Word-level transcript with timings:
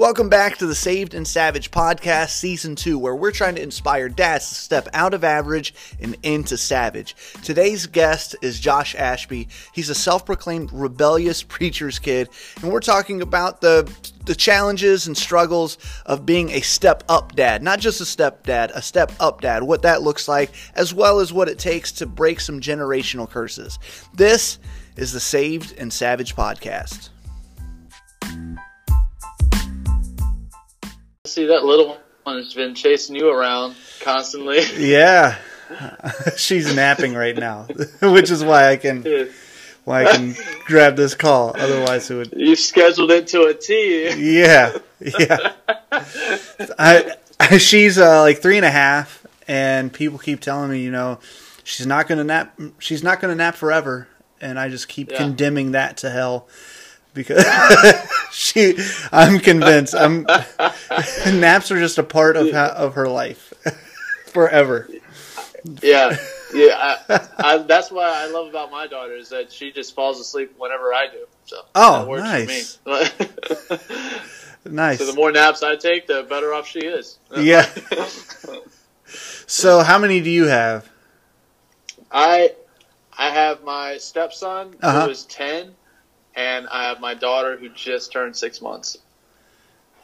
Welcome 0.00 0.30
back 0.30 0.56
to 0.56 0.66
the 0.66 0.74
Saved 0.74 1.12
and 1.12 1.28
Savage 1.28 1.70
podcast, 1.70 2.30
season 2.30 2.74
two, 2.74 2.98
where 2.98 3.14
we're 3.14 3.32
trying 3.32 3.56
to 3.56 3.62
inspire 3.62 4.08
dads 4.08 4.48
to 4.48 4.54
step 4.54 4.88
out 4.94 5.12
of 5.12 5.24
average 5.24 5.74
and 6.00 6.16
into 6.22 6.56
savage. 6.56 7.14
Today's 7.42 7.84
guest 7.86 8.34
is 8.40 8.58
Josh 8.58 8.94
Ashby. 8.94 9.48
He's 9.74 9.90
a 9.90 9.94
self 9.94 10.24
proclaimed 10.24 10.72
rebellious 10.72 11.42
preacher's 11.48 11.98
kid, 11.98 12.30
and 12.62 12.72
we're 12.72 12.80
talking 12.80 13.20
about 13.20 13.60
the 13.60 13.94
the 14.24 14.34
challenges 14.34 15.06
and 15.06 15.14
struggles 15.14 15.76
of 16.06 16.24
being 16.24 16.48
a 16.48 16.62
step 16.62 17.04
up 17.10 17.36
dad, 17.36 17.62
not 17.62 17.78
just 17.78 18.00
a 18.00 18.06
step 18.06 18.46
dad, 18.46 18.72
a 18.74 18.80
step 18.80 19.12
up 19.20 19.42
dad, 19.42 19.62
what 19.62 19.82
that 19.82 20.00
looks 20.00 20.26
like, 20.26 20.50
as 20.74 20.94
well 20.94 21.20
as 21.20 21.30
what 21.30 21.46
it 21.46 21.58
takes 21.58 21.92
to 21.92 22.06
break 22.06 22.40
some 22.40 22.58
generational 22.58 23.28
curses. 23.28 23.78
This 24.14 24.58
is 24.96 25.12
the 25.12 25.20
Saved 25.20 25.74
and 25.76 25.92
Savage 25.92 26.34
podcast. 26.34 27.10
See 31.30 31.46
that 31.46 31.64
little 31.64 31.96
one's 32.26 32.54
been 32.54 32.74
chasing 32.74 33.14
you 33.14 33.30
around 33.30 33.76
constantly. 34.00 34.60
Yeah, 34.78 35.36
she's 36.36 36.74
napping 36.74 37.14
right 37.14 37.36
now, 37.36 37.62
which 38.02 38.30
is 38.30 38.42
why 38.42 38.68
I 38.70 38.76
can 38.76 39.30
why 39.84 40.04
I 40.06 40.12
can 40.16 40.34
grab 40.66 40.96
this 40.96 41.14
call. 41.14 41.54
Otherwise, 41.56 42.10
it 42.10 42.14
would. 42.16 42.32
You 42.36 42.56
scheduled 42.56 43.12
it 43.12 43.28
to 43.28 43.42
a 43.44 43.54
T. 43.54 44.08
Yeah, 44.34 44.76
yeah. 45.00 45.52
I, 46.78 47.16
she's 47.58 47.98
uh, 47.98 48.22
like 48.22 48.42
three 48.42 48.56
and 48.56 48.66
a 48.66 48.70
half, 48.70 49.24
and 49.46 49.92
people 49.92 50.18
keep 50.18 50.40
telling 50.40 50.70
me, 50.70 50.82
you 50.82 50.90
know, 50.90 51.20
she's 51.64 51.86
not 51.86 52.08
gonna 52.08 52.24
nap. 52.24 52.58
She's 52.80 53.02
not 53.04 53.20
gonna 53.20 53.36
nap 53.36 53.54
forever, 53.54 54.08
and 54.40 54.58
I 54.58 54.68
just 54.68 54.88
keep 54.88 55.10
Yeah. 55.12 55.18
condemning 55.18 55.72
that 55.72 55.98
to 55.98 56.10
hell 56.10 56.48
because 57.14 57.44
she. 58.32 58.76
I'm 59.12 59.38
convinced. 59.40 59.94
I'm 59.94 60.22
naps 61.26 61.70
are 61.70 61.78
just 61.78 61.98
a 61.98 62.02
part 62.02 62.36
of 62.36 62.50
ha- 62.52 62.74
of 62.76 62.94
her 62.94 63.08
life 63.08 63.52
forever. 64.26 64.88
Yeah, 65.82 66.16
yeah. 66.54 66.96
I, 67.08 67.28
I, 67.38 67.58
that's 67.58 67.90
what 67.90 68.06
I 68.06 68.26
love 68.28 68.48
about 68.48 68.70
my 68.70 68.86
daughter 68.86 69.14
is 69.14 69.28
that 69.28 69.52
she 69.52 69.70
just 69.72 69.94
falls 69.94 70.18
asleep 70.18 70.54
whenever 70.56 70.94
I 70.94 71.06
do. 71.08 71.26
So 71.44 71.56
Oh, 71.74 72.06
nice. 72.16 72.78
Nice. 74.64 74.98
so 74.98 75.06
the 75.06 75.14
more 75.14 75.32
naps 75.32 75.62
I 75.62 75.76
take, 75.76 76.06
the 76.06 76.22
better 76.28 76.52
off 76.54 76.66
she 76.66 76.80
is. 76.80 77.18
Yeah. 77.36 77.66
So, 79.46 79.80
how 79.82 79.98
many 79.98 80.20
do 80.20 80.30
you 80.30 80.44
have? 80.46 80.88
I 82.12 82.54
I 83.18 83.30
have 83.30 83.62
my 83.64 83.98
stepson 83.98 84.76
Uh-huh. 84.82 85.04
who 85.04 85.10
is 85.10 85.24
ten, 85.24 85.74
and 86.34 86.66
I 86.68 86.84
have 86.84 87.00
my 87.00 87.14
daughter 87.14 87.56
who 87.56 87.68
just 87.70 88.12
turned 88.12 88.36
six 88.36 88.60
months. 88.60 88.96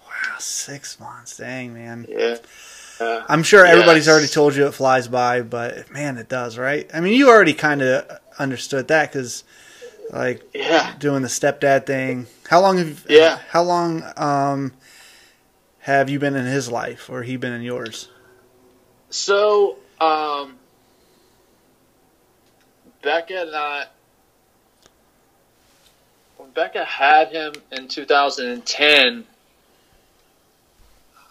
Wow, 0.06 0.36
six 0.38 0.98
months. 1.00 1.36
Dang, 1.36 1.74
man. 1.74 2.06
Yeah. 2.08 2.36
Uh, 3.00 3.24
I'm 3.28 3.42
sure 3.42 3.64
everybody's 3.66 4.06
Yes. 4.06 4.12
already 4.12 4.28
told 4.28 4.54
you 4.56 4.66
it 4.66 4.72
flies 4.72 5.08
by, 5.08 5.42
but 5.42 5.90
man, 5.90 6.16
it 6.16 6.28
does, 6.28 6.56
right? 6.56 6.88
I 6.94 7.00
mean, 7.00 7.12
you 7.14 7.28
already 7.28 7.52
kind 7.54 7.82
of 7.82 8.20
understood 8.38 8.88
that 8.88 9.12
because, 9.12 9.44
like, 10.10 10.42
yeah. 10.54 10.94
doing 10.98 11.22
the 11.22 11.28
stepdad 11.28 11.86
thing. 11.86 12.26
How 12.48 12.60
long 12.60 12.78
have 12.78 13.04
Yeah. 13.08 13.38
How 13.50 13.62
long 13.62 14.02
um 14.16 14.72
have 15.80 16.08
you 16.10 16.18
been 16.18 16.34
in 16.34 16.46
his 16.46 16.70
life, 16.70 17.10
or 17.10 17.22
he 17.22 17.36
been 17.36 17.52
in 17.52 17.62
yours? 17.62 18.08
So, 19.10 19.76
um, 20.00 20.56
Becca 23.02 23.42
and 23.42 23.54
I, 23.54 23.86
Becca 26.56 26.84
had 26.84 27.28
him 27.28 27.52
in 27.70 27.86
2010, 27.86 29.24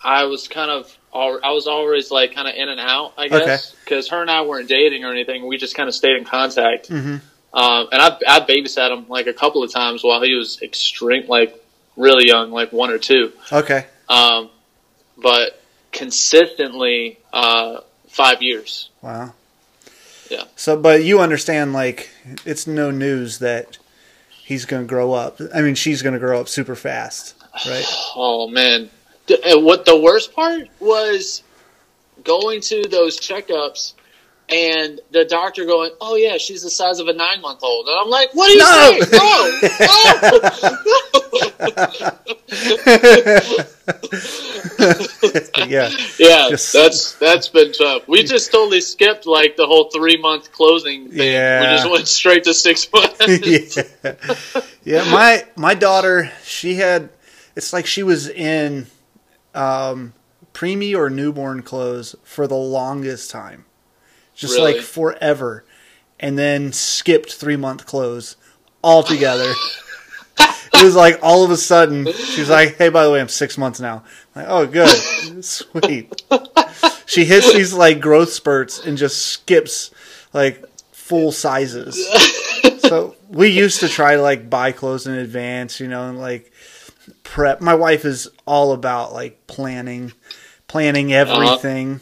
I 0.01 0.25
was 0.25 0.47
kind 0.47 0.69
of, 0.69 0.95
I 1.11 1.51
was 1.51 1.65
always 1.65 2.11
like 2.11 2.35
kind 2.35 2.47
of 2.47 2.53
in 2.53 2.69
and 2.69 2.79
out, 2.79 3.13
I 3.17 3.27
guess, 3.27 3.73
because 3.83 4.07
her 4.09 4.21
and 4.21 4.29
I 4.29 4.43
weren't 4.43 4.69
dating 4.69 5.03
or 5.03 5.11
anything. 5.11 5.47
We 5.47 5.57
just 5.57 5.75
kind 5.75 5.89
of 5.89 5.95
stayed 5.95 6.15
in 6.15 6.25
contact. 6.25 6.89
Mm-hmm. 6.89 7.17
Um, 7.57 7.87
and 7.91 8.01
I, 8.01 8.17
I 8.27 8.39
babysat 8.41 8.95
him 8.95 9.07
like 9.09 9.25
a 9.25 9.33
couple 9.33 9.63
of 9.63 9.73
times 9.73 10.03
while 10.03 10.21
he 10.21 10.35
was 10.35 10.61
extreme, 10.61 11.27
like 11.27 11.59
really 11.97 12.27
young, 12.27 12.51
like 12.51 12.71
one 12.71 12.91
or 12.91 12.99
two. 12.99 13.33
Okay. 13.51 13.87
Um, 14.07 14.51
but 15.17 15.59
consistently, 15.91 17.17
uh, 17.33 17.79
five 18.09 18.43
years. 18.43 18.89
Wow. 19.01 19.33
Yeah. 20.29 20.43
So, 20.55 20.79
but 20.79 21.03
you 21.03 21.19
understand, 21.19 21.73
like, 21.73 22.11
it's 22.45 22.67
no 22.67 22.91
news 22.91 23.39
that 23.39 23.77
he's 24.45 24.65
going 24.65 24.83
to 24.83 24.87
grow 24.87 25.11
up. 25.11 25.41
I 25.53 25.61
mean, 25.61 25.73
she's 25.73 26.03
going 26.03 26.13
to 26.13 26.19
grow 26.19 26.39
up 26.39 26.47
super 26.47 26.75
fast, 26.75 27.33
right? 27.65 27.85
Oh 28.15 28.47
man, 28.47 28.91
what 29.27 29.85
the 29.85 29.99
worst 29.99 30.33
part 30.33 30.69
was 30.79 31.41
going 32.23 32.61
to 32.61 32.83
those 32.83 33.19
checkups 33.19 33.94
and 34.49 34.99
the 35.11 35.25
doctor 35.25 35.65
going, 35.65 35.91
"Oh 36.01 36.15
yeah, 36.15 36.37
she's 36.37 36.63
the 36.63 36.69
size 36.69 36.99
of 36.99 37.07
a 37.07 37.13
nine 37.13 37.41
month 37.41 37.61
old," 37.63 37.87
and 37.87 37.97
I'm 37.97 38.09
like, 38.09 38.33
"What 38.33 38.49
are 38.49 38.53
you 38.53 38.61
saying? 38.65 39.01
No, 39.11 39.59
no." 41.97 43.65
yeah. 45.67 45.89
yeah, 46.19 46.49
Just- 46.49 46.73
that's 46.73 47.13
that's 47.15 47.49
been 47.49 47.71
tough. 47.71 48.07
We 48.07 48.23
just 48.23 48.51
totally 48.51 48.81
skipped 48.81 49.25
like 49.25 49.55
the 49.57 49.65
whole 49.67 49.89
three 49.93 50.17
month 50.17 50.51
closing 50.51 51.09
thing. 51.09 51.31
Yeah. 51.31 51.61
We 51.61 51.65
just 51.77 51.89
went 51.89 52.07
straight 52.07 52.43
to 52.45 52.53
six 52.53 52.87
months. 52.91 53.77
yeah. 54.03 54.61
Yeah, 54.83 55.11
my 55.11 55.45
my 55.55 55.73
daughter, 55.73 56.31
she 56.43 56.75
had 56.75 57.09
it's 57.55 57.73
like 57.73 57.85
she 57.85 58.03
was 58.03 58.27
in 58.29 58.87
um 59.53 60.13
preemie 60.53 60.95
or 60.95 61.09
newborn 61.09 61.61
clothes 61.61 62.15
for 62.23 62.47
the 62.47 62.55
longest 62.55 63.31
time. 63.31 63.65
Just 64.35 64.55
Really? 64.55 64.73
like 64.75 64.83
forever. 64.83 65.63
And 66.19 66.37
then 66.37 66.71
skipped 66.73 67.33
3 67.33 67.55
month 67.57 67.85
clothes 67.85 68.35
altogether. 68.83 69.51
it 70.39 70.83
was 70.83 70.95
like 70.95 71.19
all 71.21 71.43
of 71.43 71.51
a 71.51 71.57
sudden 71.57 72.11
she 72.13 72.41
was 72.41 72.49
like, 72.49 72.75
"Hey, 72.77 72.89
by 72.89 73.03
the 73.05 73.11
way, 73.11 73.19
I'm 73.21 73.29
6 73.29 73.57
months 73.57 73.79
now." 73.79 74.03
I'm 74.35 74.41
like, 74.43 74.45
"Oh, 74.49 74.65
good. 74.67 75.43
Sweet." 75.45 76.23
She 77.05 77.25
hits 77.25 77.53
these 77.53 77.73
like 77.73 77.99
growth 77.99 78.31
spurts 78.31 78.79
and 78.85 78.97
just 78.97 79.25
skips 79.27 79.91
like 80.33 80.63
full 80.91 81.31
sizes 81.31 81.95
so 82.79 83.15
we 83.29 83.49
used 83.49 83.79
to 83.81 83.87
try 83.87 84.15
to 84.15 84.21
like 84.21 84.49
buy 84.49 84.71
clothes 84.71 85.05
in 85.05 85.13
advance, 85.13 85.79
you 85.79 85.87
know, 85.87 86.09
and 86.09 86.19
like 86.19 86.51
prep. 87.23 87.61
My 87.61 87.75
wife 87.75 88.05
is 88.05 88.27
all 88.45 88.71
about 88.73 89.13
like 89.13 89.45
planning, 89.47 90.13
planning 90.67 91.13
everything, 91.13 92.01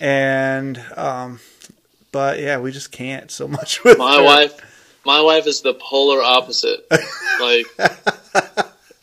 and 0.00 0.78
um, 0.96 1.40
but 2.12 2.38
yeah, 2.40 2.58
we 2.58 2.70
just 2.72 2.92
can't 2.92 3.30
so 3.30 3.48
much 3.58 3.82
with 3.84 3.98
My 3.98 4.16
her. 4.18 4.22
wife, 4.24 5.00
my 5.04 5.20
wife 5.20 5.46
is 5.46 5.62
the 5.62 5.74
polar 5.74 6.22
opposite. 6.22 6.86
like, 7.40 7.66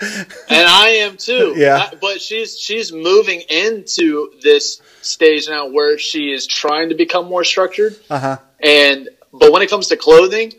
and 0.02 0.66
I 0.68 0.90
am 1.02 1.18
too. 1.18 1.54
Yeah. 1.58 1.90
I- 1.92 1.96
but 1.96 2.22
she's 2.22 2.58
she's 2.60 2.92
moving 2.92 3.42
into 3.50 4.32
this 4.42 4.82
stage 5.02 5.48
now 5.50 5.68
where 5.68 5.98
she 5.98 6.32
is 6.32 6.48
trying 6.48 6.90
to 6.90 6.96
become 6.96 7.26
more 7.28 7.44
structured. 7.44 7.98
Uh 8.10 8.20
huh. 8.20 8.38
And 8.62 9.10
but 9.34 9.52
when 9.52 9.62
it 9.62 9.70
comes 9.70 9.88
to 9.88 9.98
clothing, 9.98 10.54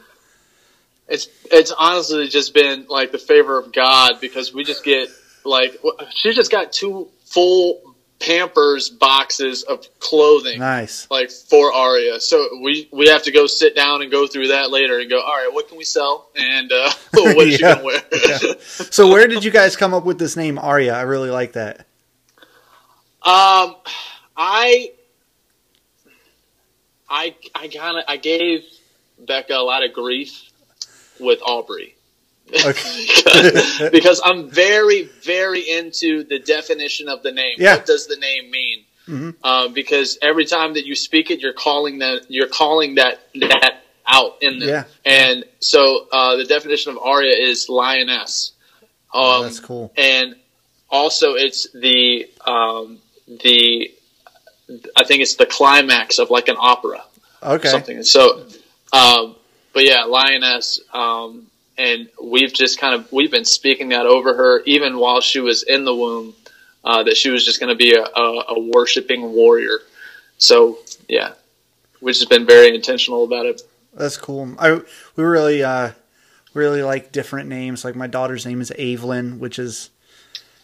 it's 1.08 1.28
it's 1.50 1.72
honestly 1.72 2.28
just 2.28 2.52
been 2.54 2.86
like 2.88 3.12
the 3.12 3.18
favor 3.18 3.58
of 3.58 3.72
God 3.72 4.20
because 4.20 4.52
we 4.52 4.62
just 4.64 4.84
get 4.84 5.08
like 5.44 5.78
she 6.14 6.32
just 6.34 6.50
got 6.50 6.72
two 6.72 7.08
full 7.24 7.89
Pampers 8.20 8.91
boxes 8.91 9.62
of 9.62 9.86
clothing 9.98 10.58
Nice. 10.60 11.10
like 11.10 11.31
for 11.31 11.72
Aria. 11.72 12.20
So 12.20 12.60
we 12.62 12.86
we 12.92 13.08
have 13.08 13.22
to 13.22 13.32
go 13.32 13.47
sit 13.47 13.75
down 13.75 14.03
and 14.03 14.10
go 14.10 14.26
through 14.26 14.48
that 14.48 14.70
later 14.70 14.98
and 14.98 15.09
go. 15.09 15.21
All 15.21 15.34
right, 15.34 15.50
what 15.53 15.68
can 15.68 15.78
we 15.78 15.84
sell 15.84 16.28
and 16.36 16.71
uh, 16.71 16.91
what 17.15 17.47
is 17.48 17.54
she 17.56 17.62
gonna 17.62 17.83
wear? 17.83 18.00
Yeah. 18.12 18.53
So 18.60 19.09
where 19.09 19.27
did 19.27 19.42
you 19.42 19.50
guys 19.50 19.74
come 19.74 19.94
up 19.94 20.04
with 20.04 20.18
this 20.18 20.36
name 20.36 20.59
Arya? 20.59 20.92
I 20.94 21.03
really 21.03 21.30
like 21.30 21.53
that. 21.54 21.86
um, 23.22 23.77
I 24.36 24.92
I 27.09 27.34
I 27.54 27.68
kind 27.68 27.98
of 27.98 28.04
I 28.06 28.16
gave 28.18 28.65
Becca 29.27 29.54
a 29.54 29.62
lot 29.62 29.83
of 29.83 29.92
grief 29.92 30.50
with 31.18 31.41
Aubrey. 31.42 31.94
Okay. 32.66 33.91
because 33.92 34.20
I'm 34.24 34.50
very, 34.50 35.04
very 35.22 35.60
into 35.60 36.24
the 36.24 36.38
definition 36.38 37.08
of 37.08 37.22
the 37.22 37.32
name. 37.32 37.56
Yeah. 37.58 37.76
What 37.76 37.86
does 37.86 38.06
the 38.06 38.16
name 38.16 38.50
mean? 38.50 38.84
Mhm. 39.08 39.34
Um, 39.42 39.72
because 39.72 40.18
every 40.22 40.44
time 40.44 40.74
that 40.74 40.86
you 40.86 40.94
speak 40.94 41.30
it, 41.30 41.41
you're 41.41 41.52
calling 41.52 41.98
that 41.98 42.26
you're 42.28 42.48
calling 42.48 42.97
that 42.97 43.20
that 43.41 43.82
out 44.06 44.42
in 44.42 44.58
them. 44.58 44.68
Yeah. 44.68 44.84
And 45.04 45.44
so 45.60 46.06
uh, 46.12 46.36
the 46.36 46.44
definition 46.44 46.92
of 46.92 46.98
Arya 46.98 47.34
is 47.36 47.68
lioness. 47.68 48.53
Um, 49.12 49.22
Oh, 49.22 49.42
that's 49.42 49.60
cool. 49.60 49.92
And 49.96 50.36
also, 50.91 51.34
it's 51.34 51.68
the 51.72 52.28
um, 52.46 52.98
the 53.42 53.92
I 54.96 55.04
think 55.04 55.22
it's 55.22 55.34
the 55.36 55.46
climax 55.46 56.18
of 56.18 56.30
like 56.30 56.48
an 56.48 56.56
opera 56.58 57.03
Okay. 57.42 57.68
something. 57.68 58.03
So, 58.04 58.46
um, 58.92 59.34
but 59.72 59.84
yeah, 59.84 60.04
lioness. 60.04 60.80
Um, 60.92 61.46
and 61.80 62.09
we've 62.22 62.53
just 62.53 62.78
kind 62.78 62.94
of 62.94 63.10
we've 63.12 63.30
been 63.30 63.44
speaking 63.44 63.88
that 63.91 64.06
over 64.06 64.34
her 64.34 64.62
even 64.65 64.98
while 64.98 65.21
she 65.21 65.41
was 65.41 65.62
in 65.65 65.84
the 65.84 65.94
womb. 65.94 66.34
uh, 66.84 67.03
that 67.03 67.16
she 67.16 67.30
was 67.30 67.44
just 67.44 67.60
going 67.60 67.68
to 67.68 67.77
be 67.77 67.92
a, 67.94 68.03
a, 68.04 68.44
a 68.56 68.60
worshiping 68.74 69.32
warrior. 69.32 69.78
So 70.38 70.78
yeah, 71.09 71.32
we've 72.00 72.15
just 72.15 72.30
been 72.30 72.47
very 72.47 72.74
intentional 72.74 73.24
about 73.24 73.47
it. 73.47 73.62
That's 73.92 74.16
cool. 74.16 74.54
I 74.59 74.80
we 75.16 75.24
really 75.24 75.62
uh 75.65 75.91
really 76.54 76.82
like 76.82 77.12
different 77.12 77.48
names. 77.48 77.84
Like 77.84 77.97
my 77.97 78.06
daughter's 78.06 78.47
name 78.47 78.60
is 78.60 78.71
Avelyn, 78.78 79.38
which 79.38 79.59
is 79.59 79.91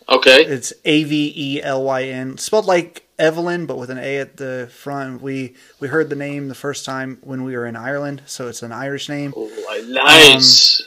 Okay. 0.08 0.44
it's 0.44 0.72
A 0.84 1.02
V 1.04 1.32
E 1.36 1.62
L 1.62 1.82
Y 1.84 2.04
N, 2.04 2.38
spelled 2.38 2.66
like 2.66 3.06
Evelyn, 3.18 3.66
but 3.66 3.76
with 3.76 3.90
an 3.90 3.98
A 3.98 4.18
at 4.18 4.36
the 4.36 4.70
front. 4.72 5.20
We 5.20 5.54
we 5.80 5.88
heard 5.88 6.08
the 6.08 6.16
name 6.16 6.46
the 6.48 6.54
first 6.54 6.84
time 6.84 7.18
when 7.22 7.42
we 7.44 7.56
were 7.56 7.66
in 7.66 7.74
Ireland, 7.76 8.22
so 8.26 8.46
it's 8.48 8.62
an 8.62 8.70
Irish 8.72 9.08
name, 9.08 9.34
Oh, 9.36 9.50
nice. 9.88 10.80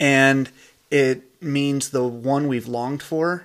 And 0.00 0.50
it 0.90 1.22
means 1.42 1.90
the 1.90 2.04
one 2.04 2.48
we've 2.48 2.68
longed 2.68 3.02
for. 3.02 3.44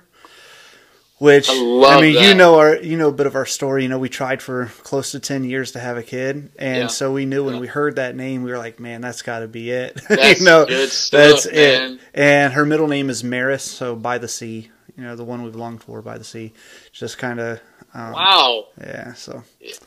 Which 1.18 1.48
I 1.48 1.54
love 1.54 2.02
mean, 2.02 2.20
you 2.22 2.34
know 2.34 2.58
our 2.58 2.76
you 2.76 2.98
know 2.98 3.08
a 3.08 3.12
bit 3.12 3.26
of 3.26 3.36
our 3.36 3.46
story. 3.46 3.84
You 3.84 3.88
know, 3.88 4.00
we 4.00 4.08
tried 4.08 4.42
for 4.42 4.66
close 4.82 5.12
to 5.12 5.20
ten 5.20 5.44
years 5.44 5.70
to 5.72 5.78
have 5.80 5.96
a 5.96 6.02
kid, 6.02 6.50
and 6.58 6.76
Yeah. 6.82 6.86
so 6.88 7.12
we 7.12 7.24
knew 7.24 7.44
when 7.44 7.54
Yeah. 7.54 7.60
we 7.60 7.66
heard 7.68 7.96
that 7.96 8.16
name, 8.16 8.42
we 8.42 8.50
were 8.50 8.58
like, 8.58 8.80
"Man, 8.80 9.00
that's 9.00 9.22
got 9.22 9.38
to 9.38 9.46
be 9.48 9.70
it." 9.70 9.94
That's 10.08 10.40
you 10.40 10.44
know, 10.46 10.66
stuff, 10.86 11.44
that's 11.44 11.46
man. 11.46 11.92
it. 11.94 12.00
And 12.14 12.52
her 12.54 12.66
middle 12.66 12.88
name 12.88 13.08
is 13.10 13.22
Maris, 13.22 13.62
so 13.62 13.94
by 13.94 14.18
the 14.18 14.28
sea. 14.28 14.70
You 14.98 15.04
know, 15.04 15.14
the 15.16 15.24
one 15.24 15.44
we've 15.44 15.54
longed 15.56 15.82
for 15.84 16.02
by 16.02 16.18
the 16.18 16.24
sea. 16.24 16.52
Just 16.92 17.16
kind 17.18 17.40
of, 17.40 17.60
um, 17.94 18.12
Wow, 18.12 18.66
yeah. 18.80 19.14
So 19.14 19.44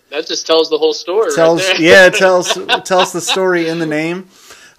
that 0.09 0.27
just 0.27 0.47
tells 0.47 0.69
the 0.69 0.77
whole 0.77 0.93
story. 0.93 1.33
tells, 1.35 1.61
right 1.67 1.77
there. 1.77 1.87
yeah, 1.87 2.05
it 2.07 2.15
tells 2.15 2.53
tells 2.85 3.11
the 3.11 3.21
story 3.21 3.67
in 3.67 3.79
the 3.79 3.85
name. 3.85 4.27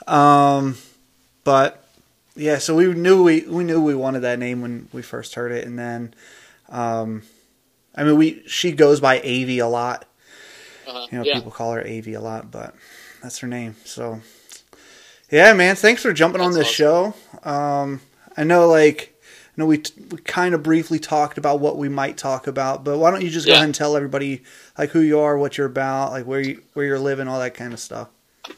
Um, 0.06 0.76
but 1.48 1.82
yeah, 2.36 2.58
so 2.58 2.74
we 2.74 2.92
knew 2.92 3.24
we 3.24 3.40
we 3.40 3.64
knew 3.64 3.80
we 3.80 3.94
wanted 3.94 4.20
that 4.20 4.38
name 4.38 4.60
when 4.60 4.86
we 4.92 5.00
first 5.00 5.34
heard 5.34 5.50
it, 5.50 5.66
and 5.66 5.78
then, 5.78 6.12
um, 6.68 7.22
I 7.96 8.04
mean, 8.04 8.18
we 8.18 8.46
she 8.46 8.70
goes 8.70 9.00
by 9.00 9.18
Avi 9.20 9.58
a 9.58 9.66
lot. 9.66 10.04
Uh-huh. 10.86 11.06
You 11.10 11.16
know, 11.16 11.24
yeah. 11.24 11.36
people 11.36 11.50
call 11.50 11.72
her 11.72 11.80
Avi 11.80 12.12
a 12.12 12.20
lot, 12.20 12.50
but 12.50 12.74
that's 13.22 13.38
her 13.38 13.46
name. 13.46 13.76
So, 13.86 14.20
yeah, 15.30 15.54
man, 15.54 15.74
thanks 15.74 16.02
for 16.02 16.12
jumping 16.12 16.42
on 16.42 16.52
That's 16.52 16.66
this 16.68 16.74
show. 16.74 17.14
Um, 17.44 18.02
I 18.36 18.44
know, 18.44 18.68
like, 18.68 19.18
I 19.22 19.52
know 19.56 19.64
we 19.64 19.82
we 20.10 20.18
kind 20.18 20.54
of 20.54 20.62
briefly 20.62 20.98
talked 20.98 21.38
about 21.38 21.60
what 21.60 21.78
we 21.78 21.88
might 21.88 22.18
talk 22.18 22.46
about, 22.46 22.84
but 22.84 22.98
why 22.98 23.10
don't 23.10 23.22
you 23.22 23.30
just 23.30 23.46
go 23.46 23.54
ahead 23.54 23.64
and 23.64 23.74
tell 23.74 23.96
everybody 23.96 24.42
like 24.76 24.90
who 24.90 25.00
you 25.00 25.18
are, 25.20 25.38
what 25.38 25.56
you're 25.56 25.66
about, 25.66 26.10
like 26.10 26.26
where 26.26 26.40
you 26.40 26.60
where 26.74 26.84
you're 26.84 26.98
living, 26.98 27.26
all 27.26 27.40
that 27.40 27.54
kind 27.54 27.72
of 27.72 27.80
stuff. 27.80 28.08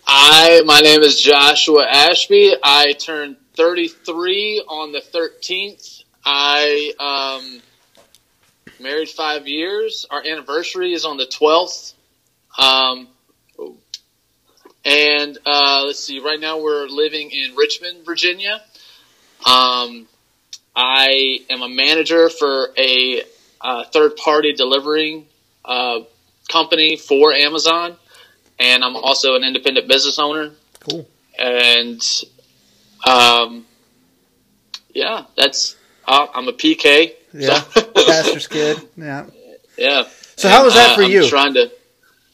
I, 0.07 0.63
my 0.65 0.81
name 0.81 1.01
is 1.03 1.21
Joshua 1.21 1.87
Ashby. 1.89 2.55
I 2.63 2.93
turned 2.93 3.37
33 3.55 4.65
on 4.69 4.93
the 4.93 5.01
13th. 5.01 6.05
I 6.25 6.93
um, 6.99 7.63
married 8.81 9.09
five 9.09 9.47
years. 9.47 10.07
Our 10.11 10.25
anniversary 10.25 10.93
is 10.93 11.05
on 11.05 11.17
the 11.17 11.27
12th. 11.27 11.95
Um, 12.59 13.09
and 14.85 15.39
uh, 15.47 15.85
let's 15.87 16.03
see, 16.03 16.21
right 16.21 16.41
now 16.41 16.61
we're 16.61 16.87
living 16.87 17.31
in 17.31 17.55
Richmond, 17.55 18.05
Virginia. 18.05 18.61
Um, 19.47 20.07
I 20.75 21.41
am 21.51 21.63
a 21.63 21.69
manager 21.69 22.29
for 22.31 22.71
a 22.77 23.23
uh, 23.61 23.85
third 23.85 24.17
party 24.17 24.53
delivering 24.53 25.27
uh, 25.65 26.01
company 26.49 26.97
for 26.97 27.33
Amazon 27.33 27.97
and 28.61 28.85
I'm 28.85 28.95
also 28.95 29.35
an 29.35 29.43
independent 29.43 29.89
business 29.89 30.19
owner. 30.19 30.53
Cool. 30.81 31.09
And 31.39 32.03
um, 33.07 33.67
yeah, 34.95 35.25
that's 35.37 35.77
uh, 36.07 36.27
I'm 36.35 36.47
a 36.49 36.53
PK. 36.53 37.15
Yeah, 37.33 37.61
So, 37.61 37.83
pastor's 37.95 38.47
kid. 38.49 38.79
Yeah. 38.97 39.27
yeah. 39.77 40.05
So 40.37 40.49
how 40.49 40.65
was 40.65 40.75
that 40.75 40.93
uh, 40.93 40.97
for 40.97 41.03
I'm 41.03 41.11
you? 41.11 41.29
Trying 41.29 41.55
to 41.55 41.71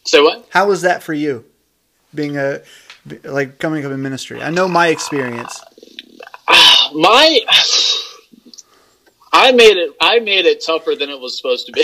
say 0.04 0.20
what? 0.20 0.46
How 0.50 0.66
was 0.68 0.82
that 0.82 1.02
for 1.02 1.14
you, 1.14 1.44
being 2.14 2.36
a 2.36 2.60
like 3.24 3.58
coming 3.58 3.84
up 3.84 3.92
in 3.92 4.02
ministry? 4.02 4.42
I 4.42 4.50
know 4.50 4.68
my 4.68 4.88
experience. 4.88 5.62
My 6.94 7.40
I 9.32 9.52
made 9.52 9.76
it. 9.76 9.94
I 10.00 10.20
made 10.20 10.46
it 10.46 10.64
tougher 10.64 10.94
than 10.94 11.10
it 11.10 11.20
was 11.20 11.36
supposed 11.36 11.66
to 11.66 11.72
be. 11.72 11.82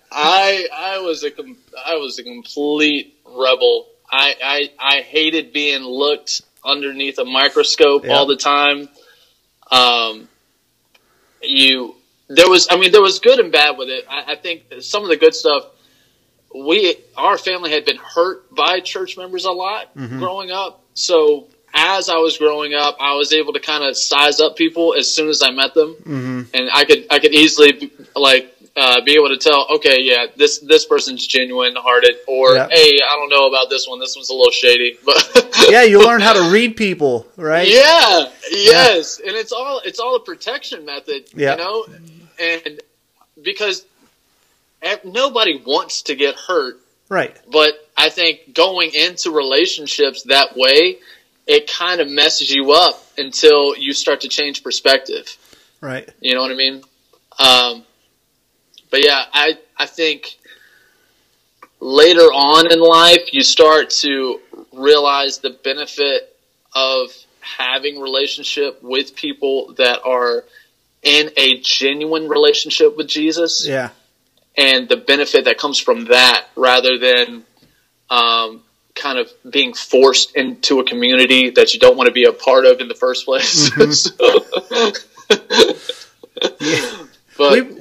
I 0.10 0.68
I 0.72 0.98
was 0.98 1.22
a 1.24 1.30
com- 1.30 1.56
I 1.84 1.96
was 1.96 2.18
a 2.18 2.22
complete 2.24 3.16
rebel. 3.24 3.86
I 4.10 4.34
I, 4.42 4.70
I 4.98 5.00
hated 5.02 5.52
being 5.52 5.82
looked 5.82 6.42
underneath 6.64 7.18
a 7.18 7.24
microscope 7.24 8.04
Yeah. 8.04 8.14
all 8.16 8.26
the 8.26 8.36
time. 8.36 8.88
Um, 9.70 10.28
you 11.42 11.94
there 12.28 12.48
was 12.48 12.68
I 12.70 12.76
mean 12.76 12.92
there 12.92 13.02
was 13.02 13.20
good 13.20 13.38
and 13.38 13.52
bad 13.52 13.76
with 13.78 13.88
it. 13.88 14.04
I, 14.08 14.32
I 14.32 14.36
think 14.36 14.62
some 14.80 15.02
of 15.02 15.08
the 15.08 15.16
good 15.16 15.34
stuff. 15.34 15.64
We 16.54 16.96
our 17.16 17.36
family 17.36 17.70
had 17.72 17.84
been 17.84 17.98
hurt 17.98 18.54
by 18.54 18.80
church 18.80 19.16
members 19.16 19.44
a 19.44 19.50
lot 19.52 19.94
Mhm. 19.94 20.18
growing 20.18 20.50
up, 20.50 20.82
so 20.94 21.48
as 21.74 22.08
I 22.08 22.16
was 22.16 22.38
growing 22.38 22.72
up, 22.72 22.96
I 23.00 23.14
was 23.16 23.32
able 23.34 23.52
to 23.52 23.60
kind 23.60 23.84
of 23.84 23.96
size 23.98 24.40
up 24.40 24.56
people 24.56 24.94
as 24.94 25.12
soon 25.12 25.28
as 25.28 25.42
I 25.42 25.50
met 25.50 25.74
them 25.74 25.92
hmm 25.94 26.42
and 26.54 26.70
I 26.72 26.84
could 26.84 27.06
I 27.10 27.18
could 27.18 27.34
easily 27.34 27.90
like 28.14 28.55
uh, 28.76 29.00
be 29.00 29.12
able 29.14 29.28
to 29.28 29.38
tell, 29.38 29.66
okay, 29.76 29.96
yeah, 30.00 30.26
this 30.36 30.58
this 30.58 30.84
person's 30.84 31.26
genuine 31.26 31.74
hearted, 31.76 32.16
or 32.28 32.54
Yeah. 32.56 32.68
hey, 32.70 32.98
I 33.08 33.16
don't 33.16 33.30
know 33.30 33.46
about 33.48 33.70
this 33.70 33.86
one. 33.88 33.98
This 34.00 34.14
one's 34.16 34.28
a 34.30 34.34
little 34.34 34.50
shady, 34.52 34.98
but 35.04 35.48
Yeah, 35.70 35.82
you 35.84 36.00
learn 36.04 36.20
how 36.20 36.34
to 36.34 36.50
read 36.52 36.76
people, 36.76 37.26
right? 37.36 37.66
yeah, 37.68 38.28
yes, 38.50 39.18
and 39.18 39.34
it's 39.34 39.52
all 39.52 39.80
it's 39.84 39.98
all 39.98 40.16
a 40.16 40.20
protection 40.20 40.84
method, 40.84 41.24
Yeah. 41.34 41.52
you 41.52 41.56
know, 41.56 41.86
and 42.38 42.80
because 43.42 43.84
nobody 45.04 45.60
wants 45.64 46.02
to 46.02 46.14
get 46.14 46.34
hurt, 46.36 46.78
Right. 47.08 47.34
but 47.50 47.72
I 47.96 48.10
think 48.10 48.52
going 48.54 48.92
into 48.94 49.30
relationships 49.30 50.24
that 50.24 50.54
way, 50.54 50.98
it 51.46 51.70
kind 51.72 52.00
of 52.02 52.10
messes 52.10 52.50
you 52.50 52.72
up 52.72 53.02
until 53.16 53.74
you 53.76 53.94
start 53.94 54.20
to 54.22 54.28
change 54.28 54.62
perspective. 54.62 55.34
Right. 55.80 56.06
You 56.20 56.34
know 56.34 56.42
what 56.42 56.50
I 56.52 56.56
mean? 56.56 56.82
Um, 57.38 57.85
but 58.90 59.04
yeah, 59.04 59.24
I 59.32 59.58
I 59.76 59.86
think 59.86 60.36
later 61.80 62.22
on 62.32 62.72
in 62.72 62.80
life 62.80 63.32
you 63.32 63.42
start 63.42 63.90
to 63.90 64.40
realize 64.72 65.38
the 65.38 65.50
benefit 65.50 66.34
of 66.74 67.10
having 67.40 68.00
relationship 68.00 68.82
with 68.82 69.14
people 69.14 69.74
that 69.74 70.00
are 70.04 70.44
in 71.02 71.30
a 71.36 71.60
genuine 71.60 72.28
relationship 72.28 72.96
with 72.96 73.06
Jesus 73.06 73.66
Yeah. 73.66 73.90
and 74.56 74.88
the 74.88 74.96
benefit 74.96 75.44
that 75.44 75.56
comes 75.58 75.78
from 75.78 76.06
that 76.06 76.46
rather 76.56 76.98
than 76.98 77.44
um, 78.10 78.62
kind 78.94 79.18
of 79.18 79.30
being 79.48 79.74
forced 79.74 80.34
into 80.34 80.80
a 80.80 80.84
community 80.84 81.50
that 81.50 81.74
you 81.74 81.78
don't 81.80 81.96
want 81.96 82.08
to 82.08 82.12
be 82.12 82.24
a 82.24 82.32
part 82.32 82.64
of 82.66 82.80
in 82.80 82.88
the 82.88 82.94
first 82.94 83.24
place. 83.26 83.70
Mhm. 83.70 83.94
So- 83.94 84.92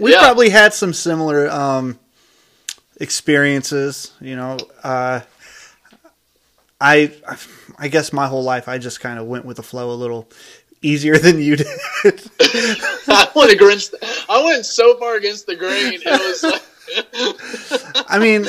we 0.06 0.12
yeah. 0.12 0.20
probably 0.20 0.50
had 0.50 0.72
some 0.72 0.94
similar 0.94 1.50
um, 1.50 1.98
experiences. 2.98 4.12
You 4.22 4.36
know, 4.36 4.58
uh, 4.84 5.22
I 6.80 7.12
I 7.80 7.88
guess 7.88 8.14
my 8.14 8.28
whole 8.28 8.44
life 8.44 8.68
I 8.68 8.78
just 8.78 9.00
kind 9.00 9.18
of 9.18 9.26
went 9.26 9.46
with 9.46 9.58
the 9.58 9.64
flow 9.64 9.90
a 9.92 9.98
little 9.98 10.30
easier 10.84 11.18
than 11.26 11.40
you 11.40 11.56
did. 11.56 11.68
I 12.06 13.32
went 13.36 13.52
against. 13.52 13.96
I 14.30 14.44
went 14.44 14.68
so 14.68 14.96
far 15.00 15.16
against 15.16 15.48
the 15.48 15.56
grain. 15.56 15.94
It 15.96 16.06
was 16.06 16.44
like, 16.44 18.06
I 18.08 18.20
mean, 18.20 18.46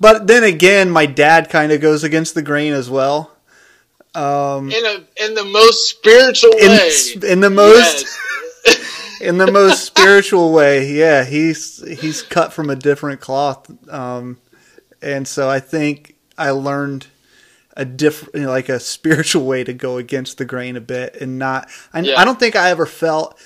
but 0.00 0.26
then 0.26 0.42
again, 0.42 0.88
my 0.88 1.04
dad 1.04 1.50
kind 1.50 1.70
of 1.70 1.82
goes 1.82 2.02
against 2.02 2.34
the 2.34 2.40
grain 2.40 2.72
as 2.72 2.88
well. 2.88 3.30
Um, 4.14 4.70
in 4.70 4.86
a 4.86 5.04
in 5.22 5.34
the 5.34 5.44
most 5.44 5.90
spiritual 5.90 6.52
in, 6.52 6.68
way. 6.68 7.30
in 7.30 7.40
the 7.40 7.50
most 7.50 8.04
Yes. 8.04 8.27
In 9.20 9.38
the 9.38 9.50
most 9.50 9.84
spiritual 9.86 10.52
way. 10.52 10.92
Yeah, 10.92 11.24
he's 11.24 11.82
he's 12.00 12.22
cut 12.22 12.52
from 12.52 12.70
a 12.70 12.76
different 12.76 13.20
cloth, 13.20 13.70
um, 13.92 14.38
and 15.02 15.26
so 15.26 15.48
I 15.48 15.60
think 15.60 16.16
I 16.36 16.50
learned 16.50 17.06
a 17.76 17.84
different, 17.84 18.34
you 18.34 18.42
know, 18.42 18.50
like 18.50 18.68
a 18.68 18.80
spiritual 18.80 19.46
way 19.46 19.64
to 19.64 19.72
go 19.72 19.98
against 19.98 20.38
the 20.38 20.44
grain 20.44 20.76
a 20.76 20.80
bit, 20.80 21.16
and 21.20 21.38
not. 21.38 21.68
I, 21.92 22.00
Yeah. 22.00 22.20
I 22.20 22.24
don't 22.24 22.38
think 22.38 22.56
I 22.56 22.70
ever 22.70 22.86
felt. 22.86 23.38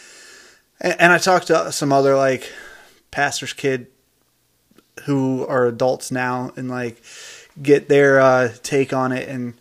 And, 0.81 1.01
and 1.01 1.13
I 1.13 1.19
talked 1.19 1.49
to 1.49 1.71
some 1.73 1.93
other 1.93 2.17
like 2.17 2.51
pastors' 3.11 3.53
kid 3.53 3.89
who 5.05 5.47
are 5.47 5.67
adults 5.67 6.11
now, 6.11 6.53
and 6.57 6.71
like 6.71 7.03
get 7.61 7.89
their 7.89 8.21
uh, 8.21 8.53
take 8.63 8.93
on 8.93 9.13
it 9.13 9.29
and. 9.29 9.55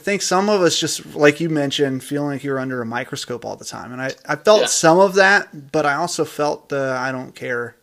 I 0.00 0.02
think 0.02 0.22
some 0.22 0.48
of 0.48 0.62
us 0.62 0.78
just, 0.78 1.14
like 1.14 1.40
you 1.40 1.50
mentioned, 1.50 2.02
feeling 2.02 2.30
like 2.30 2.42
you're 2.42 2.58
under 2.58 2.80
a 2.80 2.86
microscope 2.86 3.44
all 3.44 3.56
the 3.56 3.66
time. 3.66 3.92
And 3.92 4.00
I, 4.00 4.12
I 4.24 4.34
felt 4.36 4.60
Yeah. 4.62 4.66
some 4.68 4.98
of 4.98 5.16
that, 5.16 5.72
but 5.72 5.84
I 5.84 5.96
also 5.96 6.24
felt 6.24 6.70
the 6.70 6.96
I 6.98 7.12
don't 7.12 7.34
care. 7.34 7.76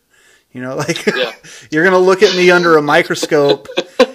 You 0.51 0.61
know, 0.63 0.75
like 0.87 1.05
Yeah. 1.05 1.31
you're 1.69 1.83
going 1.83 1.93
to 1.93 1.99
look 1.99 2.23
at 2.23 2.35
me 2.35 2.49
under 2.49 2.75
a 2.75 2.81
microscope 2.81 3.67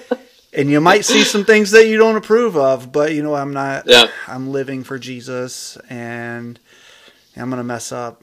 and 0.52 0.68
you 0.68 0.80
might 0.80 1.04
see 1.04 1.22
some 1.22 1.44
things 1.44 1.70
that 1.70 1.86
you 1.86 1.96
don't 1.96 2.16
approve 2.16 2.56
of, 2.56 2.90
but 2.90 3.14
you 3.14 3.22
know, 3.22 3.36
I'm 3.36 3.52
not, 3.52 3.84
Yeah. 3.86 4.08
I'm 4.26 4.50
living 4.50 4.82
for 4.82 4.98
Jesus 4.98 5.78
and 5.88 6.58
I'm 7.36 7.50
gonna 7.50 7.62
mess 7.62 7.92
up. 7.92 8.20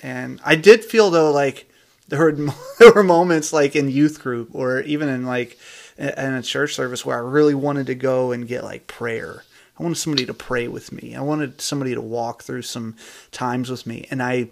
And 0.00 0.40
I 0.44 0.54
did 0.54 0.84
feel 0.84 1.10
though 1.10 1.32
like 1.32 1.68
there 2.06 2.20
were 2.20 2.32
there 2.78 2.92
were 2.92 3.02
moments 3.02 3.52
like 3.52 3.74
in 3.74 3.90
youth 3.90 4.22
group 4.22 4.50
or 4.52 4.80
even 4.82 5.08
in 5.08 5.26
like 5.26 5.58
in 5.98 6.34
a 6.34 6.42
church 6.42 6.74
service 6.74 7.04
where 7.04 7.16
I 7.16 7.20
really 7.20 7.54
wanted 7.54 7.86
to 7.88 7.94
go 7.94 8.32
and 8.32 8.46
get 8.46 8.64
like 8.64 8.86
prayer. 8.86 9.44
I 9.78 9.82
wanted 9.82 9.96
somebody 9.96 10.26
to 10.26 10.34
pray 10.34 10.68
with 10.68 10.92
me. 10.92 11.14
I 11.14 11.20
wanted 11.20 11.60
somebody 11.60 11.94
to 11.94 12.00
walk 12.00 12.42
through 12.42 12.62
some 12.62 12.96
times 13.30 13.70
with 13.70 13.86
me, 13.86 14.06
and 14.10 14.22
I 14.22 14.48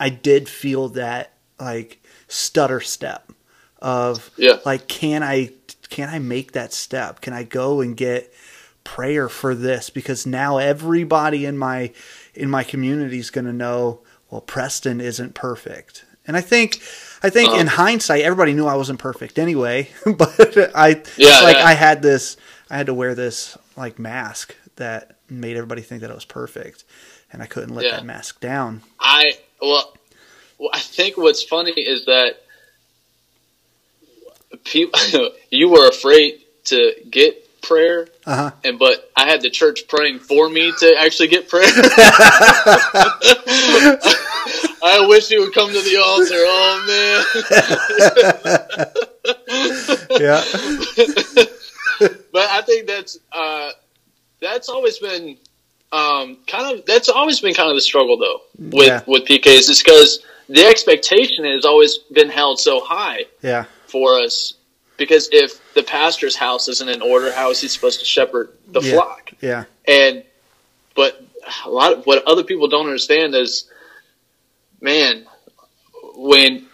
I 0.00 0.08
did 0.10 0.48
feel 0.48 0.88
that 0.90 1.32
like 1.58 2.02
stutter 2.28 2.80
step 2.80 3.32
of 3.80 4.30
Yeah. 4.36 4.58
like 4.64 4.88
can 4.88 5.22
I 5.22 5.52
can 5.88 6.08
I 6.08 6.18
make 6.18 6.52
that 6.52 6.72
step? 6.72 7.20
Can 7.20 7.32
I 7.32 7.42
go 7.44 7.80
and 7.80 7.96
get 7.96 8.32
prayer 8.84 9.28
for 9.28 9.54
this 9.54 9.90
because 9.90 10.26
now 10.26 10.58
everybody 10.58 11.44
in 11.44 11.58
my 11.58 11.92
in 12.34 12.48
my 12.48 12.64
community 12.64 13.18
is 13.18 13.30
going 13.30 13.44
to 13.44 13.52
know 13.52 14.00
well 14.30 14.40
Preston 14.40 15.00
isn't 15.00 15.34
perfect. 15.34 16.04
And 16.26 16.36
I 16.36 16.40
think 16.40 16.80
I 17.22 17.30
think 17.30 17.52
in 17.54 17.66
Uh-huh. 17.66 17.76
hindsight 17.76 18.22
everybody 18.22 18.52
knew 18.52 18.66
I 18.66 18.76
wasn't 18.76 18.98
perfect 18.98 19.38
anyway, 19.38 19.90
but 20.06 20.70
I 20.74 21.02
Yeah, 21.16 21.40
like 21.40 21.56
yeah. 21.56 21.66
I 21.66 21.74
had 21.74 22.02
this 22.02 22.36
I 22.70 22.76
had 22.76 22.86
to 22.86 22.94
wear 22.94 23.14
this 23.14 23.56
like 23.76 23.98
mask 23.98 24.54
that 24.76 25.16
made 25.28 25.56
everybody 25.56 25.82
think 25.82 26.02
that 26.02 26.10
I 26.10 26.14
was 26.14 26.24
perfect 26.24 26.84
and 27.32 27.42
I 27.42 27.46
couldn't 27.46 27.74
let 27.74 27.84
Yeah. 27.86 27.96
that 27.96 28.04
mask 28.04 28.40
down. 28.40 28.82
I 29.00 29.32
well, 29.60 29.92
well, 30.58 30.70
I 30.72 30.80
think 30.80 31.16
what's 31.16 31.42
funny 31.42 31.72
is 31.72 32.04
that 32.06 32.36
people 34.64 35.00
you 35.50 35.68
were 35.68 35.88
afraid 35.88 36.40
to 36.66 36.94
get 37.10 37.44
prayer, 37.62 38.06
Uh-huh. 38.24 38.52
and 38.64 38.78
but 38.78 39.10
I 39.16 39.28
had 39.28 39.42
the 39.42 39.50
church 39.50 39.88
praying 39.88 40.20
for 40.20 40.48
me 40.48 40.72
to 40.78 40.94
actually 40.98 41.28
get 41.28 41.48
prayer. 41.48 41.66
I 44.82 45.06
wish 45.06 45.28
he 45.28 45.38
would 45.38 45.52
come 45.54 45.68
to 45.72 45.80
the 45.80 45.96
altar. 45.96 46.34
Oh 46.36 46.84
man. 48.86 48.86
Yeah. 50.10 50.42
but 52.32 52.50
I 52.50 52.62
think 52.62 52.86
that's 52.86 53.18
uh, 53.32 53.70
that's 54.40 54.68
always 54.68 54.98
been 54.98 55.36
um, 55.92 56.38
kind 56.46 56.78
of 56.78 56.86
that's 56.86 57.08
always 57.08 57.40
been 57.40 57.54
kind 57.54 57.68
of 57.70 57.76
the 57.76 57.80
struggle 57.80 58.16
though 58.18 58.40
with 58.58 58.86
Yeah. 58.88 59.02
with 59.06 59.24
PKs 59.26 59.68
is 59.70 59.82
because 59.82 60.20
the 60.48 60.64
expectation 60.64 61.44
has 61.44 61.64
always 61.64 61.98
been 62.12 62.28
held 62.30 62.58
so 62.58 62.80
high 62.80 63.26
Yeah. 63.42 63.64
for 63.86 64.18
us 64.18 64.54
because 64.96 65.28
if 65.32 65.60
the 65.74 65.82
pastor's 65.82 66.34
house 66.36 66.68
isn't 66.68 66.88
in 66.88 67.02
order, 67.02 67.30
how 67.32 67.50
is 67.50 67.60
he 67.60 67.68
supposed 67.68 68.00
to 68.00 68.04
shepherd 68.06 68.50
the 68.68 68.80
Yeah. 68.80 68.92
flock? 68.94 69.30
Yeah. 69.40 69.64
And 69.86 70.24
but 70.94 71.22
a 71.64 71.70
lot 71.70 71.92
of 71.92 72.04
what 72.06 72.24
other 72.26 72.42
people 72.44 72.66
don't 72.68 72.86
understand 72.86 73.34
is, 73.34 73.70
man, 74.80 75.26
when 76.14 76.66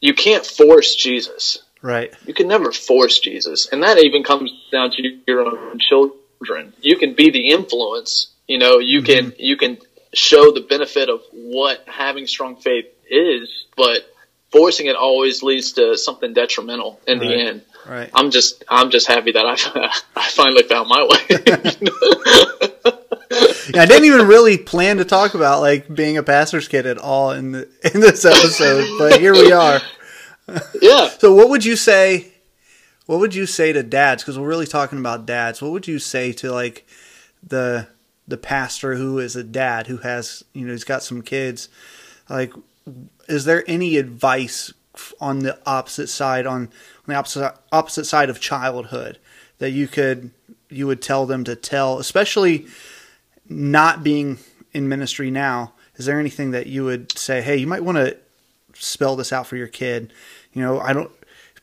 you 0.00 0.14
can't 0.14 0.44
force 0.44 0.94
Jesus. 0.94 1.62
Right. 1.80 2.12
You 2.26 2.34
can 2.34 2.48
never 2.48 2.72
force 2.72 3.20
Jesus, 3.20 3.68
and 3.70 3.82
that 3.82 3.98
even 3.98 4.24
comes 4.24 4.50
down 4.72 4.90
to 4.92 5.18
your 5.26 5.42
own 5.42 5.78
children. 5.78 6.72
You 6.80 6.96
can 6.96 7.14
be 7.14 7.30
the 7.30 7.50
influence. 7.50 8.32
You 8.48 8.58
know, 8.58 8.78
you 8.78 9.02
can 9.02 9.26
mm-hmm. 9.26 9.40
you 9.42 9.56
can 9.56 9.78
show 10.12 10.50
the 10.52 10.60
benefit 10.60 11.08
of 11.08 11.20
what 11.32 11.84
having 11.86 12.26
strong 12.26 12.56
faith 12.56 12.86
is, 13.08 13.66
but 13.76 14.02
forcing 14.50 14.86
it 14.86 14.96
always 14.96 15.42
leads 15.42 15.72
to 15.72 15.96
something 15.96 16.32
detrimental 16.32 17.00
in 17.06 17.20
Right. 17.20 17.28
the 17.28 17.34
end. 17.34 17.62
Right. 17.86 18.10
I'm 18.12 18.30
just 18.30 18.64
I'm 18.68 18.90
just 18.90 19.06
happy 19.06 19.32
that 19.32 19.44
I 19.46 19.90
I 20.16 20.28
finally 20.30 20.64
found 20.64 20.88
my 20.88 21.06
way. 21.06 22.92
Yeah, 23.30 23.82
I 23.82 23.86
didn't 23.86 24.04
even 24.04 24.26
really 24.26 24.56
plan 24.56 24.96
to 24.96 25.04
talk 25.04 25.34
about 25.34 25.60
like 25.60 25.92
being 25.94 26.16
a 26.16 26.22
pastor's 26.22 26.68
kid 26.68 26.86
at 26.86 26.98
all 26.98 27.32
in 27.32 27.52
the, 27.52 27.68
in 27.94 28.00
this 28.00 28.24
episode, 28.24 28.86
but 28.98 29.20
here 29.20 29.32
we 29.32 29.52
are. 29.52 29.80
yeah. 30.80 31.08
So, 31.08 31.34
what 31.34 31.50
would 31.50 31.64
you 31.64 31.76
say? 31.76 32.32
What 33.06 33.20
would 33.20 33.34
you 33.34 33.46
say 33.46 33.72
to 33.72 33.82
dads? 33.82 34.22
Because 34.22 34.38
we're 34.38 34.48
really 34.48 34.66
talking 34.66 34.98
about 34.98 35.26
dads. 35.26 35.60
What 35.60 35.72
would 35.72 35.86
you 35.88 35.98
say 35.98 36.32
to 36.34 36.52
like 36.52 36.86
the 37.46 37.88
the 38.26 38.36
pastor 38.36 38.94
who 38.96 39.18
is 39.18 39.36
a 39.36 39.44
dad 39.44 39.86
who 39.86 39.98
has 39.98 40.44
you 40.52 40.66
know 40.66 40.72
he's 40.72 40.84
got 40.84 41.02
some 41.02 41.22
kids? 41.22 41.68
Like, 42.28 42.52
is 43.28 43.44
there 43.44 43.64
any 43.66 43.96
advice 43.96 44.72
on 45.20 45.40
the 45.40 45.58
opposite 45.66 46.08
side 46.08 46.46
on, 46.46 46.62
on 46.62 46.68
the 47.06 47.14
opposite 47.14 47.54
opposite 47.72 48.04
side 48.04 48.30
of 48.30 48.40
childhood 48.40 49.18
that 49.58 49.70
you 49.70 49.86
could 49.88 50.30
you 50.70 50.86
would 50.86 51.02
tell 51.02 51.26
them 51.26 51.44
to 51.44 51.56
tell, 51.56 51.98
especially 51.98 52.66
not 53.48 54.02
being 54.02 54.38
in 54.72 54.88
ministry 54.88 55.30
now? 55.30 55.72
Is 55.96 56.06
there 56.06 56.20
anything 56.20 56.52
that 56.52 56.66
you 56.66 56.84
would 56.84 57.16
say? 57.18 57.42
Hey, 57.42 57.56
you 57.56 57.66
might 57.66 57.84
want 57.84 57.96
to 57.98 58.16
spell 58.74 59.16
this 59.16 59.32
out 59.32 59.46
for 59.46 59.56
your 59.56 59.66
kid. 59.66 60.12
You 60.52 60.62
know, 60.62 60.80
I 60.80 60.92
don't 60.92 61.10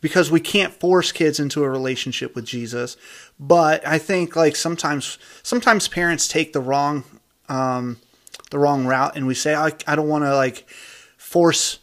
because 0.01 0.29
we 0.29 0.39
can't 0.39 0.73
force 0.73 1.11
kids 1.11 1.39
into 1.39 1.63
a 1.63 1.69
relationship 1.69 2.35
with 2.35 2.45
Jesus. 2.45 2.95
But 3.39 3.85
I 3.87 3.97
think 3.97 4.35
like 4.35 4.55
sometimes 4.55 5.17
sometimes 5.41 5.87
parents 5.87 6.27
take 6.27 6.53
the 6.53 6.59
wrong 6.59 7.03
um, 7.49 7.97
the 8.51 8.59
wrong 8.59 8.85
route, 8.85 9.15
and 9.15 9.27
we 9.27 9.33
say 9.33 9.55
I, 9.55 9.71
I 9.87 9.95
don't 9.95 10.07
want 10.07 10.23
to 10.23 10.35
like 10.35 10.69
force 11.17 11.79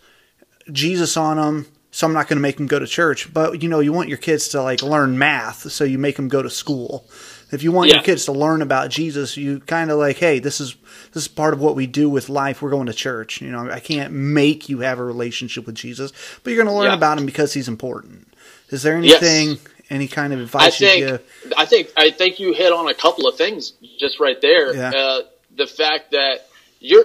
Jesus 0.71 1.17
on 1.17 1.37
them, 1.37 1.67
so 1.91 2.07
I'm 2.07 2.13
not 2.13 2.29
going 2.29 2.37
to 2.37 2.43
make 2.43 2.57
them 2.57 2.67
go 2.67 2.79
to 2.79 2.87
church. 2.87 3.33
But 3.33 3.63
you 3.63 3.69
know, 3.69 3.81
you 3.81 3.93
want 3.93 4.09
your 4.09 4.19
kids 4.19 4.49
to 4.51 4.63
like 4.63 4.83
learn 4.83 5.19
math, 5.19 5.71
so 5.73 5.85
you 5.85 5.99
make 5.99 6.17
them 6.17 6.29
go 6.29 6.43
to 6.43 6.51
school. 6.51 7.07
If 7.53 7.63
you 7.63 7.71
want 7.73 7.91
your 7.91 8.03
kids 8.03 8.25
to 8.25 8.33
learn 8.33 8.63
about 8.63 8.91
Jesus, 8.91 9.37
you 9.37 9.61
kind 9.61 9.91
of 9.91 9.99
like, 9.99 10.17
hey, 10.17 10.39
this 10.39 10.61
is 10.61 10.75
this 11.13 11.25
is 11.25 11.29
part 11.29 11.53
of 11.53 11.61
what 11.61 11.77
we 11.77 11.87
do 11.87 12.09
with 12.09 12.29
life. 12.29 12.63
We're 12.63 12.71
going 12.71 12.87
to 12.87 12.95
church. 12.95 13.41
You 13.43 13.51
know, 13.51 13.71
I 13.71 13.81
can't 13.81 14.13
make 14.13 14.69
you 14.69 14.81
have 14.81 14.99
a 14.99 15.05
relationship 15.05 15.67
with 15.67 15.75
Jesus, 15.75 16.13
but 16.43 16.51
you're 16.53 16.65
going 16.65 16.75
to 16.75 16.79
learn 16.79 16.91
Yeah. 16.91 16.97
about 16.97 17.19
him 17.19 17.27
because 17.27 17.53
he's 17.53 17.69
important. 17.69 18.27
Is 18.71 18.83
there 18.83 18.99
Yes. 19.01 19.23
anything, 19.23 19.59
any 19.91 20.09
kind 20.09 20.33
of 20.33 20.41
advice 20.41 20.81
you 20.81 20.87
think 20.89 21.07
give? 21.07 21.55
I 21.59 21.67
think 21.67 21.93
I 21.97 22.11
think 22.11 22.41
you 22.41 22.55
hit 22.55 22.73
on 22.73 22.89
a 22.89 22.95
couple 22.95 23.29
of 23.29 23.37
things 23.37 23.75
just 23.99 24.19
right 24.19 24.41
there. 24.41 24.75
Yeah. 24.75 24.91
Uh, 24.91 25.21
the 25.55 25.67
fact 25.67 26.13
that 26.13 26.47
you're 26.81 27.05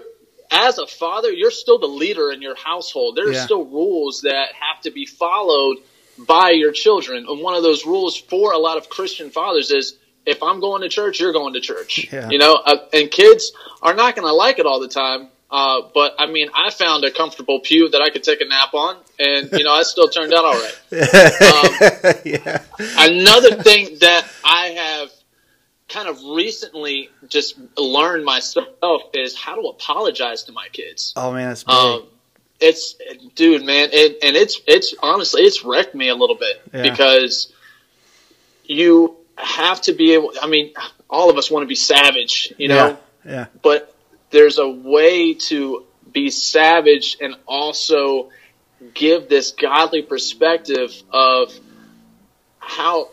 as 0.50 0.78
a 0.78 0.88
father, 0.88 1.30
you're 1.30 1.52
still 1.52 1.78
the 1.78 1.88
leader 1.88 2.32
in 2.32 2.42
your 2.42 2.56
household. 2.56 3.18
There 3.18 3.28
are 3.28 3.34
Yeah. 3.34 3.44
still 3.44 3.66
rules 3.66 4.22
that 4.22 4.48
have 4.54 4.82
to 4.84 4.92
be 4.92 5.06
followed 5.06 5.80
by 6.18 6.52
your 6.52 6.72
children. 6.72 7.26
And 7.28 7.42
one 7.42 7.54
of 7.56 7.64
those 7.64 7.86
rules 7.86 8.16
for 8.16 8.54
a 8.54 8.58
lot 8.58 8.78
of 8.78 8.88
Christian 8.88 9.30
fathers 9.30 9.72
is 9.72 9.96
if 10.28 10.44
I'm 10.44 10.60
going 10.60 10.82
to 10.84 10.90
church, 10.90 11.20
you're 11.20 11.34
going 11.34 11.54
to 11.54 11.60
church. 11.62 12.12
Yeah. 12.14 12.30
You 12.30 12.38
know, 12.38 12.54
uh, 12.54 12.78
and 12.94 13.10
kids 13.10 13.52
are 13.82 13.96
not 13.96 14.16
going 14.16 14.28
to 14.28 14.34
like 14.34 14.60
it 14.60 14.66
all 14.68 14.80
the 14.80 14.88
time. 14.88 15.30
Uh, 15.50 15.82
but 15.94 16.14
I 16.20 16.26
mean, 16.28 16.50
I 16.54 16.70
found 16.72 17.06
a 17.06 17.12
comfortable 17.12 17.62
pew 17.62 17.88
that 17.90 18.02
I 18.02 18.10
could 18.10 18.22
take 18.24 18.42
a 18.42 18.46
nap 18.46 18.74
on, 18.74 18.98
and 19.18 19.50
you 19.54 19.64
know, 19.64 19.72
I 19.74 19.84
still 19.84 20.10
turned 20.10 20.34
out 20.34 20.44
all 20.44 20.54
right. 20.54 20.78
Um, 20.92 22.14
yeah, 22.26 22.64
Another 22.98 23.56
thing 23.64 23.98
that 24.02 24.28
I 24.44 24.68
have 24.68 25.12
kind 25.88 26.10
of 26.10 26.22
recently 26.36 27.10
just 27.30 27.58
learned 27.78 28.26
myself 28.26 28.68
is 29.14 29.38
how 29.38 29.56
to 29.56 29.70
apologize 29.70 30.44
to 30.44 30.52
my 30.52 30.68
kids. 30.74 31.14
oh 31.16 31.32
man, 31.32 31.48
that's 31.48 31.64
big. 31.64 31.74
Um, 31.74 32.04
it's 32.60 32.96
dude, 33.36 33.64
man, 33.64 33.88
it, 33.94 34.18
and 34.24 34.36
it's 34.36 34.60
it's 34.68 34.94
honestly 35.02 35.44
it's 35.44 35.64
wrecked 35.64 35.96
me 35.96 36.10
a 36.10 36.16
little 36.16 36.36
bit 36.36 36.62
Yeah. 36.74 36.82
because 36.84 37.54
you 38.66 39.16
have 39.38 39.82
to 39.82 39.94
be 39.94 40.14
able. 40.14 40.34
I 40.42 40.48
mean, 40.48 40.74
all 41.10 41.30
of 41.30 41.38
us 41.38 41.50
want 41.50 41.64
to 41.64 41.68
be 41.68 41.76
savage, 41.76 42.54
you 42.58 42.68
know, 42.68 42.98
yeah, 43.24 43.32
yeah, 43.32 43.46
but 43.62 43.96
there's 44.32 44.58
a 44.58 44.68
way 44.68 45.36
to 45.36 45.86
be 46.12 46.30
savage 46.30 47.18
and 47.22 47.36
also 47.48 48.30
give 48.94 49.30
this 49.30 49.52
godly 49.52 50.02
perspective 50.02 50.92
of 51.12 51.54
how 52.60 53.10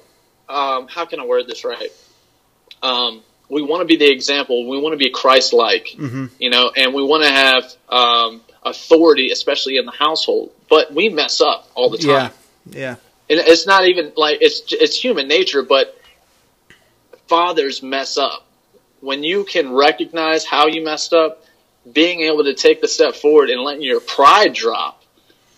um, 0.49 0.89
how 0.89 1.05
can 1.07 1.21
I 1.21 1.27
word 1.27 1.47
this 1.47 1.65
right? 1.65 1.91
Um, 2.83 3.23
we 3.49 3.63
want 3.63 3.81
to 3.83 3.85
be 3.87 3.97
the 3.97 4.11
example. 4.11 4.69
We 4.69 4.79
want 4.81 4.93
to 4.93 4.97
be 4.99 5.11
Christ-like, 5.11 5.89
hmm 5.97 6.27
you 6.39 6.51
know, 6.51 6.71
and 6.77 6.95
we 6.95 7.03
want 7.03 7.25
to 7.25 7.31
have 7.31 7.73
um, 7.89 8.41
authority, 8.63 9.31
especially 9.31 9.77
in 9.77 9.87
the 9.87 9.93
household. 9.93 10.53
But 10.69 10.93
we 10.93 11.09
mess 11.09 11.41
up 11.41 11.69
all 11.75 11.91
the 11.91 11.99
time, 11.99 12.33
yeah, 12.67 12.81
yeah, 12.81 12.91
and 13.31 13.41
it's 13.41 13.67
not 13.67 13.87
even 13.87 14.13
like 14.17 14.39
it's 14.41 14.63
it's 14.73 14.97
human 14.97 15.29
nature. 15.29 15.63
But 15.63 15.99
fathers 17.27 17.83
mess 17.83 18.17
up 18.19 18.47
when 19.01 19.23
you 19.23 19.45
can 19.45 19.73
recognize 19.73 20.45
how 20.45 20.67
you 20.67 20.83
messed 20.85 21.13
up. 21.13 21.45
Being 21.91 22.23
able 22.23 22.45
to 22.45 22.55
take 22.55 22.81
the 22.81 22.89
step 22.89 23.15
forward 23.15 23.51
and 23.51 23.61
letting 23.61 23.83
your 23.83 24.01
pride 24.01 24.55
drop, 24.55 25.03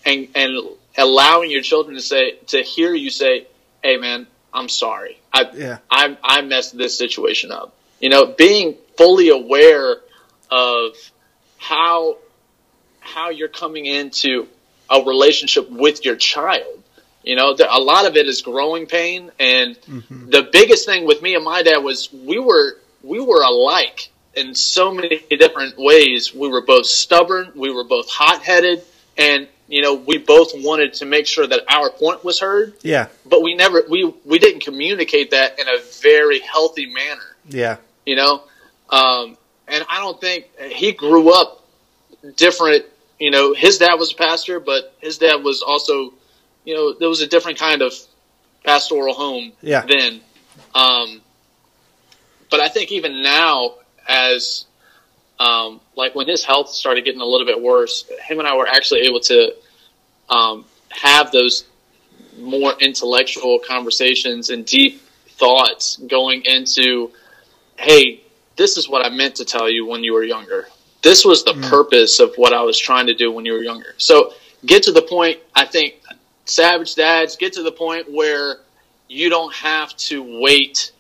and 0.05 0.27
and 0.35 0.59
allowing 0.99 1.53
your 1.53 1.63
children 1.63 1.95
to 1.95 2.03
say 2.03 2.33
to 2.49 2.63
hear 2.63 2.93
you 2.95 3.11
say, 3.11 3.47
"Hey, 3.81 3.97
man, 3.97 4.27
I'm 4.53 4.69
sorry. 4.69 5.21
I 5.33 5.49
yeah, 5.55 5.79
I 5.89 6.17
I 6.25 6.43
messed 6.43 6.77
this 6.77 6.99
situation 6.99 7.53
up. 7.53 7.77
You 8.01 8.09
know, 8.09 8.27
being 8.27 8.75
fully 8.97 9.29
aware 9.29 9.99
of 10.51 10.97
how 11.59 12.19
how 13.01 13.31
you're 13.31 13.49
coming 13.49 13.87
into 13.87 14.49
a 14.91 15.03
relationship 15.03 15.71
with 15.71 16.05
your 16.05 16.17
child. 16.17 16.83
You 17.27 17.35
know, 17.37 17.55
there, 17.55 17.69
a 17.71 17.81
lot 17.81 18.07
of 18.07 18.17
it 18.17 18.27
is 18.27 18.41
growing 18.41 18.87
pain, 18.87 19.31
and 19.39 19.77
hmm 19.87 20.31
the 20.31 20.49
biggest 20.53 20.87
thing 20.87 21.07
with 21.07 21.21
me 21.23 21.35
and 21.35 21.45
my 21.45 21.63
dad 21.63 21.79
was 21.79 22.09
we 22.13 22.39
were 22.39 22.79
we 23.03 23.21
were 23.21 23.43
alike 23.43 24.11
in 24.35 24.55
so 24.55 24.93
many 24.93 25.21
different 25.31 25.77
ways. 25.77 26.35
We 26.35 26.49
were 26.49 26.63
both 26.63 26.87
stubborn, 26.87 27.53
we 27.55 27.71
were 27.73 27.85
both 27.85 28.09
hot 28.09 28.43
headed, 28.43 28.83
and 29.19 29.49
you 29.69 29.83
know 29.83 29.95
we 29.95 30.19
both 30.19 30.53
wanted 30.55 30.95
to 30.95 31.05
make 31.05 31.27
sure 31.27 31.47
that 31.47 31.61
our 31.69 31.91
point 31.91 32.25
was 32.25 32.41
heard. 32.41 32.75
Yeah. 32.83 33.09
But 33.25 33.43
we 33.43 33.55
never 33.55 33.83
we 33.91 34.15
we 34.25 34.39
didn't 34.39 34.63
communicate 34.63 35.33
that 35.33 35.59
in 35.59 35.67
a 35.69 35.79
very 36.03 36.41
healthy 36.41 36.87
manner. 36.87 37.37
Yeah. 37.49 37.77
You 38.05 38.17
know, 38.17 38.43
um, 38.91 39.37
and 39.67 39.85
I 39.89 39.99
don't 39.99 40.21
think 40.21 40.49
he 40.61 40.93
grew 40.93 41.33
up 41.35 41.65
different. 42.37 42.85
You 43.19 43.31
know, 43.31 43.55
his 43.55 43.79
dad 43.79 43.95
was 43.95 44.13
a 44.13 44.17
pastor, 44.17 44.61
but 44.61 44.95
his 45.01 45.19
dad 45.19 45.43
was 45.43 45.63
also, 45.63 46.13
you 46.67 46.75
know, 46.75 46.93
there 46.93 47.09
was 47.09 47.23
a 47.23 47.27
different 47.27 47.59
kind 47.59 47.81
of 47.81 47.95
pastoral 48.65 49.15
home 49.15 49.53
Yeah. 49.63 49.87
then. 49.87 50.21
Um, 50.75 51.23
but 52.51 52.61
I 52.61 52.69
think 52.69 52.93
even 52.93 53.23
now, 53.23 53.77
as 54.07 54.67
um, 55.39 55.81
like 55.95 56.15
when 56.15 56.29
his 56.29 56.45
health 56.45 56.69
started 56.69 57.05
getting 57.05 57.21
a 57.21 57.25
little 57.25 57.47
bit 57.47 57.61
worse, 57.61 58.05
him 58.27 58.39
and 58.39 58.47
I 58.49 58.57
were 58.57 58.67
actually 58.67 59.01
able 59.03 59.21
to 59.21 59.55
um, 60.29 60.65
have 60.91 61.31
those 61.31 61.65
more 62.39 62.75
intellectual 62.81 63.59
conversations 63.67 64.51
and 64.51 64.67
deep 64.67 65.01
thoughts 65.29 65.99
going 66.09 66.43
into, 66.45 67.11
hey, 67.79 68.23
this 68.57 68.77
is 68.77 68.89
what 68.89 69.05
I 69.05 69.09
meant 69.11 69.37
to 69.37 69.45
tell 69.45 69.71
you 69.71 69.87
when 69.87 70.03
you 70.03 70.13
were 70.15 70.25
younger. 70.25 70.69
This 71.03 71.25
was 71.25 71.45
the 71.45 71.55
purpose 71.69 72.19
of 72.19 72.35
what 72.37 72.53
I 72.53 72.63
was 72.63 72.79
trying 72.79 73.07
to 73.07 73.15
do 73.15 73.31
when 73.31 73.45
you 73.45 73.53
were 73.53 73.63
younger. 73.63 73.95
So 73.99 74.33
get 74.65 74.83
to 74.85 74.93
the 74.93 75.03
point, 75.03 75.39
I 75.55 75.65
think, 75.67 76.01
Savage 76.47 76.95
Dads, 76.95 77.37
get 77.37 77.53
to 77.55 77.63
the 77.63 77.73
point 77.73 78.11
where 78.11 78.57
you 79.09 79.29
don't 79.31 79.55
have 79.55 79.95
to 79.97 80.41
wait 80.41 80.93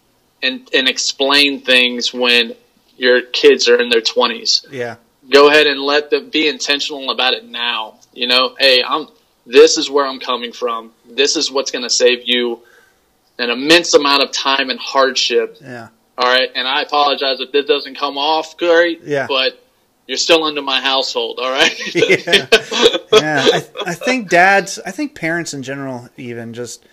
and, 0.42 0.68
and 0.74 0.88
explain 0.88 1.60
things 1.62 2.12
when 2.12 2.54
your 2.96 3.22
kids 3.22 3.68
are 3.68 3.80
in 3.80 3.88
their 3.88 4.00
20s 4.00 4.66
Yeah. 4.70 4.96
go 5.30 5.48
ahead 5.48 5.66
and 5.66 5.80
let 5.80 6.10
them 6.10 6.30
be 6.30 6.48
intentional 6.48 7.10
about 7.10 7.34
it 7.34 7.44
now. 7.44 7.98
You 8.12 8.26
know, 8.28 8.54
hey, 8.58 8.82
I'm 8.86 9.08
this 9.48 9.78
is 9.78 9.88
where 9.90 10.04
I'm 10.06 10.18
coming 10.18 10.52
from. 10.52 10.92
This 11.08 11.36
is 11.36 11.50
what's 11.52 11.70
going 11.70 11.84
to 11.84 11.90
save 11.90 12.22
you 12.24 12.60
an 13.38 13.50
immense 13.50 13.94
amount 13.94 14.22
of 14.24 14.32
time 14.32 14.70
and 14.70 14.80
hardship. 14.80 15.58
Yeah. 15.60 15.88
All 16.18 16.26
right, 16.32 16.50
and 16.54 16.66
I 16.66 16.82
apologize 16.82 17.40
if 17.40 17.52
this 17.52 17.66
doesn't 17.66 17.96
come 17.98 18.16
off 18.16 18.56
great. 18.56 19.02
Yeah. 19.04 19.26
but 19.28 19.62
you're 20.06 20.16
still 20.16 20.44
under 20.44 20.62
my 20.62 20.80
household. 20.80 21.38
All 21.40 21.50
right. 21.50 21.74
Yeah. 21.94 22.46
yeah, 23.12 23.46
I, 23.52 23.64
I 23.86 23.94
think 23.94 24.28
dads, 24.28 24.78
I 24.84 24.90
think 24.90 25.14
parents 25.14 25.54
in 25.54 25.62
general, 25.62 26.08
even 26.16 26.52
just 26.54 26.84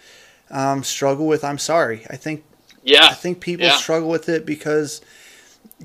um, 0.51 0.83
struggle 0.83 1.25
with. 1.27 1.43
I'm 1.43 1.57
sorry. 1.57 2.05
I 2.09 2.15
think 2.15 2.43
yeah. 2.83 3.05
I 3.07 3.13
think 3.13 3.39
people 3.39 3.65
Yeah. 3.65 3.75
struggle 3.77 4.09
with 4.09 4.29
it 4.29 4.45
because 4.45 5.01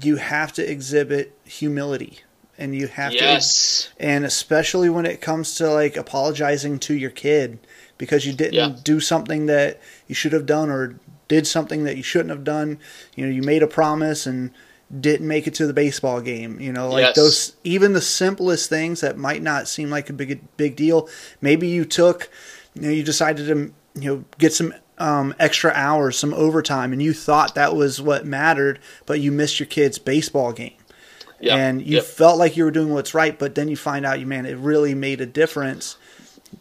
you 0.01 0.17
have 0.17 0.53
to 0.55 0.71
exhibit 0.71 1.37
humility, 1.45 2.21
and 2.59 2.75
you 2.75 2.87
have 2.89 3.13
Yes. 3.13 3.89
to, 3.99 4.03
and 4.05 4.25
especially 4.25 4.89
when 4.91 5.07
it 5.07 5.21
comes 5.21 5.55
to 5.57 5.71
like 5.73 5.97
apologizing 5.97 6.79
to 6.81 6.95
your 6.95 7.11
kid 7.11 7.59
because 7.97 8.27
you 8.27 8.33
didn't 8.33 8.55
Yeah. 8.55 8.77
do 8.85 9.01
something 9.01 9.47
that 9.47 9.81
you 10.07 10.15
should 10.15 10.33
have 10.33 10.47
done 10.47 10.71
or 10.71 10.97
did 11.27 11.47
something 11.47 11.85
that 11.85 11.97
you 11.97 12.03
shouldn't 12.03 12.31
have 12.31 12.45
done. 12.45 12.79
You 13.17 13.27
know, 13.27 13.33
you 13.33 13.43
made 13.43 13.63
a 13.63 13.67
promise 13.67 14.27
and 14.27 14.51
didn't 15.01 15.29
make 15.29 15.47
it 15.47 15.55
to 15.55 15.67
the 15.67 15.73
baseball 15.75 16.21
game. 16.21 16.59
You 16.61 16.73
know, 16.73 16.89
like 16.91 17.03
Yes. 17.03 17.17
those 17.17 17.57
even 17.65 17.93
the 17.93 18.01
simplest 18.01 18.69
things 18.69 19.01
that 19.03 19.19
might 19.19 19.43
not 19.43 19.69
seem 19.69 19.91
like 19.91 20.09
a 20.09 20.13
big 20.13 20.41
big 20.57 20.77
deal. 20.77 21.09
Maybe 21.41 21.67
you 21.69 21.85
took, 21.85 22.31
you 22.75 22.83
know, 22.83 22.89
you 22.91 23.03
decided 23.03 23.47
to 23.49 23.73
you 24.01 24.09
know 24.17 24.25
get 24.39 24.53
some 24.53 24.73
um, 24.99 25.35
extra 25.39 25.71
hours, 25.75 26.19
some 26.19 26.35
overtime, 26.35 26.93
and 26.93 27.01
you 27.03 27.13
thought 27.13 27.55
that 27.55 27.77
was 27.77 28.01
what 28.01 28.27
mattered, 28.27 28.81
but 29.07 29.21
you 29.21 29.31
missed 29.31 29.61
your 29.61 29.67
kid's 29.67 29.99
baseball 29.99 30.53
game. 30.53 30.73
Yeah. 31.41 31.55
And 31.55 31.81
you 31.81 31.97
Yep. 31.97 32.05
felt 32.05 32.39
like 32.39 32.57
you 32.57 32.65
were 32.65 32.73
doing 32.73 32.93
what's 32.93 33.15
right, 33.15 33.39
but 33.39 33.55
then 33.55 33.69
you 33.69 33.77
find 33.77 34.05
out, 34.05 34.19
you 34.19 34.27
man, 34.27 34.45
it 34.45 34.57
really 34.57 34.95
made 34.95 35.21
a 35.21 35.27
difference 35.27 35.97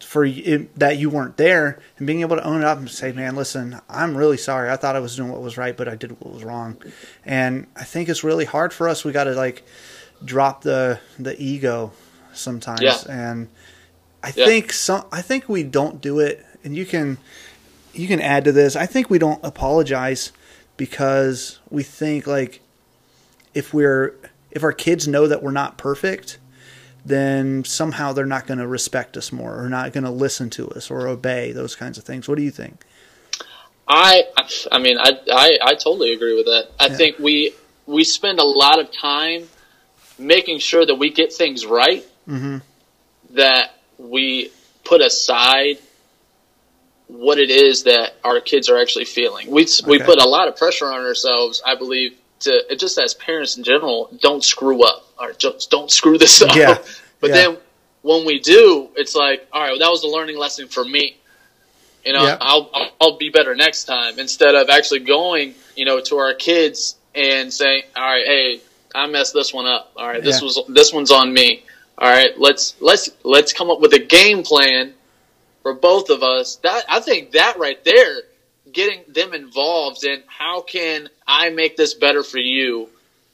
for 0.00 0.24
you, 0.24 0.68
that 0.76 0.98
you 0.98 1.10
weren't 1.10 1.36
there, 1.36 1.80
and 1.96 2.06
being 2.06 2.20
able 2.20 2.36
to 2.36 2.44
own 2.44 2.58
it 2.60 2.64
up 2.64 2.78
and 2.78 2.90
say, 2.90 3.10
man, 3.12 3.34
listen, 3.36 3.80
I'm 3.88 4.16
really 4.16 4.36
sorry. 4.36 4.70
I 4.70 4.76
thought 4.76 4.96
I 4.96 5.00
was 5.00 5.16
doing 5.16 5.30
what 5.30 5.40
was 5.40 5.56
right, 5.56 5.76
but 5.76 5.88
I 5.88 5.94
did 5.96 6.12
what 6.20 6.32
was 6.32 6.44
wrong. 6.44 6.76
And 7.24 7.66
I 7.74 7.84
think 7.84 8.08
it's 8.08 8.22
really 8.22 8.44
hard 8.44 8.72
for 8.72 8.88
us. 8.88 9.04
We 9.04 9.12
got 9.12 9.24
to 9.24 9.32
like 9.34 9.64
drop 10.24 10.62
the 10.62 11.00
the 11.18 11.40
ego 11.42 11.92
sometimes, 12.32 12.82
Yeah. 12.82 12.98
and 13.08 13.48
I 14.22 14.32
Yeah. 14.34 14.46
think 14.46 14.72
some. 14.72 15.04
I 15.10 15.22
think 15.22 15.48
we 15.48 15.62
don't 15.62 16.00
do 16.00 16.20
it, 16.20 16.44
and 16.64 16.76
you 16.76 16.84
can 16.86 17.18
you 17.94 18.06
can 18.06 18.20
add 18.20 18.44
to 18.44 18.52
this. 18.52 18.76
I 18.76 18.86
think 18.86 19.08
we 19.10 19.18
don't 19.18 19.40
apologize 19.44 20.32
because 20.76 21.58
we 21.70 21.82
think 21.82 22.26
like 22.26 22.60
if 23.54 23.72
we're 23.74 24.14
if 24.50 24.62
our 24.62 24.72
kids 24.72 25.06
know 25.08 25.26
that 25.26 25.42
we're 25.42 25.50
not 25.50 25.78
perfect, 25.78 26.38
then 27.08 27.64
somehow 27.64 28.12
they're 28.12 28.26
not 28.26 28.46
going 28.46 28.58
to 28.58 28.66
respect 28.66 29.16
us 29.16 29.32
more 29.32 29.62
or 29.62 29.68
not 29.68 29.92
going 29.92 30.04
to 30.04 30.10
listen 30.10 30.50
to 30.50 30.68
us 30.70 30.90
or 30.90 31.08
obey 31.08 31.52
those 31.52 31.74
kinds 31.74 31.98
of 31.98 32.04
things. 32.04 32.28
What 32.28 32.36
do 32.38 32.44
you 32.44 32.50
think? 32.50 32.84
I, 33.86 34.24
I 34.70 34.78
mean, 34.78 34.98
I, 34.98 35.12
I, 35.32 35.50
I 35.62 35.74
totally 35.74 36.12
agree 36.12 36.36
with 36.36 36.46
that. 36.46 36.68
I 36.78 36.86
Yeah. 36.88 36.96
think 36.96 37.18
we 37.18 37.54
we 37.86 38.04
spend 38.04 38.38
a 38.38 38.44
lot 38.44 38.78
of 38.78 38.92
time 38.92 39.48
making 40.18 40.58
sure 40.58 40.84
that 40.84 40.96
we 40.96 41.10
get 41.10 41.32
things 41.32 41.64
right. 41.64 42.04
Mhm. 42.28 42.60
That 43.30 43.74
we 43.96 44.50
put 44.84 45.00
aside 45.00 45.78
what 47.06 47.38
it 47.38 47.50
is 47.50 47.84
that 47.84 48.16
our 48.22 48.40
kids 48.40 48.68
are 48.68 48.78
actually 48.78 49.06
feeling. 49.06 49.50
We 49.50 49.66
we 49.86 49.98
put 49.98 50.18
a 50.20 50.28
lot 50.28 50.48
of 50.48 50.56
pressure 50.56 50.84
on 50.86 51.00
ourselves, 51.06 51.62
I 51.64 51.74
believe, 51.74 52.12
to 52.40 52.76
just 52.76 52.98
as 53.00 53.14
parents 53.14 53.56
in 53.56 53.64
general, 53.64 54.10
don't 54.20 54.44
screw 54.44 54.84
up 54.84 55.04
or 55.20 55.32
just 55.32 55.70
don't 55.70 55.90
screw 55.90 56.18
this 56.18 56.42
up. 56.42 56.54
Yeah. 56.56 56.78
But 57.20 57.30
Yeah. 57.30 57.34
then 57.36 57.58
when 58.02 58.24
we 58.24 58.38
do, 58.38 58.90
it's 58.94 59.16
like, 59.16 59.44
all 59.52 59.60
right, 59.60 59.70
well, 59.70 59.78
that 59.80 59.90
was 59.90 60.04
a 60.04 60.06
learning 60.08 60.38
lesson 60.38 60.68
for 60.68 60.84
me. 60.84 61.16
You 62.04 62.12
know, 62.12 62.24
Yeah. 62.24 62.36
I'll, 62.40 62.70
I'll 62.72 62.90
I'll 63.00 63.16
be 63.18 63.28
better 63.30 63.56
next 63.56 63.84
time 63.84 64.18
instead 64.20 64.54
of 64.54 64.70
actually 64.70 65.00
going, 65.00 65.54
you 65.74 65.84
know, 65.84 66.00
to 66.00 66.16
our 66.18 66.34
kids 66.34 66.94
and 67.14 67.52
saying, 67.52 67.82
all 67.96 68.02
right, 68.04 68.24
hey, 68.24 68.60
I 68.94 69.06
messed 69.08 69.34
this 69.34 69.52
one 69.52 69.66
up. 69.66 69.92
All 69.96 70.06
right, 70.06 70.22
this 70.22 70.40
was 70.40 70.60
this 70.68 70.92
one's 70.92 71.10
on 71.10 71.32
me. 71.32 71.64
All 71.98 72.08
right, 72.08 72.30
let's 72.38 72.76
let's 72.80 73.10
let's 73.24 73.52
come 73.52 73.68
up 73.70 73.80
with 73.80 73.92
a 73.94 73.98
game 73.98 74.44
plan 74.44 74.94
for 75.62 75.74
both 75.74 76.08
of 76.10 76.22
us. 76.22 76.56
That 76.62 76.84
I 76.88 77.00
think 77.00 77.32
that 77.32 77.58
right 77.58 77.82
there, 77.84 78.18
getting 78.72 79.02
them 79.08 79.34
involved 79.34 80.04
in 80.04 80.22
how 80.26 80.60
can 80.62 81.08
I 81.26 81.50
make 81.50 81.76
this 81.76 81.94
better 81.94 82.22
for 82.22 82.38
you, 82.38 82.88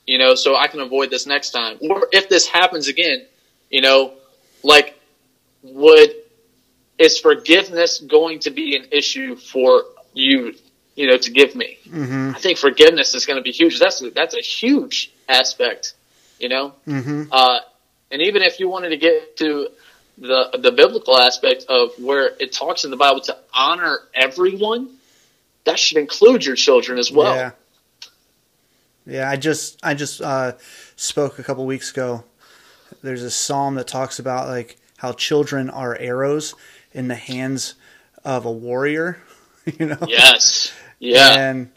you 0.07 0.19
know, 0.19 0.35
so 0.35 0.57
I 0.57 0.69
can 0.69 0.81
avoid 0.81 1.11
this 1.11 1.27
next 1.27 1.51
time, 1.51 1.79
or 1.81 2.09
if 2.13 2.29
this 2.29 2.47
happens 2.47 2.89
again, 2.89 3.25
you 3.71 3.81
know, 3.81 4.15
like 4.63 4.99
would 5.63 6.15
is 6.99 7.19
forgiveness 7.19 7.99
going 8.01 8.39
to 8.41 8.51
be 8.51 8.77
an 8.77 8.87
issue 8.93 9.37
for 9.37 9.85
you, 10.13 10.55
you 10.95 11.09
know, 11.09 11.17
to 11.17 11.31
give 11.31 11.55
me? 11.55 11.79
Mm-hmm. 11.87 12.33
I 12.37 12.39
think 12.39 12.59
forgiveness 12.59 13.15
is 13.15 13.27
going 13.27 13.37
to 13.37 13.43
be 13.43 13.51
huge. 13.51 13.81
That's 13.81 14.01
a, 14.03 14.11
that's 14.11 14.35
a 14.35 14.41
huge 14.41 15.13
aspect, 15.29 15.95
you 16.39 16.49
know. 16.49 16.75
Mm-hmm. 16.87 17.25
Uh, 17.33 17.61
and 18.11 18.23
even 18.23 18.43
if 18.43 18.61
you 18.61 18.69
wanted 18.69 18.91
to 18.91 18.97
get 18.97 19.37
to 19.39 19.69
the 20.19 20.57
the 20.59 20.71
biblical 20.71 21.19
aspect 21.19 21.67
of 21.69 21.91
where 21.99 22.33
it 22.39 22.53
talks 22.53 22.85
in 22.85 22.91
the 22.91 22.97
Bible 22.97 23.21
to 23.23 23.37
honor 23.53 23.99
everyone, 24.15 24.91
that 25.65 25.79
should 25.79 25.99
include 25.99 26.45
your 26.45 26.57
children 26.57 26.99
as 26.99 27.11
well. 27.11 27.35
Yeah. 27.35 27.51
Yeah, 29.07 29.29
I 29.29 29.37
just 29.37 29.79
I 29.83 29.95
just 29.95 30.23
uh, 30.23 30.53
spoke 30.97 31.39
a 31.39 31.43
couple 31.43 31.67
weeks 31.67 31.91
ago. 31.91 32.25
There's 33.03 33.23
a 33.23 33.31
psalm 33.31 33.75
that 33.75 33.87
talks 33.87 34.19
about 34.19 34.49
like 34.49 34.79
how 34.97 35.13
children 35.13 35.69
are 35.69 35.97
arrows 35.99 36.55
in 36.93 37.09
the 37.09 37.15
hands 37.15 37.75
of 38.25 38.45
a 38.45 38.53
warrior. 38.53 39.21
You 39.79 39.87
know. 39.87 39.97
Yes. 40.07 40.75
Yeah. 40.99 41.39
And 41.39 41.71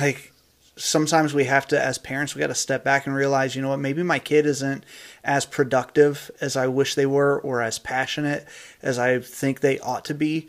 like 0.00 0.32
sometimes 0.76 1.34
we 1.34 1.44
have 1.44 1.66
to, 1.68 1.78
as 1.78 1.98
parents, 1.98 2.34
we 2.34 2.40
got 2.40 2.46
to 2.46 2.54
step 2.54 2.82
back 2.82 3.06
and 3.06 3.14
realize, 3.14 3.54
you 3.54 3.60
know 3.60 3.68
what, 3.68 3.80
maybe 3.80 4.02
my 4.02 4.18
kid 4.18 4.46
isn't 4.46 4.84
as 5.22 5.44
productive 5.44 6.30
as 6.40 6.56
I 6.56 6.68
wish 6.68 6.94
they 6.94 7.04
were 7.04 7.38
or 7.40 7.60
as 7.60 7.78
passionate 7.78 8.46
as 8.80 8.98
I 8.98 9.18
think 9.20 9.60
they 9.60 9.78
ought 9.80 10.06
to 10.06 10.14
be 10.14 10.48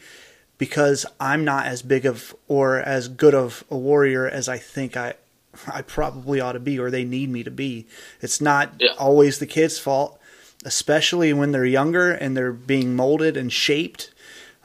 because 0.57 1.05
I'm 1.19 1.43
not 1.43 1.65
as 1.65 1.81
big 1.81 2.05
of 2.05 2.35
or 2.47 2.79
as 2.79 3.07
good 3.07 3.33
of 3.35 3.63
a 3.69 3.77
warrior 3.77 4.27
as 4.27 4.47
I 4.47 4.57
think 4.57 4.95
I 4.97 5.15
I 5.71 5.83
probably 5.83 6.39
ought 6.41 6.53
to 6.53 6.59
be 6.59 6.79
or 6.79 6.89
they 6.89 7.03
need 7.03 7.29
me 7.29 7.43
to 7.43 7.51
be. 7.51 7.85
It's 8.21 8.41
not 8.41 8.73
Yeah. 8.79 8.93
always 8.97 9.37
the 9.37 9.45
kid's 9.45 9.77
fault, 9.77 10.19
especially 10.65 11.31
when 11.33 11.51
they're 11.51 11.63
younger 11.65 12.11
and 12.11 12.35
they're 12.35 12.51
being 12.51 12.95
molded 12.95 13.37
and 13.37 13.53
shaped. 13.53 14.11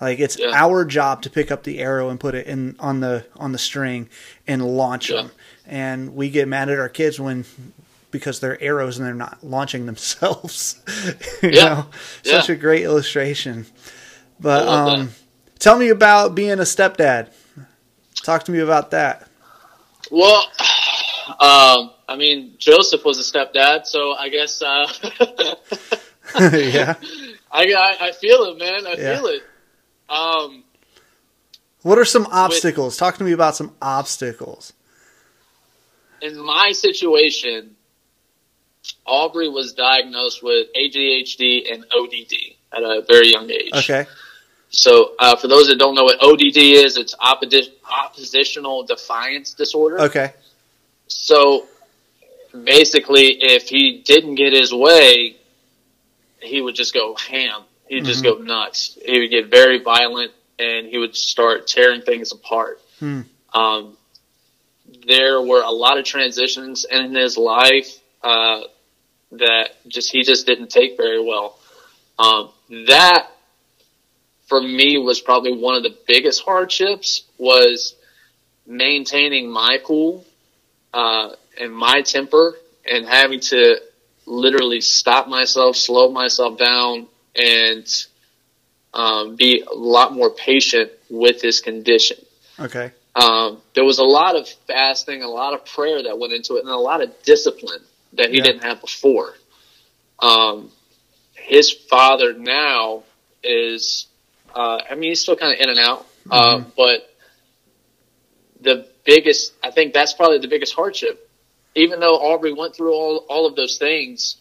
Like 0.00 0.18
it's 0.18 0.38
Yeah. 0.38 0.52
our 0.54 0.84
job 0.86 1.20
to 1.22 1.30
pick 1.30 1.50
up 1.50 1.64
the 1.64 1.80
arrow 1.80 2.08
and 2.08 2.18
put 2.18 2.34
it 2.34 2.46
in 2.46 2.74
on 2.78 3.00
the 3.00 3.26
on 3.36 3.52
the 3.52 3.58
string 3.58 4.08
and 4.46 4.64
launch 4.64 5.10
Yeah. 5.10 5.16
them. 5.22 5.30
And 5.66 6.14
we 6.14 6.30
get 6.30 6.48
mad 6.48 6.70
at 6.70 6.78
our 6.78 6.88
kids 6.88 7.20
when 7.20 7.44
because 8.10 8.40
they're 8.40 8.60
arrows 8.62 8.96
and 8.96 9.06
they're 9.06 9.12
not 9.14 9.38
launching 9.44 9.84
themselves. 9.90 10.76
you 11.42 11.50
Yeah. 11.50 11.64
know, 11.68 11.86
such 12.22 12.48
a 12.48 12.54
great 12.56 12.82
illustration. 12.84 13.66
But 14.40 14.66
um, 14.66 15.10
tell 15.58 15.78
me 15.78 15.88
about 15.90 16.34
being 16.34 16.58
a 16.58 16.62
stepdad. 16.62 17.32
Talk 18.22 18.44
to 18.44 18.52
me 18.52 18.58
about 18.60 18.90
that. 18.92 19.28
Well, 20.10 20.42
um, 21.40 21.90
I 22.08 22.16
mean, 22.16 22.54
Joseph 22.58 23.04
was 23.04 23.18
a 23.18 23.22
stepdad, 23.38 23.86
so 23.86 24.14
I 24.14 24.28
guess 24.28 24.62
uh, 24.62 24.86
yeah. 26.40 26.94
I, 27.50 27.72
I 27.72 27.96
I 28.08 28.12
feel 28.12 28.44
it, 28.44 28.58
man. 28.58 28.86
I 28.86 28.94
Yeah. 28.94 29.16
feel 29.16 29.26
it. 29.26 29.42
Um, 30.08 30.64
What 31.82 31.98
are 31.98 32.04
some 32.04 32.26
obstacles? 32.30 32.96
Talk 32.96 33.16
to 33.18 33.24
me 33.24 33.32
about 33.32 33.56
some 33.56 33.74
obstacles. 33.80 34.72
in 36.20 36.36
my 36.38 36.72
situation, 36.72 37.76
Aubrey 39.06 39.48
was 39.48 39.72
diagnosed 39.74 40.42
with 40.42 40.66
ADHD 40.74 41.72
and 41.72 41.84
ODD 41.94 42.34
at 42.72 42.82
a 42.82 43.02
very 43.06 43.28
young 43.30 43.48
age. 43.50 43.70
Okay. 43.74 44.06
So, 44.70 45.14
uh, 45.18 45.36
for 45.36 45.48
those 45.48 45.68
that 45.68 45.78
don't 45.78 45.94
know 45.94 46.04
what 46.04 46.22
ODD 46.22 46.56
is, 46.56 46.96
it's 46.96 47.14
opposi- 47.16 47.72
oppositional 47.88 48.84
defiance 48.84 49.54
disorder. 49.54 50.00
Okay. 50.02 50.32
So, 51.06 51.66
basically, 52.52 53.42
if 53.42 53.68
he 53.68 54.02
didn't 54.04 54.34
get 54.34 54.52
his 54.52 54.72
way, 54.72 55.36
he 56.40 56.60
would 56.60 56.74
just 56.74 56.92
go 56.92 57.16
ham. 57.16 57.62
He'd 57.88 58.04
just 58.04 58.22
go 58.22 58.36
nuts. 58.36 58.98
He 59.02 59.18
would 59.18 59.30
get 59.30 59.46
very 59.46 59.82
violent, 59.82 60.32
and 60.58 60.86
he 60.86 60.98
would 60.98 61.16
start 61.16 61.66
tearing 61.66 62.02
things 62.02 62.32
apart. 62.32 62.80
Hmm. 62.98 63.22
Um, 63.54 63.96
there 65.06 65.40
were 65.40 65.62
a 65.62 65.70
lot 65.70 65.98
of 65.98 66.04
transitions 66.04 66.84
in 66.84 67.14
his 67.14 67.38
life 67.38 67.98
uh, 68.22 68.60
that 69.32 69.70
just 69.86 70.12
he 70.12 70.22
just 70.22 70.46
didn't 70.46 70.68
take 70.68 70.96
very 70.96 71.22
well. 71.22 71.58
Um, 72.18 72.50
that 72.86 73.30
for 74.48 74.60
me 74.60 74.98
was 74.98 75.20
probably 75.20 75.52
one 75.56 75.74
of 75.74 75.82
the 75.82 75.96
biggest 76.06 76.42
hardships 76.42 77.22
was 77.36 77.94
maintaining 78.66 79.50
my 79.50 79.78
cool 79.84 80.24
uh, 80.92 81.30
and 81.60 81.72
my 81.72 82.02
temper 82.02 82.56
and 82.90 83.06
having 83.06 83.40
to 83.40 83.80
literally 84.26 84.80
stop 84.80 85.28
myself, 85.28 85.76
slow 85.76 86.10
myself 86.10 86.58
down, 86.58 87.06
and 87.36 87.86
um, 88.94 89.36
be 89.36 89.62
a 89.70 89.74
lot 89.74 90.12
more 90.12 90.30
patient 90.30 90.90
with 91.10 91.40
his 91.42 91.60
condition. 91.60 92.18
Okay. 92.58 92.90
Um, 93.14 93.60
there 93.74 93.84
was 93.84 93.98
a 93.98 94.04
lot 94.04 94.36
of 94.36 94.48
fasting, 94.66 95.22
a 95.22 95.28
lot 95.28 95.52
of 95.54 95.64
prayer 95.66 96.02
that 96.02 96.18
went 96.18 96.32
into 96.32 96.56
it, 96.56 96.60
and 96.60 96.70
a 96.70 96.76
lot 96.76 97.02
of 97.02 97.22
discipline 97.22 97.82
that 98.14 98.30
he 98.30 98.38
Yeah. 98.38 98.44
didn't 98.44 98.62
have 98.62 98.80
before. 98.80 99.34
Um, 100.18 100.70
his 101.34 101.70
father 101.70 102.32
now 102.32 103.04
is, 103.42 104.07
uh, 104.54 104.80
I 104.90 104.94
mean, 104.94 105.10
he's 105.10 105.20
still 105.20 105.36
kind 105.36 105.52
of 105.54 105.60
in 105.60 105.68
and 105.70 105.78
out, 105.78 106.06
uh, 106.30 106.62
but 106.76 107.14
the 108.60 108.88
biggest, 109.04 109.52
I 109.62 109.70
think 109.70 109.94
that's 109.94 110.12
probably 110.12 110.38
the 110.38 110.48
biggest 110.48 110.74
hardship. 110.74 111.30
Even 111.74 112.00
though 112.00 112.16
Aubrey 112.16 112.52
went 112.52 112.74
through 112.74 112.92
all, 112.92 113.24
all 113.28 113.46
of 113.46 113.54
those 113.54 113.78
things, 113.78 114.36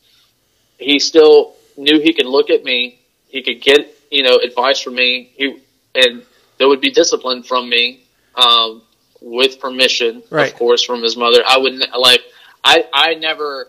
he 0.79 0.99
still 0.99 1.55
knew 1.77 1.99
he 1.99 2.13
could 2.13 2.25
look 2.25 2.49
at 2.49 2.63
me, 2.63 2.99
he 3.27 3.43
could 3.43 3.61
get, 3.61 3.95
you 4.09 4.23
know, 4.23 4.37
advice 4.37 4.81
from 4.81 4.95
me, 4.95 5.31
he, 5.35 5.61
and 5.93 6.23
there 6.57 6.67
would 6.67 6.81
be 6.81 6.89
discipline 6.89 7.43
from 7.43 7.69
me, 7.69 8.03
um, 8.35 8.81
with 9.21 9.59
permission, 9.59 10.23
Right. 10.29 10.51
of 10.51 10.57
course, 10.57 10.83
from 10.83 11.01
his 11.03 11.15
mother. 11.17 11.43
I 11.47 11.57
would 11.57 11.73
like, 11.97 12.21
I, 12.63 12.85
I 12.93 13.13
never, 13.15 13.67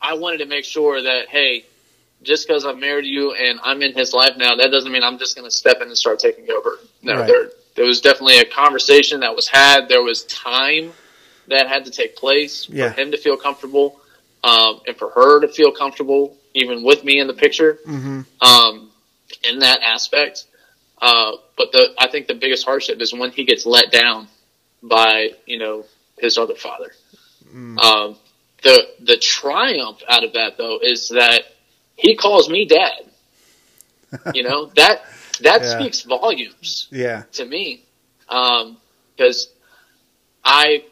I 0.00 0.14
wanted 0.14 0.38
to 0.38 0.46
make 0.46 0.64
sure 0.64 1.02
that, 1.02 1.28
hey, 1.28 1.64
just 2.22 2.46
because 2.46 2.64
I'm 2.64 2.80
married 2.80 3.04
you 3.06 3.32
and 3.34 3.58
I'm 3.62 3.82
in 3.82 3.92
his 3.94 4.12
life 4.12 4.36
now, 4.36 4.54
that 4.56 4.70
doesn't 4.70 4.90
mean 4.92 5.02
I'm 5.02 5.18
just 5.18 5.36
going 5.36 5.46
to 5.48 5.54
step 5.54 5.78
in 5.80 5.88
and 5.88 5.96
start 5.96 6.18
taking 6.18 6.50
over. 6.50 6.78
No, 7.02 7.16
Right. 7.18 7.26
there, 7.26 7.50
there 7.74 7.84
was 7.86 8.00
definitely 8.00 8.38
a 8.38 8.44
conversation 8.44 9.20
that 9.20 9.34
was 9.34 9.48
had. 9.48 9.88
There 9.88 10.02
was 10.02 10.24
time 10.24 10.92
that 11.48 11.68
had 11.68 11.84
to 11.86 11.90
take 11.90 12.16
place 12.16 12.68
Yeah. 12.68 12.92
for 12.92 13.00
him 13.00 13.10
to 13.12 13.16
feel 13.18 13.36
comfortable, 13.36 14.00
um, 14.44 14.80
and 14.86 14.96
for 14.96 15.10
her 15.10 15.40
to 15.40 15.48
feel 15.48 15.72
comfortable, 15.72 16.36
even 16.54 16.82
with 16.82 17.02
me 17.04 17.18
in 17.18 17.26
the 17.26 17.34
picture, 17.34 17.78
hmm 17.84 18.20
um, 18.40 18.90
in 19.48 19.60
that 19.60 19.80
aspect. 19.82 20.44
Uh, 21.00 21.32
but 21.56 21.72
the, 21.72 21.94
I 21.98 22.06
think 22.08 22.26
the 22.28 22.34
biggest 22.34 22.64
hardship 22.64 23.00
is 23.00 23.12
when 23.12 23.30
he 23.32 23.44
gets 23.44 23.66
let 23.66 23.90
down 23.90 24.28
by, 24.82 25.30
you 25.46 25.58
know, 25.58 25.84
his 26.18 26.38
other 26.38 26.54
father. 26.54 26.92
Mm. 27.52 27.78
Um, 27.78 28.16
the, 28.62 28.86
the 29.00 29.16
triumph 29.16 30.00
out 30.08 30.22
of 30.22 30.34
that 30.34 30.56
though 30.56 30.78
is 30.80 31.08
that 31.08 31.42
he 31.96 32.16
calls 32.16 32.48
me 32.48 32.64
dad. 32.66 33.10
You 34.34 34.42
know, 34.42 34.66
that, 34.76 35.02
that 35.40 35.62
Yeah. 35.62 35.68
speaks 35.68 36.02
volumes 36.02 36.88
Yeah. 36.90 37.22
to 37.32 37.44
me 37.44 37.84
because 38.28 39.48
I 40.44 40.84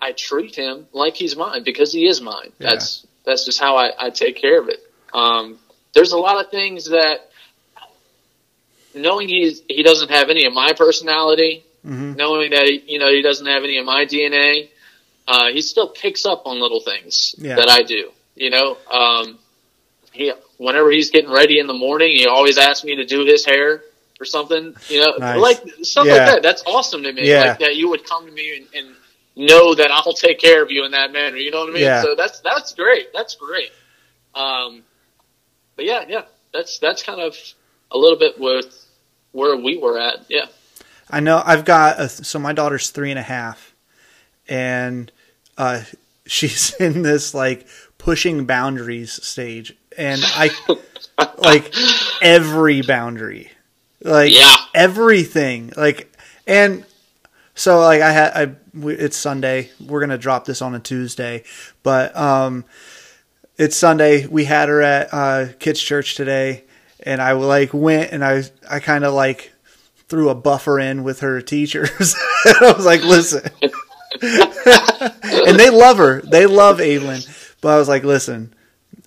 I 0.00 0.12
treat 0.12 0.54
him 0.54 0.86
like 0.92 1.16
he's 1.16 1.36
mine 1.36 1.64
because 1.64 1.92
he 1.92 2.06
is 2.06 2.20
mine. 2.20 2.52
Yeah. 2.58 2.70
That's 2.70 3.06
that's 3.24 3.44
just 3.44 3.60
how 3.60 3.76
I, 3.76 3.90
I 4.06 4.10
take 4.10 4.36
care 4.36 4.60
of 4.60 4.68
it. 4.68 4.80
Um, 5.12 5.58
there's 5.92 6.12
a 6.12 6.18
lot 6.18 6.42
of 6.42 6.50
things 6.50 6.86
that 6.90 7.30
knowing 8.94 9.28
he's 9.28 9.62
he 9.68 9.82
doesn't 9.82 10.10
have 10.10 10.30
any 10.30 10.46
of 10.46 10.52
my 10.52 10.72
personality, 10.72 11.64
hmm 11.82 12.14
knowing 12.14 12.50
that 12.52 12.64
he, 12.64 12.82
you 12.86 12.98
know 12.98 13.10
he 13.10 13.22
doesn't 13.22 13.46
have 13.46 13.64
any 13.64 13.78
of 13.78 13.84
my 13.84 14.04
DNA, 14.06 14.68
uh, 15.26 15.48
he 15.48 15.60
still 15.60 15.88
picks 15.88 16.24
up 16.26 16.42
on 16.46 16.60
little 16.60 16.80
things 16.80 17.34
Yeah. 17.38 17.56
that 17.56 17.68
I 17.68 17.82
do. 17.82 18.10
You 18.34 18.50
know, 18.50 18.76
um, 18.90 19.38
he 20.12 20.32
whenever 20.56 20.90
he's 20.90 21.10
getting 21.10 21.30
ready 21.30 21.58
in 21.58 21.66
the 21.66 21.74
morning, 21.74 22.16
he 22.16 22.26
always 22.26 22.58
asks 22.58 22.84
me 22.84 22.96
to 22.96 23.04
do 23.04 23.24
his 23.24 23.44
hair 23.44 23.82
or 24.20 24.24
something. 24.24 24.74
You 24.88 25.00
know, 25.00 25.14
Nice. 25.18 25.38
like 25.40 25.62
stuff 25.82 26.06
Yeah. 26.06 26.14
like 26.14 26.26
that. 26.26 26.42
That's 26.42 26.62
awesome 26.66 27.02
to 27.04 27.12
me. 27.12 27.28
Yeah. 27.28 27.44
Like 27.50 27.58
that 27.60 27.76
you 27.76 27.88
would 27.90 28.04
come 28.04 28.26
to 28.26 28.32
me 28.32 28.56
and, 28.58 28.66
and 28.74 28.96
know 29.36 29.74
that 29.74 29.90
I'll 29.90 30.12
take 30.12 30.40
care 30.40 30.62
of 30.62 30.70
you 30.70 30.84
in 30.84 30.90
that 30.92 31.12
manner. 31.12 31.36
You 31.36 31.50
know 31.50 31.60
what 31.60 31.70
I 31.70 31.72
mean? 31.72 31.82
Yeah. 31.82 32.02
So 32.02 32.14
that's 32.16 32.40
that's 32.40 32.74
great. 32.74 33.12
That's 33.12 33.36
great. 33.36 33.70
Um, 34.34 34.82
but 35.76 35.84
yeah, 35.84 36.04
yeah, 36.08 36.22
that's 36.52 36.78
that's 36.78 37.02
kind 37.02 37.20
of 37.20 37.36
a 37.92 37.98
little 37.98 38.18
bit 38.18 38.38
with 38.40 38.86
where 39.32 39.56
we 39.56 39.76
were 39.78 39.98
at. 39.98 40.24
Yeah. 40.28 40.46
I 41.10 41.20
know 41.20 41.42
I've 41.44 41.64
got 41.64 41.98
a, 42.00 42.08
so 42.08 42.38
my 42.38 42.52
daughter's 42.52 42.90
three 42.90 43.10
and 43.10 43.18
a 43.18 43.22
half, 43.22 43.74
and 44.48 45.10
uh, 45.56 45.82
she's 46.26 46.74
in 46.74 47.02
this 47.02 47.32
like 47.34 47.66
pushing 47.98 48.44
boundaries 48.46 49.12
stage, 49.24 49.74
and 49.98 50.22
I 50.24 50.50
like 51.38 51.74
every 52.22 52.80
boundary, 52.82 53.50
like 54.02 54.32
Yeah. 54.32 54.54
everything, 54.74 55.72
like 55.76 56.10
and 56.46 56.84
so 57.54 57.80
like 57.80 58.00
I 58.00 58.12
had 58.12 58.32
I 58.34 58.54
we- 58.74 58.94
it's 58.94 59.16
Sunday. 59.16 59.70
We're 59.84 60.00
gonna 60.00 60.16
drop 60.18 60.44
this 60.44 60.62
on 60.62 60.74
a 60.74 60.78
Tuesday, 60.80 61.42
but 61.82 62.16
um, 62.16 62.64
it's 63.58 63.76
Sunday. 63.76 64.26
We 64.26 64.44
had 64.44 64.68
her 64.68 64.80
at 64.80 65.08
uh, 65.12 65.46
kids 65.58 65.80
church 65.82 66.14
today, 66.14 66.64
and 67.02 67.20
I 67.20 67.32
like 67.32 67.74
went 67.74 68.12
and 68.12 68.24
I 68.24 68.44
I 68.70 68.78
kind 68.80 69.04
of 69.04 69.12
like 69.14 69.52
threw 70.08 70.28
a 70.30 70.34
buffer 70.34 70.78
in 70.80 71.02
with 71.02 71.20
her 71.20 71.40
teachers. 71.42 72.14
I 72.46 72.72
was 72.76 72.86
like, 72.86 73.02
listen, 73.02 73.42
and 74.22 75.58
they 75.58 75.70
love 75.70 75.98
her. 75.98 76.20
They 76.22 76.46
love 76.46 76.80
Evelyn, 76.80 77.20
but 77.60 77.70
I 77.74 77.78
was 77.78 77.88
like, 77.88 78.04
listen. 78.04 78.54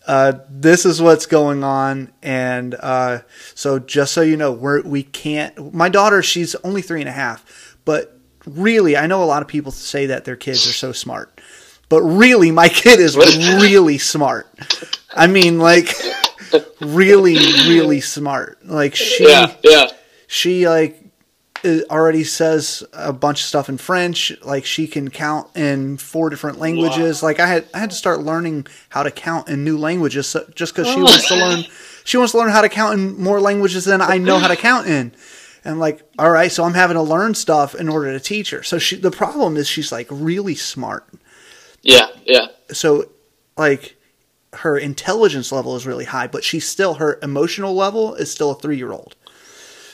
Uh, 0.08 0.34
this 0.50 0.86
is 0.86 1.02
what's 1.02 1.26
going 1.26 1.64
on, 1.64 2.12
and 2.24 2.76
uh, 2.80 3.20
so 3.54 3.78
just 3.80 4.14
so 4.14 4.22
you 4.22 4.36
know, 4.36 4.52
we're 4.52 4.82
we 4.82 5.04
can't. 5.04 5.74
My 5.74 5.90
daughter, 5.90 6.24
she's 6.24 6.56
only 6.64 6.82
three 6.82 7.02
and 7.02 7.10
a 7.10 7.14
half, 7.14 7.78
but 7.86 8.18
really, 8.46 8.98
I 8.98 9.06
know 9.08 9.24
a 9.24 9.26
lot 9.26 9.42
of 9.42 9.48
people 9.48 9.72
say 9.72 10.08
that 10.08 10.26
their 10.26 10.36
kids 10.36 10.68
are 10.68 10.74
so 10.74 10.92
smart, 10.92 11.40
but 11.88 12.02
really, 12.02 12.52
my 12.52 12.68
kid 12.84 13.00
is 13.00 13.16
really 13.16 13.98
smart. 14.00 14.48
I 15.14 15.28
mean, 15.28 15.60
like, 15.60 15.94
really, 16.82 17.36
really 17.68 18.02
smart. 18.02 18.66
Like 18.66 18.96
she, 18.96 19.28
Yeah. 19.28 19.54
Yeah. 19.64 19.88
she 20.28 20.68
like 20.68 21.01
already 21.66 22.24
says 22.24 22.84
a 22.94 23.14
bunch 23.14 23.42
of 23.42 23.46
stuff 23.48 23.70
in 23.70 23.78
French. 23.78 24.32
Like 24.44 24.66
she 24.66 24.88
can 24.88 25.10
count 25.10 25.56
in 25.56 25.98
four 25.98 26.30
different 26.30 26.60
languages. 26.60 27.22
Like 27.22 27.40
I 27.40 27.48
had 27.48 27.68
I 27.74 27.80
had 27.80 27.92
to 27.92 27.96
start 27.96 28.22
learning 28.22 28.68
how 28.90 29.04
to 29.04 29.12
count 29.12 29.50
in 29.50 29.64
new 29.64 29.78
languages 29.78 30.28
so, 30.28 30.46
just 30.56 30.76
because 30.76 30.88
she 30.88 31.00
oh. 31.00 31.04
wants 31.04 31.28
to 31.28 31.36
learn. 31.36 31.64
She 32.04 32.18
wants 32.18 32.32
to 32.32 32.40
learn 32.40 32.50
how 32.50 32.62
to 32.62 32.70
count 32.70 33.00
in 33.00 33.22
more 33.22 33.40
languages 33.40 33.86
than 33.86 34.02
I 34.02 34.18
know 34.18 34.40
how 34.40 34.48
to 34.48 34.56
count 34.56 34.88
in. 34.88 35.14
And 35.64 35.80
like, 35.80 36.02
all 36.18 36.32
right, 36.32 36.52
so 36.52 36.64
I'm 36.64 36.74
having 36.74 36.96
to 36.96 37.04
learn 37.04 37.36
stuff 37.36 37.76
in 37.76 37.88
order 37.88 38.12
to 38.12 38.20
teach 38.20 38.50
her. 38.50 38.64
So 38.64 38.80
she, 38.80 38.96
the 38.96 39.12
problem 39.12 39.58
is 39.58 39.68
she's 39.68 39.92
like 39.92 40.08
really 40.10 40.56
smart. 40.56 41.08
Yeah. 41.84 42.08
Yeah. 42.26 42.48
So 42.72 43.10
like 43.58 43.96
her 44.54 44.78
intelligence 44.78 45.52
level 45.52 45.76
is 45.76 45.86
really 45.86 46.06
high, 46.06 46.28
but 46.28 46.44
she's 46.44 46.68
still 46.68 46.96
her 46.96 47.20
emotional 47.22 47.76
level 47.76 48.16
is 48.16 48.32
still 48.32 48.52
a 48.52 48.56
three 48.56 48.78
year 48.78 48.92
old. 48.92 49.16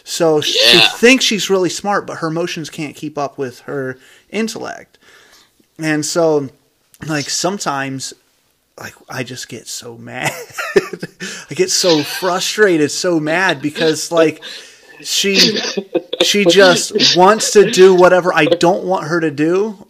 So 0.07 0.39
she 0.39 0.79
thinks 0.95 1.25
she's 1.25 1.49
really 1.49 1.69
smart, 1.69 2.07
but 2.07 2.19
her 2.19 2.27
emotions 2.27 2.69
can't 2.69 2.95
keep 2.95 3.17
up 3.17 3.37
with 3.37 3.59
her 3.61 3.99
intellect. 4.29 4.97
And 5.79 6.05
so, 6.05 6.47
like, 7.05 7.29
sometimes, 7.29 8.13
like, 8.79 8.93
I 9.09 9.23
just 9.23 9.49
get 9.49 9.67
so 9.67 9.97
mad. 9.97 10.31
I 11.49 11.53
get 11.53 11.69
so 11.69 12.03
frustrated, 12.03 12.89
so 12.89 13.19
mad 13.19 13.61
because, 13.61 14.09
like, 14.09 14.41
she 15.01 15.35
she 16.21 16.45
just 16.45 17.17
wants 17.17 17.51
to 17.51 17.69
do 17.69 17.93
whatever 17.93 18.33
I 18.33 18.45
don't 18.45 18.85
want 18.85 19.07
her 19.07 19.19
to 19.19 19.29
do, 19.29 19.85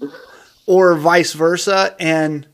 or 0.66 0.96
vice 0.96 1.34
versa, 1.34 1.96
and 2.00 2.48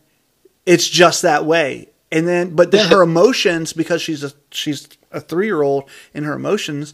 it's 0.65 0.89
just 0.89 1.21
that 1.21 1.45
way. 1.45 1.88
And 2.12 2.28
then, 2.28 2.56
but 2.58 2.71
then 2.71 2.89
her 2.89 3.02
emotions, 3.04 3.71
because 3.71 4.02
she's 4.02 4.21
a 4.21 4.34
she's 4.52 4.89
a 5.13 5.21
three 5.21 5.45
year 5.45 5.62
old 5.62 5.89
in 6.13 6.26
her 6.26 6.34
emotions, 6.34 6.93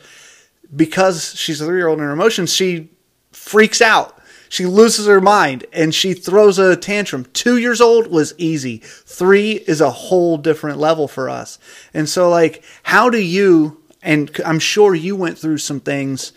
because 0.76 1.36
she's 1.36 1.62
a 1.62 1.66
three 1.66 1.78
year 1.78 1.88
old 1.88 2.00
in 2.00 2.06
her 2.06 2.12
emotions, 2.12 2.54
she 2.54 2.90
freaks 3.32 3.82
out. 3.82 4.16
She 4.50 4.66
loses 4.66 5.06
her 5.06 5.22
mind 5.22 5.66
and 5.72 5.94
she 5.94 6.14
throws 6.14 6.58
a 6.58 6.76
tantrum. 6.76 7.26
Two 7.34 7.58
years 7.58 7.80
old 7.80 8.08
was 8.08 8.34
easy. 8.40 8.78
Three 8.80 9.52
is 9.52 9.80
a 9.80 9.92
whole 9.92 10.38
different 10.38 10.80
level 10.80 11.08
for 11.08 11.30
us. 11.30 11.60
And 11.94 12.10
so, 12.10 12.30
like, 12.30 12.64
how 12.84 13.12
do 13.12 13.20
you? 13.20 13.84
And 14.02 14.36
I'm 14.44 14.60
sure 14.60 14.96
you 14.96 15.16
went 15.16 15.38
through 15.38 15.60
some 15.60 15.80
things 15.80 16.34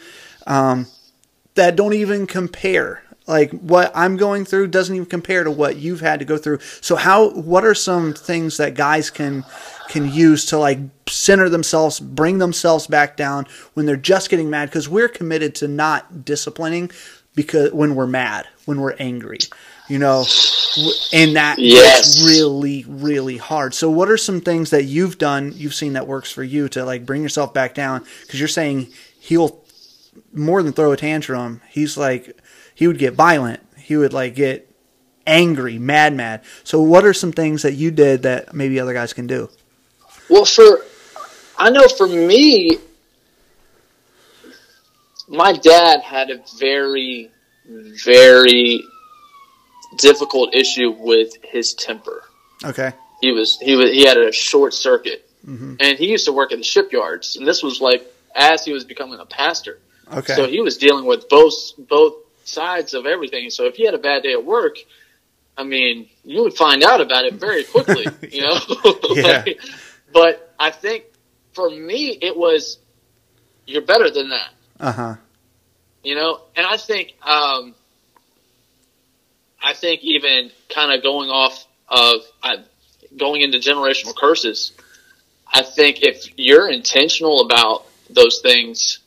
um, 0.47 0.89
that 1.55 1.77
don't 1.77 1.95
even 1.95 2.27
compare 2.27 3.03
like 3.27 3.51
what 3.53 3.93
I'm 3.95 4.17
going 4.17 4.45
through 4.45 4.69
doesn't 4.69 4.95
even 4.95 5.07
compare 5.07 5.45
to 5.45 5.51
what 5.51 5.77
you've 5.77 6.01
had 6.01 6.19
to 6.21 6.25
go 6.25 6.37
through. 6.39 6.59
So 6.81 6.97
how 6.97 7.31
what 7.31 7.65
are 7.65 7.75
some 7.75 8.13
things 8.15 8.57
that 8.57 8.75
guys 8.75 9.11
can 9.11 9.45
can 9.89 10.11
use 10.11 10.47
to 10.47 10.59
like 10.59 10.79
center 11.09 11.49
themselves, 11.49 12.01
bring 12.01 12.39
themselves 12.39 12.87
back 12.87 13.17
down 13.17 13.47
when 13.75 13.87
they're 13.87 13.97
just 13.97 14.31
getting 14.31 14.51
mad 14.51 14.69
because 14.69 14.89
we're 14.89 15.09
committed 15.09 15.55
to 15.57 15.69
not 15.69 16.25
disciplining 16.25 16.91
because 17.35 17.73
when 17.73 17.95
we're 17.95 18.07
mad, 18.07 18.47
when 18.67 18.81
we're 18.81 18.95
angry, 18.99 19.39
you 19.89 19.99
know, 19.99 20.25
and 21.13 21.37
that 21.37 21.59
Yes. 21.59 22.17
is 22.17 22.27
really 22.27 22.85
really 22.89 23.37
hard. 23.37 23.75
So 23.75 23.91
what 23.91 24.11
are 24.11 24.17
some 24.17 24.41
things 24.41 24.71
that 24.71 24.85
you've 24.85 25.19
done, 25.19 25.53
you've 25.57 25.75
seen 25.75 25.93
that 25.95 26.07
works 26.07 26.31
for 26.33 26.43
you 26.43 26.69
to 26.71 26.85
like 26.85 27.07
bring 27.07 27.23
yourself 27.23 27.55
back 27.55 27.75
down 27.75 28.05
because 28.23 28.39
you're 28.41 28.49
saying 28.49 28.89
he'll 29.21 29.61
more 30.33 30.63
than 30.63 30.73
throw 30.73 30.93
a 30.93 30.97
tantrum. 30.97 31.61
He's 31.71 31.97
like 31.97 32.37
he 32.83 32.89
would 32.89 32.99
get 32.99 33.15
violent. 33.15 33.61
He 33.77 33.97
would 33.97 34.13
like 34.13 34.35
get 34.35 34.69
angry, 35.25 35.79
mad, 35.79 36.15
mad. 36.15 36.43
So 36.65 36.83
what 36.83 37.05
are 37.05 37.15
some 37.15 37.31
things 37.31 37.63
that 37.63 37.75
you 37.75 37.93
did 37.93 38.23
that 38.25 38.55
maybe 38.55 38.81
other 38.81 38.93
guys 38.93 39.13
can 39.13 39.29
do? 39.29 39.51
Well, 40.29 40.45
for 40.45 40.81
I 41.57 41.71
know 41.71 41.87
for 41.87 42.09
me, 42.09 42.79
my 45.29 45.53
dad 45.53 46.01
had 46.01 46.31
a 46.31 46.43
very, 46.59 47.31
very 48.05 48.83
difficult 49.99 50.53
issue 50.53 50.91
with 50.91 51.37
his 51.45 51.75
temper. 51.75 52.25
Okay. 52.65 52.95
He 53.21 53.31
was 53.31 53.61
he 53.61 53.77
was 53.77 53.93
he 53.93 54.05
had 54.05 54.17
a 54.17 54.33
short 54.33 54.75
circuit, 54.75 55.31
mm-hmm. 55.47 55.77
and 55.79 55.97
he 55.97 56.09
used 56.09 56.25
to 56.25 56.33
work 56.33 56.51
at 56.51 56.59
the 56.59 56.65
shipyards, 56.65 57.37
and 57.37 57.47
this 57.47 57.63
was 57.63 57.81
like 57.81 58.13
as 58.35 58.65
he 58.65 58.73
was 58.73 58.85
becoming 58.85 59.21
a 59.21 59.27
pastor. 59.27 59.79
Okay. 60.13 60.35
So 60.35 60.49
he 60.49 60.61
was 60.61 60.79
dealing 60.79 61.05
with 61.05 61.29
both 61.29 61.55
both 61.79 62.15
sides 62.49 62.95
of 62.95 63.07
everything. 63.07 63.51
So 63.51 63.67
if 63.67 63.79
you 63.79 63.87
had 63.87 63.95
a 63.95 63.99
bad 63.99 64.23
day 64.23 64.33
at 64.33 64.45
work, 64.45 64.77
I 65.57 65.65
mean, 65.65 66.09
you 66.25 66.43
would 66.43 66.55
find 66.55 66.83
out 66.83 67.01
about 67.01 67.25
it 67.25 67.35
very 67.35 67.65
quickly, 67.65 68.07
you 68.31 68.43
know. 68.43 68.59
Yeah. 69.15 69.43
Like, 69.45 69.61
but 70.13 70.55
I 70.59 70.71
think 70.71 71.05
for 71.53 71.69
me, 71.69 72.19
it 72.21 72.37
was 72.37 72.79
you're 73.67 73.83
better 73.83 74.11
than 74.11 74.31
that, 74.31 74.51
uh 74.81 74.93
huh. 74.93 75.15
you 76.03 76.15
know. 76.15 76.41
And 76.57 76.67
I 76.67 76.77
think 76.77 77.15
um, 77.23 77.75
I 79.63 79.75
think 79.75 80.03
even 80.03 80.51
kind 80.69 80.93
of 80.93 81.03
going 81.03 81.31
off 81.31 81.67
of 81.89 82.23
uh, 82.43 82.57
going 83.17 83.43
into 83.43 83.59
generational 83.59 84.17
curses. 84.17 84.73
I 85.53 85.63
think 85.63 86.03
if 86.03 86.27
you're 86.39 86.71
intentional 86.71 87.43
about 87.43 87.85
those 88.09 88.41
things 88.41 89.01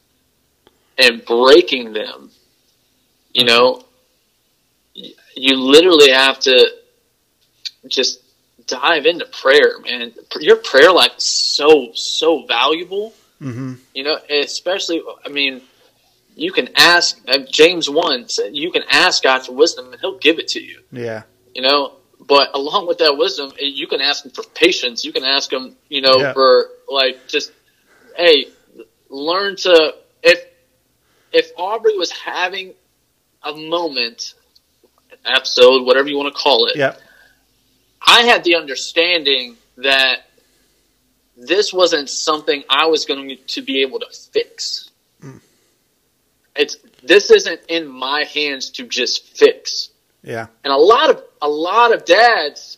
and 0.98 1.26
breaking 1.26 1.93
them, 1.93 2.30
you 3.36 3.43
know, 3.43 3.84
you 4.93 5.56
literally 5.58 6.10
have 6.12 6.39
to 6.39 6.71
just 7.88 8.21
dive 8.65 9.06
into 9.06 9.26
prayer, 9.26 9.78
man. 9.80 10.13
Your 10.39 10.56
prayer 10.56 10.91
life 10.91 11.12
is 11.17 11.24
so, 11.26 11.91
so 11.93 12.45
valuable, 12.45 13.13
hmm 13.39 13.74
you 13.93 14.04
know, 14.04 14.17
especially, 14.30 15.02
I 15.26 15.30
mean, 15.30 15.62
you 16.36 16.52
can 16.52 16.69
ask, 16.76 17.17
uh, 17.30 17.38
James 17.50 17.89
1 17.89 18.28
said, 18.28 18.54
you 18.56 18.69
can 18.71 18.84
ask 18.89 19.24
God 19.24 19.45
for 19.45 19.54
wisdom 19.54 19.91
and 19.91 20.02
he'll 20.02 20.17
give 20.17 20.38
it 20.39 20.50
to 20.50 20.62
you 20.62 20.82
Yeah. 20.91 21.24
you 21.54 21.62
know. 21.62 21.93
But 22.28 22.50
along 22.56 22.88
with 22.88 22.98
that 23.00 23.15
wisdom, 23.17 23.52
eh, 23.60 23.65
you 23.65 23.88
can 23.88 24.02
ask 24.02 24.26
him 24.26 24.32
for 24.32 24.43
patience. 24.56 25.06
You 25.06 25.13
can 25.13 25.24
ask 25.24 25.52
him, 25.52 25.76
you 25.89 26.02
know, 26.02 26.17
Yeah. 26.19 26.34
for 26.34 26.69
like 26.89 27.28
just, 27.28 27.52
hey, 28.17 28.48
learn 29.10 29.56
to 29.58 29.95
if 30.24 30.39
if 31.32 31.52
Aubrey 31.58 31.98
was 31.98 32.12
having 32.12 32.74
a 33.46 33.56
moment, 33.56 34.34
episode, 35.26 35.86
whatever 35.86 36.08
you 36.08 36.18
want 36.18 36.34
to 36.34 36.40
call 36.40 36.68
it. 36.68 36.76
Yep. 36.76 37.00
I 38.06 38.22
had 38.24 38.44
the 38.44 38.56
understanding 38.56 39.56
that 39.78 40.26
this 41.38 41.74
wasn't 41.74 42.10
something 42.10 42.64
I 42.70 42.88
was 42.88 43.06
going 43.06 43.38
to 43.48 43.62
be 43.62 43.82
able 43.82 44.00
to 44.00 44.08
fix. 44.32 44.90
Mm. 45.22 45.42
It's 46.56 46.78
this 47.04 47.32
isn't 47.32 47.62
in 47.68 47.88
my 47.88 48.24
hands 48.24 48.70
to 48.72 48.88
just 48.88 49.38
fix. 49.38 49.90
Yeah. 50.24 50.48
And 50.64 50.74
a 50.74 50.78
lot 50.78 51.10
of 51.10 51.24
a 51.42 51.50
lot 51.50 51.94
of 51.94 52.06
dads, 52.06 52.78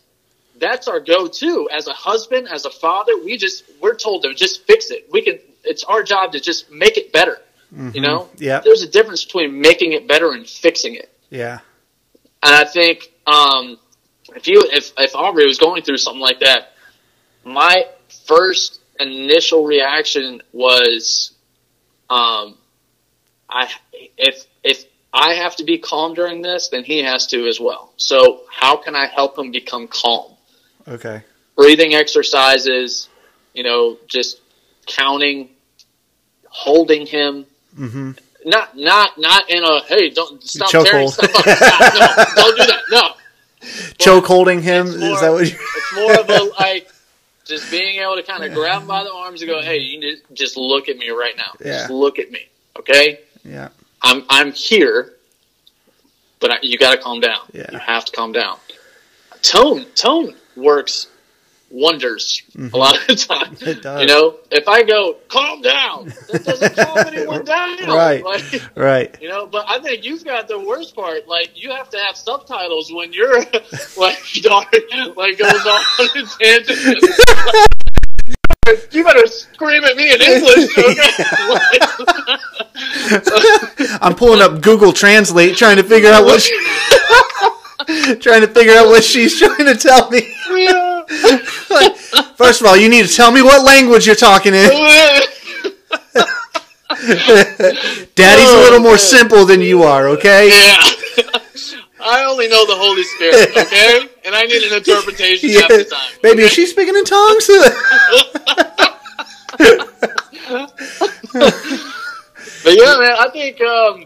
that's 0.56 0.88
our 0.88 1.00
go-to 1.00 1.68
as 1.72 1.86
a 1.86 1.92
husband, 1.92 2.48
as 2.48 2.64
a 2.64 2.70
father. 2.70 3.12
We 3.24 3.36
just 3.36 3.64
we're 3.80 3.94
told 3.94 4.24
to 4.24 4.34
just 4.34 4.66
fix 4.66 4.90
it. 4.90 5.08
We 5.10 5.22
can. 5.22 5.38
It's 5.64 5.84
our 5.84 6.02
job 6.02 6.32
to 6.32 6.40
just 6.40 6.70
make 6.70 6.96
it 6.96 7.12
better. 7.12 7.38
You 7.70 8.00
know. 8.00 8.28
Yep. 8.38 8.64
There's 8.64 8.82
a 8.82 8.88
difference 8.88 9.24
between 9.24 9.60
making 9.60 9.92
it 9.92 10.08
better 10.08 10.32
and 10.32 10.46
fixing 10.46 10.94
it. 10.94 11.12
Yeah. 11.30 11.58
And 12.42 12.54
I 12.54 12.64
think 12.64 13.12
um, 13.26 13.78
if 14.34 14.46
you 14.46 14.62
if 14.72 14.92
if 14.98 15.14
Aubrey 15.14 15.46
was 15.46 15.58
going 15.58 15.82
through 15.82 15.98
something 15.98 16.20
like 16.20 16.40
that, 16.40 16.72
my 17.44 17.86
first 18.26 18.80
initial 19.00 19.64
reaction 19.64 20.42
was, 20.52 21.32
um, 22.10 22.56
I 23.48 23.70
if 24.16 24.46
if 24.62 24.84
I 25.12 25.34
have 25.34 25.56
to 25.56 25.64
be 25.64 25.78
calm 25.78 26.14
during 26.14 26.42
this, 26.42 26.68
then 26.68 26.84
he 26.84 27.02
has 27.02 27.26
to 27.28 27.46
as 27.48 27.58
well. 27.58 27.92
So 27.96 28.42
how 28.50 28.76
can 28.76 28.94
I 28.94 29.06
help 29.06 29.38
him 29.38 29.50
become 29.50 29.88
calm? 29.88 30.32
Okay. 30.86 31.22
Breathing 31.56 31.94
exercises, 31.94 33.08
you 33.52 33.62
know, 33.62 33.98
just 34.06 34.40
counting, 34.86 35.50
holding 36.48 37.06
him. 37.06 37.46
Hmm 37.78 38.10
Not 38.44 38.76
not 38.76 39.18
not 39.18 39.48
in 39.50 39.62
a 39.64 39.82
hey 39.84 40.10
don't 40.10 40.42
stop 40.42 40.70
Chokehold. 40.70 40.84
tearing 40.90 41.08
stuff 41.08 41.34
up. 41.34 41.56
Stop, 41.56 41.94
no, 42.36 42.42
don't 42.42 42.56
do 42.58 42.66
that. 42.66 42.80
No, 42.90 43.10
Choke 43.98 44.26
holding 44.26 44.60
him. 44.62 44.86
it's 44.86 44.96
Is 44.96 45.00
more- 45.02 45.20
that 45.20 45.32
what 45.32 45.46
you? 45.50 45.56
it's 45.76 45.94
more 45.94 46.20
of 46.20 46.28
a 46.30 46.50
like 46.60 46.90
just 47.44 47.70
being 47.70 47.98
able 48.00 48.16
to 48.16 48.22
kind 48.22 48.44
of 48.44 48.52
grab 48.52 48.82
him 48.82 48.88
by 48.88 49.02
the 49.04 49.12
arms 49.12 49.40
and 49.42 49.48
go, 49.50 49.60
"Hey, 49.62 49.78
you 49.78 49.98
need 50.00 50.18
just 50.34 50.56
look 50.56 50.88
at 50.88 50.96
me 50.98 51.08
right 51.10 51.36
now. 51.36 51.52
Yeah. 51.60 51.78
Just 51.78 51.90
look 51.90 52.18
at 52.18 52.30
me, 52.30 52.40
okay? 52.78 53.20
Yeah. 53.44 53.68
I'm 54.02 54.24
I'm 54.28 54.52
here, 54.52 55.14
but 56.40 56.50
I, 56.50 56.58
you 56.62 56.76
got 56.78 56.92
to 56.92 56.98
calm 56.98 57.20
down. 57.20 57.40
Yeah. 57.52 57.66
You 57.72 57.78
have 57.78 58.04
to 58.04 58.12
calm 58.12 58.32
down. 58.32 58.58
Tone 59.42 59.86
tone 59.94 60.34
works 60.56 61.06
wonders 61.70 62.42
a 62.72 62.76
lot 62.76 62.98
of 62.98 63.06
the 63.06 63.14
time. 63.14 63.54
Mm-hmm. 63.54 63.68
It 63.68 63.82
does. 63.82 64.00
You 64.00 64.06
know, 64.06 64.36
if 64.50 64.66
I 64.68 64.82
go 64.82 65.16
calm 65.28 65.60
down, 65.60 66.06
that 66.30 66.44
doesn't 66.44 66.74
calm 66.76 66.98
anyone 67.06 67.44
down. 67.44 67.76
Right. 67.88 68.24
Like, 68.24 68.76
Right. 68.76 69.16
you 69.20 69.28
know, 69.28 69.46
but 69.46 69.64
I 69.68 69.78
think 69.80 70.04
you've 70.04 70.24
got 70.24 70.48
the 70.48 70.58
worst 70.58 70.94
part. 70.94 71.28
Like 71.28 71.50
you 71.54 71.70
have 71.70 71.90
to 71.90 71.98
have 71.98 72.16
subtitles 72.16 72.92
when 72.92 73.12
you're 73.12 73.40
like 73.96 74.18
dark, 74.42 74.74
like 75.16 75.38
goes 75.38 75.66
on 75.66 75.80
you 78.90 79.02
better 79.04 79.26
scream 79.26 79.82
at 79.84 79.96
me 79.96 80.12
in 80.12 80.20
English, 80.20 80.78
okay? 80.78 81.10
I'm 84.00 84.14
pulling 84.14 84.42
up 84.42 84.60
Google 84.60 84.92
Translate, 84.92 85.56
trying 85.56 85.76
to 85.76 85.82
figure 85.82 86.10
out 86.10 86.24
what. 86.24 86.46
Trying 88.20 88.40
to 88.42 88.48
figure 88.48 88.74
out 88.74 88.86
what 88.88 89.04
she's 89.04 89.38
trying 89.38 89.66
to 89.66 89.74
tell 89.76 90.10
me. 90.10 90.22
Yeah. 90.50 91.02
Like, 91.70 91.96
first 92.36 92.60
of 92.60 92.66
all, 92.66 92.76
you 92.76 92.88
need 92.88 93.06
to 93.06 93.12
tell 93.14 93.30
me 93.30 93.40
what 93.42 93.64
language 93.64 94.06
you're 94.06 94.16
talking 94.16 94.52
in. 94.54 94.68
Daddy's 98.14 98.50
a 98.50 98.58
little 98.60 98.80
more 98.80 98.98
simple 98.98 99.44
than 99.44 99.60
you 99.60 99.82
are, 99.84 100.08
okay? 100.08 100.48
yeah. 100.48 100.76
I 102.00 102.24
only 102.24 102.48
know 102.48 102.64
the 102.66 102.74
Holy 102.76 103.02
Spirit, 103.04 103.50
okay? 103.56 104.08
And 104.24 104.34
I 104.34 104.44
need 104.44 104.62
an 104.62 104.72
interpretation 104.78 105.50
half 105.50 105.70
Yeah. 105.70 105.76
the 105.78 105.84
time. 105.84 106.12
Baby, 106.22 106.42
is 106.44 106.52
she 106.52 106.64
speaking 106.66 106.96
in 106.96 107.04
tongues? 107.04 107.48
But 112.64 112.74
yeah, 112.76 112.96
man, 112.98 113.14
I 113.18 113.28
think 113.32 113.60
um, 113.60 114.04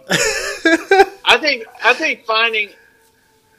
I 1.24 1.38
think 1.38 1.64
I 1.82 1.94
think 1.94 2.24
finding 2.24 2.68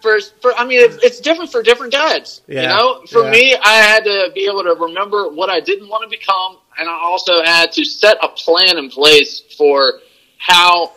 first. 0.04 0.36
For, 0.42 0.54
I 0.54 0.66
mean, 0.66 0.82
it, 0.82 1.00
it's 1.02 1.20
different 1.20 1.52
for 1.52 1.64
different 1.64 1.94
dads. 1.94 2.42
Yeah, 2.48 2.62
You 2.62 2.68
know, 2.68 3.06
for 3.08 3.24
yeah. 3.24 3.32
me, 3.32 3.56
I 3.56 3.76
had 3.78 4.04
to 4.04 4.32
be 4.36 4.46
able 4.46 4.64
to 4.64 4.76
remember 4.80 5.30
what 5.30 5.50
I 5.50 5.60
didn't 5.60 5.90
want 5.90 6.04
to 6.04 6.10
become, 6.10 6.58
and 6.78 6.88
I 6.88 6.94
also 6.94 7.42
had 7.42 7.72
to 7.72 7.86
set 7.86 8.18
a 8.22 8.28
plan 8.28 8.78
in 8.78 8.90
place 8.90 9.42
for 9.58 10.02
how 10.38 10.92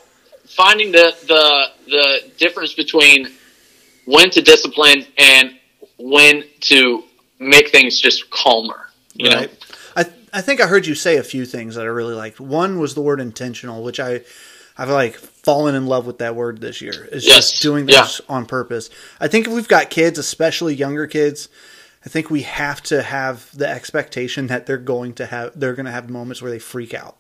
finding 0.44 0.92
the 0.92 1.16
the 1.26 1.66
the 1.86 2.30
difference 2.36 2.74
between 2.74 3.28
when 4.04 4.28
to 4.30 4.42
discipline 4.42 5.06
and 5.16 5.56
when 5.98 6.44
to 6.60 7.04
make 7.38 7.70
things 7.70 8.00
just 8.00 8.28
calmer. 8.30 8.90
You 9.14 9.30
know, 9.30 9.46
I 9.96 10.06
I 10.32 10.40
think 10.40 10.60
I 10.60 10.66
heard 10.66 10.86
you 10.86 10.94
say 10.94 11.16
a 11.16 11.22
few 11.22 11.46
things 11.46 11.76
that 11.76 11.82
I 11.82 11.88
really 11.88 12.14
liked. 12.14 12.40
One 12.40 12.78
was 12.78 12.94
the 12.94 13.02
word 13.02 13.20
intentional, 13.20 13.82
which 13.82 14.00
I 14.00 14.22
I've 14.76 14.90
like 14.90 15.20
fallen 15.46 15.76
in 15.76 15.86
love 15.86 16.06
with 16.06 16.18
that 16.18 16.34
word 16.34 16.60
this 16.60 16.80
year. 16.82 17.08
It's 17.12 17.24
Yes. 17.24 17.50
just 17.52 17.62
doing 17.62 17.88
Yeah. 17.88 18.02
this 18.02 18.20
on 18.28 18.46
purpose. 18.46 18.90
I 19.20 19.28
think 19.28 19.46
if 19.46 19.52
we've 19.52 19.68
got 19.68 19.90
kids, 19.90 20.18
especially 20.18 20.74
younger 20.74 21.06
kids, 21.06 21.48
I 22.04 22.08
think 22.08 22.30
we 22.30 22.42
have 22.42 22.82
to 22.84 23.00
have 23.00 23.46
the 23.54 23.68
expectation 23.68 24.48
that 24.48 24.66
they're 24.66 24.76
going 24.76 25.12
to 25.14 25.26
have 25.26 25.52
they're 25.54 25.74
going 25.74 25.86
to 25.86 25.92
have 25.92 26.10
moments 26.10 26.42
where 26.42 26.50
they 26.50 26.58
freak 26.58 26.94
out. 26.94 27.16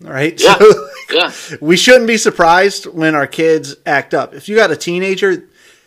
Right? 0.00 0.40
Yeah. 0.40 0.56
So, 0.58 0.88
yeah, 1.12 1.32
we 1.60 1.76
shouldn't 1.76 2.06
be 2.06 2.18
surprised 2.18 2.86
when 2.86 3.16
our 3.16 3.26
kids 3.26 3.74
act 3.84 4.14
up. 4.14 4.32
If 4.32 4.48
you 4.48 4.54
got 4.54 4.70
a 4.70 4.76
teenager, 4.76 5.42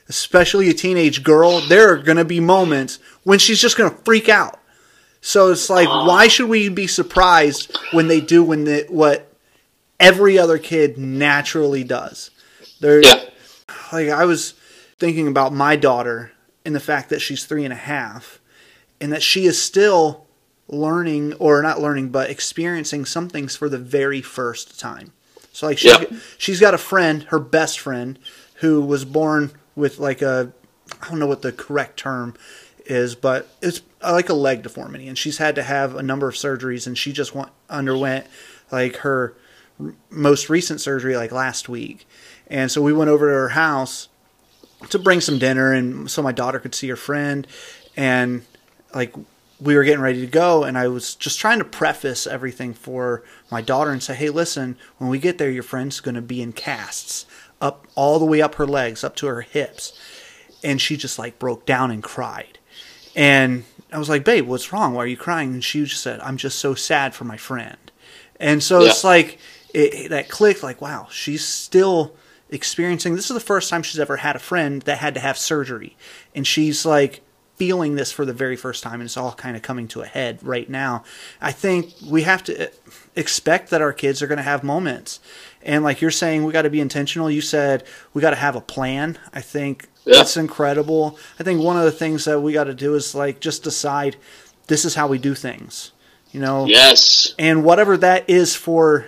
especially 0.09 0.69
a 0.69 0.73
teenage 0.73 1.23
girl, 1.23 1.61
there 1.61 1.93
are 1.93 1.97
going 1.97 2.17
to 2.17 2.25
be 2.25 2.41
moments 2.41 2.99
when 3.23 3.39
she's 3.39 3.61
just 3.61 3.77
going 3.77 3.89
to 3.89 3.97
freak 4.03 4.27
out. 4.27 4.59
So 5.21 5.51
it's 5.51 5.69
like, 5.69 5.87
why 5.87 6.27
should 6.27 6.49
we 6.49 6.67
be 6.69 6.87
surprised 6.87 7.77
when 7.91 8.07
they 8.09 8.19
do 8.21 8.43
when 8.43 8.63
the, 8.65 8.85
what 8.89 9.28
every 9.99 10.37
other 10.37 10.57
kid 10.57 10.97
naturally 10.97 11.83
does? 11.83 12.31
There, 12.79 13.01
yeah, 13.01 13.23
like 13.91 14.09
I 14.09 14.25
was 14.25 14.53
thinking 14.97 15.27
about 15.27 15.53
my 15.53 15.75
daughter 15.75 16.31
and 16.65 16.75
the 16.75 16.79
fact 16.79 17.09
that 17.09 17.19
she's 17.19 17.45
three 17.45 17.63
and 17.63 17.73
a 17.73 17.77
half, 17.77 18.39
and 19.01 19.11
that 19.11 19.23
she 19.23 19.45
is 19.45 19.61
still 19.61 20.25
learning 20.67 21.33
or 21.33 21.61
not 21.63 21.81
learning 21.81 22.09
but 22.09 22.29
experiencing 22.29 23.03
some 23.03 23.27
things 23.27 23.55
for 23.55 23.69
the 23.69 23.77
very 23.77 24.21
first 24.21 24.79
time. 24.79 25.11
So 25.51 25.67
like 25.67 25.77
she 25.77 25.89
Yeah. 25.89 26.03
she's 26.37 26.59
got 26.59 26.73
a 26.73 26.77
friend, 26.77 27.23
her 27.29 27.39
best 27.39 27.79
friend, 27.79 28.19
who 28.55 28.81
was 28.81 29.03
born 29.05 29.51
with 29.75 29.99
like 29.99 30.21
a 30.21 30.51
I 31.01 31.09
don't 31.09 31.19
know 31.19 31.27
what 31.27 31.41
the 31.41 31.51
correct 31.51 31.97
term 31.97 32.35
is, 32.85 33.15
but 33.15 33.47
it's 33.61 33.81
uh, 34.01 34.11
like 34.13 34.29
a 34.29 34.33
leg 34.33 34.63
deformity, 34.63 35.07
and 35.07 35.17
she's 35.17 35.37
had 35.37 35.55
to 35.55 35.63
have 35.63 35.95
a 35.95 36.03
number 36.03 36.27
of 36.27 36.35
surgeries, 36.35 36.87
and 36.87 36.97
she 36.97 37.11
just 37.11 37.35
went, 37.35 37.49
underwent 37.69 38.25
like 38.71 38.97
her 38.97 39.35
most 40.09 40.49
recent 40.49 40.81
surgery 40.81 41.15
like 41.15 41.31
last 41.31 41.69
week, 41.69 42.07
and 42.47 42.71
so 42.71 42.81
we 42.81 42.93
went 42.93 43.09
over 43.09 43.27
to 43.27 43.33
her 43.33 43.49
house 43.49 44.09
to 44.89 44.99
bring 44.99 45.21
some 45.21 45.39
dinner, 45.39 45.73
and 45.73 46.09
so 46.09 46.21
my 46.21 46.31
daughter 46.31 46.59
could 46.59 46.75
see 46.75 46.87
her 46.89 46.95
friend, 46.95 47.47
and 47.95 48.43
like 48.93 49.13
we 49.61 49.75
were 49.75 49.83
getting 49.83 50.01
ready 50.01 50.21
to 50.21 50.27
go, 50.27 50.63
and 50.63 50.77
I 50.77 50.87
was 50.87 51.15
just 51.15 51.39
trying 51.39 51.59
to 51.59 51.65
preface 51.65 52.25
everything 52.25 52.73
for 52.73 53.23
my 53.51 53.61
daughter 53.61 53.91
and 53.91 54.01
say, 54.01 54.15
hey, 54.15 54.29
listen, 54.29 54.77
when 54.97 55.09
we 55.09 55.19
get 55.19 55.37
there, 55.37 55.49
your 55.49 55.63
friend's 55.63 55.99
going 55.99 56.15
to 56.15 56.21
be 56.21 56.41
in 56.41 56.53
casts 56.53 57.25
up 57.59 57.85
all 57.95 58.19
the 58.19 58.25
way 58.25 58.41
up 58.41 58.55
her 58.55 58.65
legs, 58.65 59.03
up 59.03 59.17
to 59.17 59.27
her 59.27 59.41
hips 59.41 59.91
and 60.63 60.81
she 60.81 60.97
just 60.97 61.19
like 61.19 61.39
broke 61.39 61.65
down 61.65 61.91
and 61.91 62.03
cried. 62.03 62.59
And 63.15 63.63
I 63.91 63.97
was 63.97 64.09
like, 64.09 64.23
"Babe, 64.23 64.47
what's 64.47 64.71
wrong? 64.71 64.93
Why 64.93 65.03
are 65.03 65.07
you 65.07 65.17
crying?" 65.17 65.53
And 65.53 65.63
she 65.63 65.83
just 65.85 66.01
said, 66.01 66.19
"I'm 66.21 66.37
just 66.37 66.59
so 66.59 66.75
sad 66.75 67.15
for 67.15 67.25
my 67.25 67.37
friend." 67.37 67.77
And 68.39 68.63
so 68.63 68.81
it's 68.81 69.03
like 69.03 69.39
it, 69.73 70.09
that 70.09 70.29
clicked. 70.29 70.63
Like, 70.63 70.81
wow, 70.81 71.07
she's 71.11 71.45
still 71.45 72.15
experiencing. 72.49 73.15
This 73.15 73.29
is 73.29 73.33
the 73.33 73.39
first 73.39 73.69
time 73.69 73.83
she's 73.83 73.99
ever 73.99 74.17
had 74.17 74.35
a 74.35 74.39
friend 74.39 74.81
that 74.83 74.97
had 74.99 75.13
to 75.15 75.19
have 75.19 75.37
surgery, 75.37 75.95
and 76.35 76.45
she's 76.45 76.85
like 76.85 77.21
feeling 77.55 77.95
this 77.95 78.09
for 78.11 78.23
the 78.25 78.31
very 78.33 78.55
first 78.55 78.81
time, 78.83 78.95
and 79.01 79.03
it's 79.03 79.17
all 79.17 79.33
kind 79.33 79.57
of 79.57 79.61
coming 79.61 79.85
to 79.89 80.01
a 80.01 80.05
head 80.05 80.39
right 80.41 80.69
now. 80.69 81.03
I 81.41 81.51
think 81.51 81.93
we 82.09 82.23
have 82.23 82.41
to 82.45 82.67
uh, 82.67 82.71
expect 83.17 83.69
that 83.71 83.81
our 83.81 83.91
kids 83.91 84.21
are 84.21 84.27
going 84.27 84.37
to 84.37 84.43
have 84.43 84.63
moments. 84.63 85.19
And 85.61 85.83
like 85.83 85.99
you're 85.99 86.09
saying, 86.09 86.45
we 86.45 86.53
got 86.53 86.61
to 86.61 86.69
be 86.69 86.79
intentional. 86.79 87.29
You 87.29 87.41
said 87.41 87.83
we 88.13 88.21
got 88.21 88.29
to 88.29 88.37
have 88.37 88.55
a 88.55 88.61
plan. 88.61 89.19
I 89.33 89.41
think 89.41 89.89
Yeah. 90.05 90.19
that's 90.19 90.37
incredible. 90.37 91.19
I 91.37 91.43
think 91.43 91.61
one 91.61 91.75
of 91.75 91.83
the 91.83 91.91
things 91.91 92.23
that 92.23 92.39
we 92.39 92.53
got 92.53 92.63
to 92.63 92.73
do 92.73 92.95
is 92.95 93.13
like 93.13 93.41
just 93.41 93.61
decide 93.63 94.15
this 94.67 94.85
is 94.85 94.95
how 94.95 95.07
we 95.07 95.17
do 95.17 95.35
things, 95.35 95.91
you 96.31 96.39
know, 96.39 96.65
yes, 96.65 97.33
and 97.37 97.65
whatever 97.65 97.97
that 97.97 98.29
is 98.29 98.55
for 98.55 99.07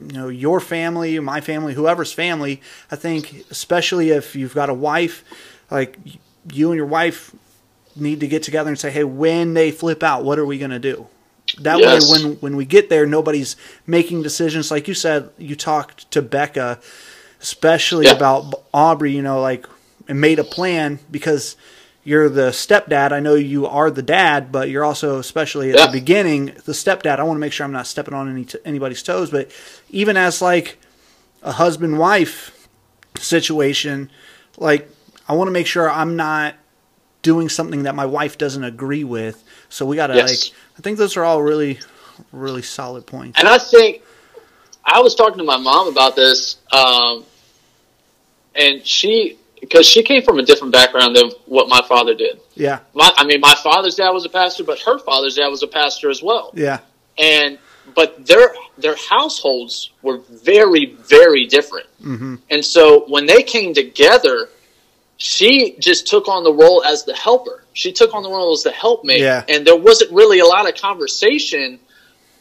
you 0.00 0.12
know 0.12 0.28
your 0.28 0.60
family, 0.60 1.18
my 1.20 1.40
family, 1.40 1.74
whoever's 1.74 2.12
family. 2.12 2.60
I 2.90 2.96
think 2.96 3.44
especially 3.50 4.10
if 4.10 4.34
you've 4.36 4.54
got 4.54 4.68
a 4.70 4.74
wife, 4.74 5.24
like 5.70 5.98
you 6.52 6.70
and 6.70 6.76
your 6.76 6.86
wife 6.86 7.34
need 7.96 8.20
to 8.20 8.28
get 8.28 8.42
together 8.42 8.68
and 8.70 8.78
say, 8.78 8.90
hey, 8.90 9.04
when 9.04 9.54
they 9.54 9.70
flip 9.70 10.02
out, 10.02 10.24
what 10.24 10.38
are 10.38 10.46
we 10.46 10.58
going 10.58 10.70
to 10.70 10.78
do? 10.78 11.06
That 11.58 11.80
Yes. 11.80 11.88
way, 11.88 12.00
when 12.00 12.34
when 12.40 12.56
we 12.56 12.64
get 12.64 12.88
there, 12.88 13.06
nobody's 13.06 13.56
making 13.86 14.22
decisions. 14.22 14.70
Like 14.70 14.86
you 14.88 14.94
said, 14.94 15.30
you 15.38 15.56
talked 15.56 16.10
to 16.12 16.22
Becca, 16.22 16.78
especially 17.40 18.06
Yeah. 18.06 18.12
about 18.12 18.62
Aubrey. 18.72 19.12
You 19.12 19.22
know, 19.22 19.40
like 19.40 19.66
and 20.08 20.20
made 20.20 20.38
a 20.38 20.44
plan 20.44 20.98
because 21.10 21.56
you're 22.04 22.28
the 22.30 22.50
stepdad. 22.50 23.12
I 23.12 23.20
know 23.20 23.34
you 23.34 23.66
are 23.66 23.90
the 23.90 24.02
dad, 24.02 24.50
but 24.50 24.70
you're 24.70 24.84
also, 24.84 25.18
especially 25.18 25.70
at 25.70 25.76
Yeah. 25.76 25.86
the 25.86 25.92
beginning, 25.92 26.46
the 26.64 26.72
stepdad. 26.72 27.18
I 27.18 27.24
want 27.24 27.36
to 27.36 27.40
make 27.40 27.52
sure 27.52 27.66
I'm 27.66 27.72
not 27.72 27.86
stepping 27.86 28.14
on 28.14 28.30
any 28.30 28.44
t- 28.44 28.58
anybody's 28.64 29.02
toes. 29.02 29.30
But 29.30 29.50
even 29.90 30.16
as 30.16 30.40
like 30.42 30.78
a 31.42 31.52
husband 31.52 31.98
wife 31.98 32.68
situation, 33.18 34.10
like 34.56 34.88
I 35.28 35.34
want 35.34 35.48
to 35.48 35.52
make 35.52 35.66
sure 35.66 35.90
I'm 35.90 36.16
not 36.16 36.54
doing 37.22 37.48
something 37.48 37.82
that 37.82 37.94
my 37.94 38.06
wife 38.06 38.38
doesn't 38.38 38.64
agree 38.64 39.04
with. 39.04 39.42
So 39.68 39.84
we 39.86 39.96
got 39.96 40.08
to 40.08 40.14
Yes. 40.16 40.28
like. 40.50 40.58
I 40.78 40.82
think 40.82 40.98
those 40.98 41.16
are 41.16 41.24
all 41.24 41.42
really, 41.42 41.78
really 42.32 42.62
solid 42.62 43.06
points. 43.06 43.38
and 43.38 43.48
I 43.48 43.58
think 43.58 44.02
I 44.84 45.00
was 45.00 45.14
talking 45.14 45.38
to 45.38 45.44
my 45.44 45.56
mom 45.58 45.88
about 45.88 46.16
this, 46.16 46.56
um, 46.72 47.24
and 48.54 48.86
she 48.86 49.38
because 49.60 49.86
she 49.86 50.04
came 50.04 50.22
from 50.22 50.38
a 50.38 50.42
different 50.44 50.72
background 50.72 51.16
than 51.16 51.30
what 51.46 51.68
my 51.68 51.82
father 51.88 52.14
did. 52.14 52.40
Yeah, 52.54 52.78
My, 52.94 53.12
I 53.16 53.24
mean, 53.24 53.40
my 53.40 53.54
father's 53.56 53.96
dad 53.96 54.10
was 54.10 54.24
a 54.24 54.28
pastor, 54.28 54.62
but 54.62 54.78
her 54.80 54.98
father's 55.00 55.34
dad 55.34 55.48
was 55.48 55.64
a 55.64 55.66
pastor 55.66 56.10
as 56.10 56.22
well. 56.22 56.52
yeah, 56.54 56.78
and 57.18 57.58
but 57.94 58.26
their 58.26 58.54
their 58.78 58.96
households 59.08 59.90
were 60.02 60.18
very 60.30 60.94
very 61.08 61.46
different 61.46 61.86
hmm 62.00 62.34
and 62.50 62.64
so 62.64 63.04
when 63.08 63.26
they 63.26 63.42
came 63.42 63.74
together 63.74 64.48
she 65.16 65.74
just 65.78 66.06
took 66.06 66.28
on 66.28 66.44
the 66.44 66.52
role 66.52 66.82
as 66.84 67.04
the 67.04 67.14
helper 67.14 67.64
she 67.72 67.92
took 67.92 68.14
on 68.14 68.22
the 68.22 68.28
role 68.30 68.52
as 68.52 68.62
the 68.62 68.70
helpmate 68.70 69.20
Yeah. 69.20 69.44
and 69.48 69.66
there 69.66 69.76
wasn't 69.76 70.12
really 70.12 70.38
a 70.40 70.44
lot 70.46 70.68
of 70.68 70.74
conversation 70.80 71.78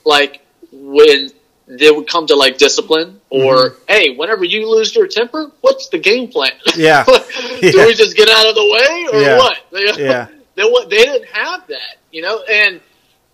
like 0.05 0.41
when 0.71 1.31
they 1.67 1.91
would 1.91 2.07
come 2.07 2.27
to 2.27 2.35
like 2.35 2.57
discipline 2.57 3.19
or 3.29 3.75
hey 3.89 4.15
whenever 4.15 4.43
you 4.45 4.69
lose 4.69 4.95
your 4.95 5.07
temper 5.07 5.51
what's 5.61 5.89
the 5.89 5.97
game 5.97 6.27
plan 6.29 6.51
Yeah. 6.75 7.03
do 7.05 7.13
Yeah. 7.61 7.85
we 7.85 7.93
just 7.93 8.15
get 8.15 8.29
out 8.29 8.47
of 8.47 8.55
the 8.55 8.63
way 8.63 9.07
or 9.11 9.21
Yeah. 9.21 9.37
what 9.37 9.57
Yeah. 9.99 10.27
they, 10.55 10.63
they 10.89 11.03
didn't 11.03 11.27
have 11.29 11.65
that 11.67 11.97
you 12.11 12.21
know 12.21 12.41
and 12.43 12.79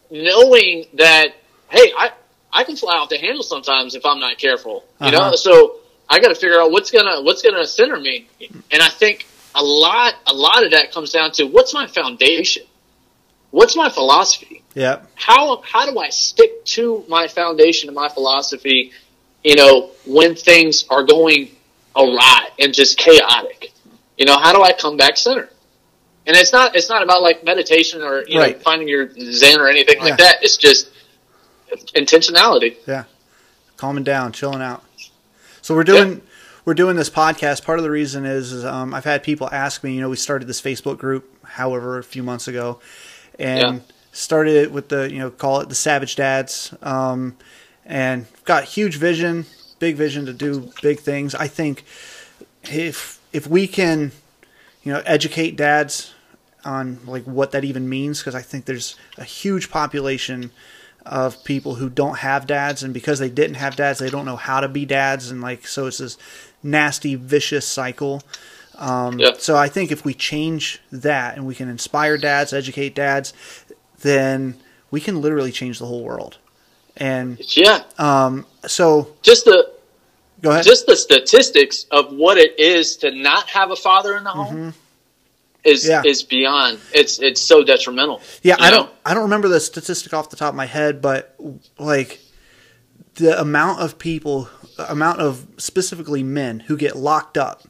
knowing 0.09 0.85
that 0.93 1.33
hey 1.73 1.91
i 1.97 2.11
i 2.53 2.63
can 2.63 2.75
fly 2.75 2.95
off 2.95 3.09
the 3.09 3.17
handle 3.17 3.43
sometimes 3.43 3.95
if 3.95 4.05
i'm 4.05 4.19
not 4.19 4.37
careful 4.37 4.83
you 5.01 5.07
Uh-huh. 5.11 5.31
know? 5.31 5.35
So 5.35 5.75
i 6.09 6.19
got 6.19 6.29
to 6.29 6.35
figure 6.35 6.59
out 6.61 6.71
what's 6.71 6.91
gonna 6.91 7.21
what's 7.21 7.41
gonna 7.41 7.65
center 7.65 7.99
me. 7.99 8.27
And 8.71 8.81
i 8.81 8.89
think 8.89 9.27
a 9.55 9.63
lot 9.63 10.13
a 10.27 10.33
lot 10.33 10.63
of 10.65 10.71
that 10.71 10.91
comes 10.91 11.11
down 11.11 11.31
to 11.33 11.43
what's 11.45 11.73
my 11.73 11.87
foundation? 11.87 12.63
What's 13.51 13.75
my 13.75 13.89
philosophy? 13.89 14.63
Yeah, 14.73 15.01
how 15.15 15.61
how 15.73 15.83
do 15.89 15.99
i 15.99 16.09
stick 16.09 16.65
to 16.75 17.03
my 17.07 17.27
foundation 17.27 17.89
and 17.89 17.95
my 17.95 18.09
philosophy 18.09 18.91
you 19.43 19.55
know 19.55 19.91
when 20.05 20.35
things 20.35 20.85
are 20.89 21.03
going 21.03 21.49
awry 21.95 22.49
and 22.59 22.73
just 22.73 22.97
chaotic? 22.97 23.71
You 24.17 24.25
know 24.25 24.37
how 24.37 24.51
do 24.53 24.61
i 24.63 24.71
come 24.73 24.95
back 24.97 25.17
center? 25.17 25.49
And 26.25 26.35
it's 26.37 26.53
not 26.53 26.75
it's 26.77 26.89
not 26.89 27.01
about 27.03 27.21
like 27.21 27.43
meditation 27.43 28.01
or 28.01 28.23
you 28.27 28.39
Right. 28.39 28.55
know 28.57 28.63
finding 28.63 28.87
your 28.87 29.05
zen 29.41 29.59
or 29.59 29.67
anything 29.67 29.99
like 29.99 30.17
that. 30.17 30.35
It's 30.45 30.57
just 30.57 30.89
intentionality 31.95 32.75
yeah. 32.87 33.03
Calming 33.77 34.03
down, 34.03 34.31
chilling 34.31 34.61
out. 34.61 34.83
So 35.61 35.75
we're 35.75 35.83
doing 35.83 36.21
we're 36.65 36.73
doing 36.73 36.95
this 36.95 37.09
podcast. 37.09 37.65
Part 37.65 37.79
of 37.79 37.83
the 37.83 37.91
reason 37.91 38.25
is, 38.25 38.51
is 38.53 38.63
um, 38.63 38.93
I've 38.93 39.03
had 39.03 39.23
people 39.23 39.49
ask 39.51 39.83
me. 39.83 39.95
You 39.95 40.01
know, 40.01 40.09
we 40.09 40.15
started 40.15 40.47
this 40.47 40.61
Facebook 40.61 40.97
group, 40.97 41.43
however, 41.45 41.97
a 41.97 42.03
few 42.03 42.23
months 42.23 42.47
ago, 42.47 42.79
and 43.39 43.77
Yeah. 43.77 43.79
started 44.13 44.55
it 44.55 44.71
with 44.71 44.89
the 44.89 45.11
you 45.11 45.19
know 45.19 45.29
call 45.29 45.59
it 45.59 45.69
the 45.69 45.75
Savage 45.75 46.15
Dads, 46.15 46.73
um, 46.81 47.35
and 47.85 48.25
got 48.45 48.63
huge 48.63 48.95
vision, 48.97 49.45
big 49.79 49.95
vision 49.95 50.25
to 50.27 50.33
do 50.33 50.71
big 50.81 50.99
things. 50.99 51.35
I 51.35 51.47
think 51.47 51.83
if 52.63 53.19
if 53.33 53.47
we 53.47 53.67
can, 53.67 54.11
you 54.83 54.93
know, 54.93 55.01
educate 55.05 55.57
dads 55.57 56.13
on 56.63 56.99
like 57.05 57.23
what 57.23 57.51
that 57.51 57.65
even 57.65 57.89
means, 57.89 58.19
because 58.19 58.35
I 58.35 58.41
think 58.41 58.65
there's 58.65 58.95
a 59.17 59.23
huge 59.25 59.69
population 59.69 60.51
of 61.05 61.43
people 61.43 61.75
who 61.75 61.89
don't 61.89 62.19
have 62.19 62.47
dads 62.47 62.83
and 62.83 62.93
because 62.93 63.19
they 63.19 63.29
didn't 63.29 63.55
have 63.55 63.75
dads 63.75 63.99
they 63.99 64.09
don't 64.09 64.25
know 64.25 64.35
how 64.37 64.59
to 64.59 64.67
be 64.67 64.85
dads 64.85 65.29
and 65.31 65.41
like 65.41 65.67
so 65.67 65.85
it's 65.87 65.97
this 65.97 66.17
nasty 66.61 67.15
vicious 67.15 67.67
cycle. 67.67 68.23
Um, 68.77 69.19
Yeah. 69.19 69.31
so 69.37 69.55
i 69.55 69.67
think 69.67 69.91
if 69.91 70.03
we 70.05 70.13
change 70.13 70.81
that 70.91 71.35
and 71.35 71.45
we 71.45 71.53
can 71.55 71.69
inspire 71.69 72.17
dads 72.17 72.53
educate 72.53 72.95
dads 72.95 73.33
then 74.01 74.55
we 74.91 75.01
can 75.01 75.21
literally 75.21 75.51
change 75.51 75.79
the 75.79 75.87
whole 75.87 76.03
world. 76.03 76.37
And 76.97 77.39
yeah. 77.57 77.81
um, 77.97 78.45
so 78.67 79.13
just 79.23 79.45
the 79.45 79.71
go 80.43 80.51
ahead. 80.51 80.63
just 80.63 80.85
the 80.85 80.95
statistics 80.95 81.85
of 81.89 82.13
what 82.13 82.37
it 82.37 82.59
is 82.59 82.97
to 82.97 83.09
not 83.09 83.49
have 83.49 83.71
a 83.71 83.75
father 83.75 84.15
in 84.15 84.23
the 84.23 84.29
home 84.29 84.75
is 85.63 85.87
Yeah. 85.87 86.01
is 86.05 86.23
beyond. 86.23 86.79
It's 86.93 87.19
it's 87.19 87.41
so 87.41 87.63
detrimental. 87.63 88.21
Yeah, 88.41 88.55
I 88.59 88.69
know? 88.69 88.77
don't 88.77 88.89
I 89.05 89.13
don't 89.13 89.23
remember 89.23 89.47
the 89.47 89.59
statistic 89.59 90.13
off 90.13 90.29
the 90.29 90.35
top 90.35 90.49
of 90.49 90.55
my 90.55 90.65
head, 90.65 91.01
but 91.01 91.35
like 91.79 92.19
the 93.15 93.39
amount 93.39 93.79
of 93.79 93.97
people 93.99 94.49
amount 94.77 95.19
of 95.19 95.45
specifically 95.57 96.23
men 96.23 96.61
who 96.61 96.75
get 96.75 96.95
locked 96.95 97.37
up 97.37 97.63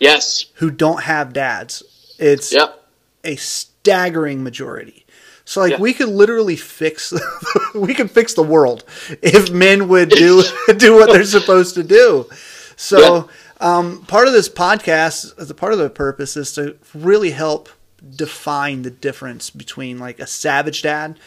Yes. 0.00 0.46
who 0.54 0.70
don't 0.70 1.02
have 1.04 1.32
dads. 1.32 1.82
It's 2.18 2.52
Yep. 2.52 2.82
a 3.24 3.36
staggering 3.36 4.42
majority. 4.42 5.06
So 5.44 5.60
like 5.60 5.72
Yeah. 5.72 5.78
we 5.78 5.92
could 5.94 6.08
literally 6.08 6.56
fix 6.56 7.12
we 7.74 7.94
could 7.94 8.10
fix 8.10 8.34
the 8.34 8.42
world 8.42 8.84
if 9.22 9.50
men 9.50 9.88
would 9.88 10.10
do 10.10 10.42
do 10.76 10.94
what 10.94 11.10
they're 11.12 11.24
supposed 11.24 11.74
to 11.76 11.82
do. 11.82 12.28
So 12.76 13.28
um, 13.60 14.02
part 14.06 14.26
of 14.26 14.32
this 14.32 14.48
podcast, 14.48 15.38
as 15.38 15.50
a 15.50 15.54
part 15.54 15.72
of 15.72 15.78
the 15.78 15.90
purpose, 15.90 16.36
is 16.36 16.52
to 16.54 16.76
really 16.94 17.30
help 17.30 17.68
define 18.16 18.82
the 18.82 18.90
difference 18.90 19.50
between 19.50 19.98
like 19.98 20.18
a 20.18 20.26
savage 20.26 20.82
dad 20.82 21.18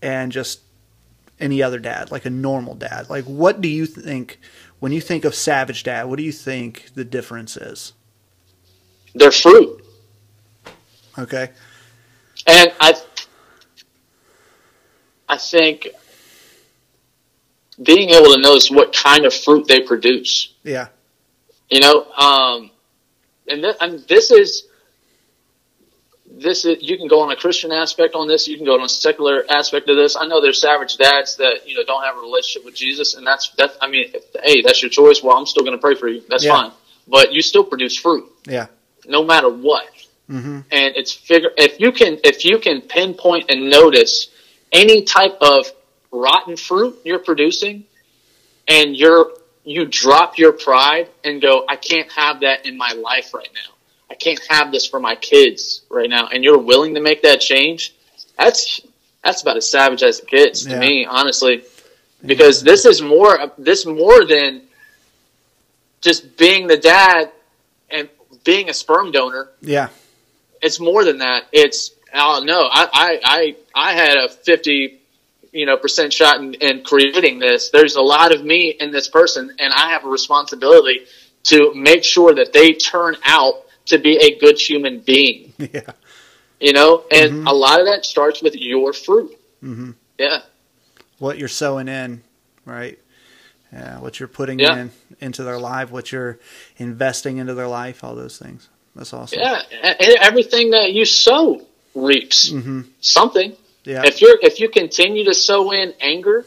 and 0.00 0.32
just 0.32 0.60
any 1.38 1.62
other 1.62 1.78
dad, 1.78 2.10
like 2.10 2.24
a 2.24 2.30
normal 2.30 2.74
dad. 2.74 3.10
Like, 3.10 3.24
what 3.24 3.60
do 3.60 3.68
you 3.68 3.86
think 3.86 4.38
when 4.80 4.92
you 4.92 5.00
think 5.00 5.24
of 5.24 5.34
savage 5.34 5.82
dad? 5.82 6.04
What 6.04 6.16
do 6.16 6.22
you 6.22 6.32
think 6.32 6.90
the 6.94 7.04
difference 7.04 7.56
is? 7.56 7.92
They're 9.14 9.30
fruit. 9.30 9.84
Okay. 11.18 11.50
And 12.46 12.72
I, 12.80 12.94
I 15.28 15.36
think 15.36 15.88
being 17.82 18.10
able 18.10 18.34
to 18.34 18.40
notice 18.40 18.70
what 18.70 18.92
kind 18.94 19.24
of 19.24 19.34
fruit 19.34 19.66
they 19.68 19.80
produce, 19.80 20.52
Yeah. 20.62 20.88
You 21.70 21.80
know, 21.80 22.04
um, 22.12 22.70
and, 23.48 23.62
th- 23.62 23.76
and 23.80 24.00
this 24.08 24.30
is, 24.30 24.66
this 26.26 26.64
is, 26.64 26.78
you 26.82 26.96
can 26.96 27.06
go 27.08 27.20
on 27.20 27.30
a 27.30 27.36
Christian 27.36 27.70
aspect 27.72 28.14
on 28.14 28.26
this. 28.26 28.48
You 28.48 28.56
can 28.56 28.66
go 28.66 28.74
on 28.74 28.82
a 28.82 28.88
secular 28.88 29.44
aspect 29.48 29.88
of 29.88 29.96
this. 29.96 30.16
I 30.16 30.26
know 30.26 30.40
there's 30.40 30.60
savage 30.60 30.96
dads 30.96 31.36
that, 31.36 31.60
you 31.68 31.76
know, 31.76 31.84
don't 31.84 32.02
have 32.02 32.16
a 32.16 32.20
relationship 32.20 32.64
with 32.64 32.74
Jesus. 32.74 33.14
And 33.14 33.26
that's, 33.26 33.50
that, 33.50 33.72
I 33.80 33.88
mean, 33.88 34.10
if, 34.12 34.24
hey, 34.42 34.62
that's 34.62 34.82
your 34.82 34.90
choice. 34.90 35.22
Well, 35.22 35.36
I'm 35.36 35.46
still 35.46 35.62
going 35.62 35.76
to 35.76 35.80
pray 35.80 35.94
for 35.94 36.08
you. 36.08 36.22
That's 36.28 36.44
Yeah. 36.44 36.52
fine. 36.54 36.72
But 37.06 37.32
you 37.32 37.42
still 37.42 37.64
produce 37.64 37.96
fruit 37.96 38.24
Yeah. 38.46 38.66
no 39.06 39.24
matter 39.24 39.48
what. 39.50 39.86
Mm-hmm. 40.30 40.60
and 40.70 40.96
it's 40.96 41.12
figure 41.12 41.50
if 41.58 41.78
you 41.78 41.92
can 41.92 42.18
if 42.24 42.46
you 42.46 42.58
can 42.58 42.80
pinpoint 42.80 43.50
and 43.50 43.68
notice 43.68 44.28
any 44.72 45.02
type 45.04 45.36
of 45.42 45.66
rotten 46.10 46.56
fruit 46.56 46.98
you're 47.04 47.18
producing 47.18 47.84
and 48.66 48.96
you're 48.96 49.32
you 49.64 49.84
drop 49.86 50.36
your 50.38 50.52
pride 50.52 51.08
and 51.24 51.40
go 51.40 51.64
i 51.68 51.76
can't 51.76 52.10
have 52.12 52.40
that 52.40 52.66
in 52.66 52.76
my 52.76 52.92
life 52.92 53.32
right 53.34 53.48
now 53.54 53.72
i 54.10 54.14
can't 54.14 54.40
have 54.48 54.70
this 54.72 54.86
for 54.86 55.00
my 55.00 55.14
kids 55.16 55.82
right 55.90 56.10
now 56.10 56.28
and 56.28 56.44
you're 56.44 56.58
willing 56.58 56.94
to 56.94 57.00
make 57.00 57.22
that 57.22 57.40
change 57.40 57.94
that's 58.38 58.80
that's 59.22 59.40
about 59.42 59.56
as 59.56 59.70
savage 59.70 60.02
as 60.02 60.20
it 60.20 60.28
gets 60.28 60.64
to 60.64 60.70
Yeah. 60.70 60.80
me 60.80 61.06
honestly 61.06 61.64
because 62.24 62.62
this 62.62 62.84
is 62.84 63.00
more 63.02 63.52
this 63.58 63.86
more 63.86 64.24
than 64.26 64.62
just 66.00 66.36
being 66.36 66.66
the 66.66 66.76
dad 66.76 67.30
and 67.90 68.08
being 68.44 68.68
a 68.68 68.74
sperm 68.74 69.10
donor 69.12 69.48
Yeah. 69.60 69.88
it's 70.62 70.78
more 70.80 71.04
than 71.04 71.18
that. 71.18 71.44
It's 71.52 71.90
oh 72.12 72.42
no, 72.44 72.68
I 72.70 72.88
I 72.92 73.20
I, 73.24 73.56
I 73.74 73.92
had 73.94 74.16
a 74.18 74.28
fifty 74.28 75.00
you 75.54 75.64
know 75.66 75.76
percent 75.78 76.12
shot 76.12 76.36
in, 76.40 76.52
in 76.54 76.82
creating 76.84 77.38
this. 77.38 77.70
There's 77.70 77.96
a 77.96 78.02
lot 78.02 78.34
of 78.34 78.44
me 78.44 78.70
in 78.78 78.90
this 78.90 79.08
person, 79.08 79.50
and 79.58 79.72
I 79.72 79.90
have 79.90 80.04
a 80.04 80.08
responsibility 80.08 81.06
to 81.44 81.72
make 81.74 82.04
sure 82.04 82.34
that 82.34 82.52
they 82.52 82.72
turn 82.72 83.16
out 83.24 83.54
to 83.86 83.98
be 83.98 84.16
a 84.16 84.38
good 84.38 84.58
human 84.60 85.00
being. 85.00 85.52
Yeah. 85.72 85.92
You 86.60 86.72
know, 86.72 87.04
and 87.10 87.46
a 87.46 87.52
lot 87.52 87.80
of 87.80 87.86
that 87.86 88.06
starts 88.06 88.40
with 88.42 88.54
your 88.56 88.92
fruit. 88.94 89.36
Mm-hmm. 89.62 89.90
Yeah, 90.18 90.40
What 91.18 91.36
you're 91.36 91.48
sowing 91.48 91.88
in, 91.88 92.22
right? 92.64 92.98
Yeah. 93.72 93.98
What 94.00 94.18
you're 94.18 94.28
putting 94.28 94.60
Yeah. 94.60 94.76
in 94.78 94.90
into 95.20 95.42
their 95.42 95.58
life, 95.58 95.90
what 95.90 96.10
you're 96.12 96.38
investing 96.78 97.36
into 97.38 97.54
their 97.54 97.66
life, 97.68 98.02
all 98.04 98.14
those 98.14 98.38
things. 98.38 98.68
That's 98.96 99.12
awesome. 99.12 99.40
yeah, 99.40 99.60
everything 100.22 100.70
that 100.70 100.92
you 100.92 101.04
sow 101.04 101.60
reaps 101.94 102.50
Mm-hmm. 102.50 102.82
something. 103.00 103.56
Yeah. 103.84 104.02
If 104.04 104.20
you're 104.20 104.38
if 104.42 104.60
you 104.60 104.68
continue 104.68 105.24
to 105.24 105.34
sow 105.34 105.70
in 105.72 105.94
anger, 106.00 106.44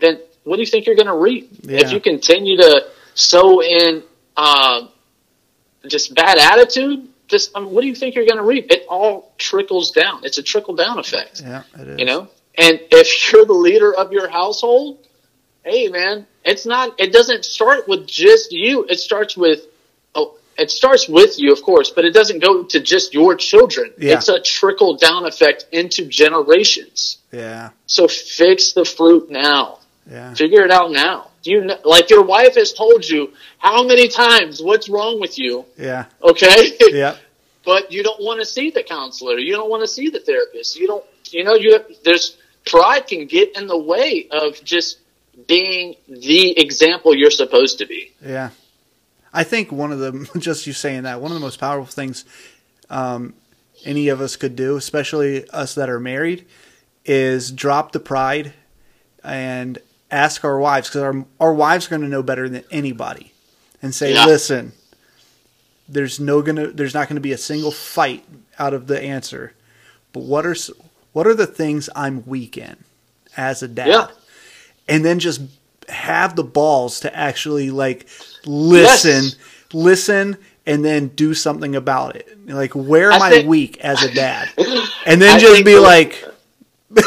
then 0.00 0.20
what 0.44 0.56
do 0.56 0.62
you 0.62 0.66
think 0.66 0.86
you're 0.86 0.96
going 0.96 1.06
to 1.06 1.16
reap? 1.16 1.50
Yeah. 1.62 1.80
If 1.80 1.92
you 1.92 2.00
continue 2.00 2.56
to 2.56 2.86
sow 3.14 3.62
in 3.62 4.02
uh, 4.36 4.88
just 5.86 6.14
bad 6.14 6.38
attitude, 6.38 7.08
just 7.28 7.50
I 7.56 7.60
mean, 7.60 7.70
what 7.70 7.82
do 7.82 7.86
you 7.86 7.94
think 7.94 8.14
you're 8.14 8.26
going 8.26 8.38
to 8.38 8.44
reap? 8.44 8.70
It 8.70 8.86
all 8.88 9.32
trickles 9.38 9.92
down. 9.92 10.24
It's 10.24 10.38
a 10.38 10.42
trickle 10.42 10.74
down 10.74 10.98
effect, 10.98 11.40
Yeah. 11.40 11.62
It 11.78 11.88
is. 11.88 11.98
you 12.00 12.06
know. 12.06 12.28
And 12.56 12.80
if 12.90 13.32
you're 13.32 13.46
the 13.46 13.52
leader 13.52 13.94
of 13.94 14.12
your 14.12 14.28
household, 14.28 15.06
hey 15.64 15.88
man, 15.88 16.26
it's 16.44 16.66
not. 16.66 16.98
It 16.98 17.12
doesn't 17.12 17.44
start 17.44 17.86
with 17.88 18.06
just 18.06 18.52
you. 18.52 18.84
It 18.88 18.98
starts 18.98 19.36
with. 19.36 19.66
It 20.60 20.70
starts 20.70 21.08
with 21.08 21.38
you, 21.38 21.52
of 21.52 21.62
course, 21.62 21.90
but 21.90 22.04
it 22.04 22.12
doesn't 22.12 22.40
go 22.40 22.62
to 22.64 22.80
just 22.80 23.14
your 23.14 23.34
children. 23.34 23.92
Yeah. 23.98 24.14
It's 24.14 24.28
a 24.28 24.40
trickle 24.40 24.96
down 24.96 25.24
effect 25.26 25.66
into 25.72 26.04
generations. 26.06 27.18
Yeah. 27.32 27.70
So 27.86 28.08
fix 28.08 28.72
the 28.72 28.84
fruit 28.84 29.30
now. 29.30 29.78
Yeah. 30.10 30.34
Figure 30.34 30.62
it 30.62 30.70
out 30.70 30.90
now. 30.92 31.30
Do 31.42 31.50
you 31.52 31.64
know, 31.64 31.78
like 31.84 32.10
your 32.10 32.22
wife 32.22 32.56
has 32.56 32.72
told 32.72 33.08
you 33.08 33.32
how 33.58 33.84
many 33.86 34.08
times 34.08 34.60
what's 34.62 34.88
wrong 34.88 35.20
with 35.20 35.38
you? 35.38 35.64
Yeah. 35.78 36.04
Okay, 36.22 36.76
Yeah. 36.90 37.16
but 37.64 37.90
you 37.90 38.02
don't 38.02 38.22
want 38.22 38.40
to 38.40 38.46
see 38.46 38.70
the 38.70 38.82
counselor. 38.82 39.38
You 39.38 39.54
don't 39.54 39.70
want 39.70 39.82
to 39.82 39.88
see 39.88 40.10
the 40.10 40.20
therapist. 40.20 40.76
You 40.78 40.86
don't. 40.86 41.04
You 41.30 41.44
know, 41.44 41.54
you 41.54 41.72
have, 41.74 41.86
there's 42.04 42.36
pride 42.66 43.06
can 43.06 43.26
get 43.26 43.56
in 43.56 43.68
the 43.68 43.78
way 43.78 44.26
of 44.30 44.62
just 44.64 44.98
being 45.46 45.94
the 46.08 46.58
example 46.58 47.14
you're 47.14 47.30
supposed 47.30 47.78
to 47.78 47.86
be. 47.86 48.12
Yeah. 48.24 48.50
I 49.32 49.44
think 49.44 49.70
one 49.72 49.92
of 49.92 49.98
the 49.98 50.28
just 50.38 50.66
you 50.66 50.72
saying 50.72 51.02
that 51.04 51.20
one 51.20 51.30
of 51.30 51.34
the 51.34 51.40
most 51.44 51.58
powerful 51.60 51.86
things 51.92 52.24
um, 52.88 53.34
any 53.84 54.08
of 54.08 54.20
us 54.20 54.36
could 54.36 54.56
do, 54.56 54.76
especially 54.76 55.48
us 55.50 55.74
that 55.76 55.88
are 55.88 56.00
married, 56.00 56.46
is 57.04 57.50
drop 57.50 57.92
the 57.92 58.00
pride 58.00 58.52
and 59.22 59.78
ask 60.10 60.44
our 60.44 60.58
wives 60.58 60.88
because 60.88 61.02
our 61.02 61.24
our 61.38 61.54
wives 61.54 61.86
are 61.86 61.90
going 61.90 62.02
to 62.02 62.08
know 62.08 62.22
better 62.22 62.48
than 62.48 62.64
anybody, 62.70 63.32
and 63.82 63.94
say, 63.94 64.12
Yeah. 64.14 64.26
listen, 64.26 64.72
there's 65.88 66.18
no 66.20 66.42
gonna 66.42 66.68
there's 66.68 66.94
not 66.94 67.08
going 67.08 67.16
to 67.16 67.20
be 67.20 67.32
a 67.32 67.38
single 67.38 67.70
fight 67.70 68.24
out 68.58 68.74
of 68.74 68.86
the 68.86 69.00
answer, 69.00 69.54
but 70.12 70.24
what 70.24 70.44
are 70.44 70.56
what 71.12 71.26
are 71.26 71.34
the 71.34 71.46
things 71.46 71.88
I'm 71.94 72.24
weak 72.26 72.56
in 72.58 72.76
as 73.36 73.62
a 73.62 73.68
dad? 73.68 73.88
Yeah. 73.88 74.06
and 74.88 75.04
then 75.04 75.18
just 75.20 75.40
have 75.90 76.36
the 76.36 76.44
balls 76.44 77.00
to 77.00 77.16
actually 77.16 77.70
like 77.70 78.06
listen, 78.46 79.24
Yes. 79.24 79.36
listen, 79.72 80.36
and 80.66 80.84
then 80.84 81.08
do 81.08 81.34
something 81.34 81.74
about 81.76 82.16
it. 82.16 82.28
Like, 82.46 82.74
where 82.74 83.12
am 83.12 83.20
I 83.22 83.42
I, 83.42 83.44
weak 83.46 83.78
as 83.78 84.02
a 84.02 84.12
dad? 84.12 84.48
And 85.06 85.20
then 85.20 85.36
I 85.36 85.38
just 85.38 85.64
be 85.64 85.78
like, 85.78 86.24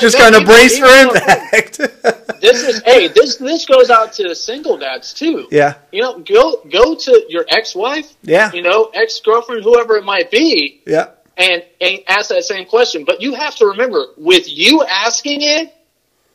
just 0.00 0.18
kind 0.18 0.34
of 0.34 0.44
brace 0.44 0.78
for 0.78 0.86
impact. 0.86 1.80
This 2.40 2.62
is 2.62 2.80
hey, 2.84 3.08
this 3.08 3.34
this 3.38 3.66
goes 3.66 3.90
out 3.90 4.12
to 4.12 4.32
single 4.32 4.78
dads 4.78 5.12
too. 5.12 5.48
yeah, 5.50 5.74
You 5.90 6.02
know, 6.02 6.20
go 6.20 6.60
go 6.70 6.94
to 6.94 7.24
your 7.28 7.44
ex-wife, 7.48 8.14
yeah, 8.22 8.52
you 8.52 8.62
know, 8.62 8.90
ex-girlfriend, 8.94 9.64
whoever 9.64 9.96
it 9.96 10.04
might 10.04 10.30
be, 10.30 10.80
yeah, 10.86 11.08
and, 11.36 11.64
and 11.80 11.98
ask 12.06 12.28
that 12.28 12.44
same 12.44 12.64
question. 12.66 13.02
But 13.04 13.20
you 13.20 13.34
have 13.34 13.56
to 13.56 13.66
remember, 13.66 14.06
with 14.16 14.48
you 14.48 14.84
asking 14.84 15.42
it 15.42 15.74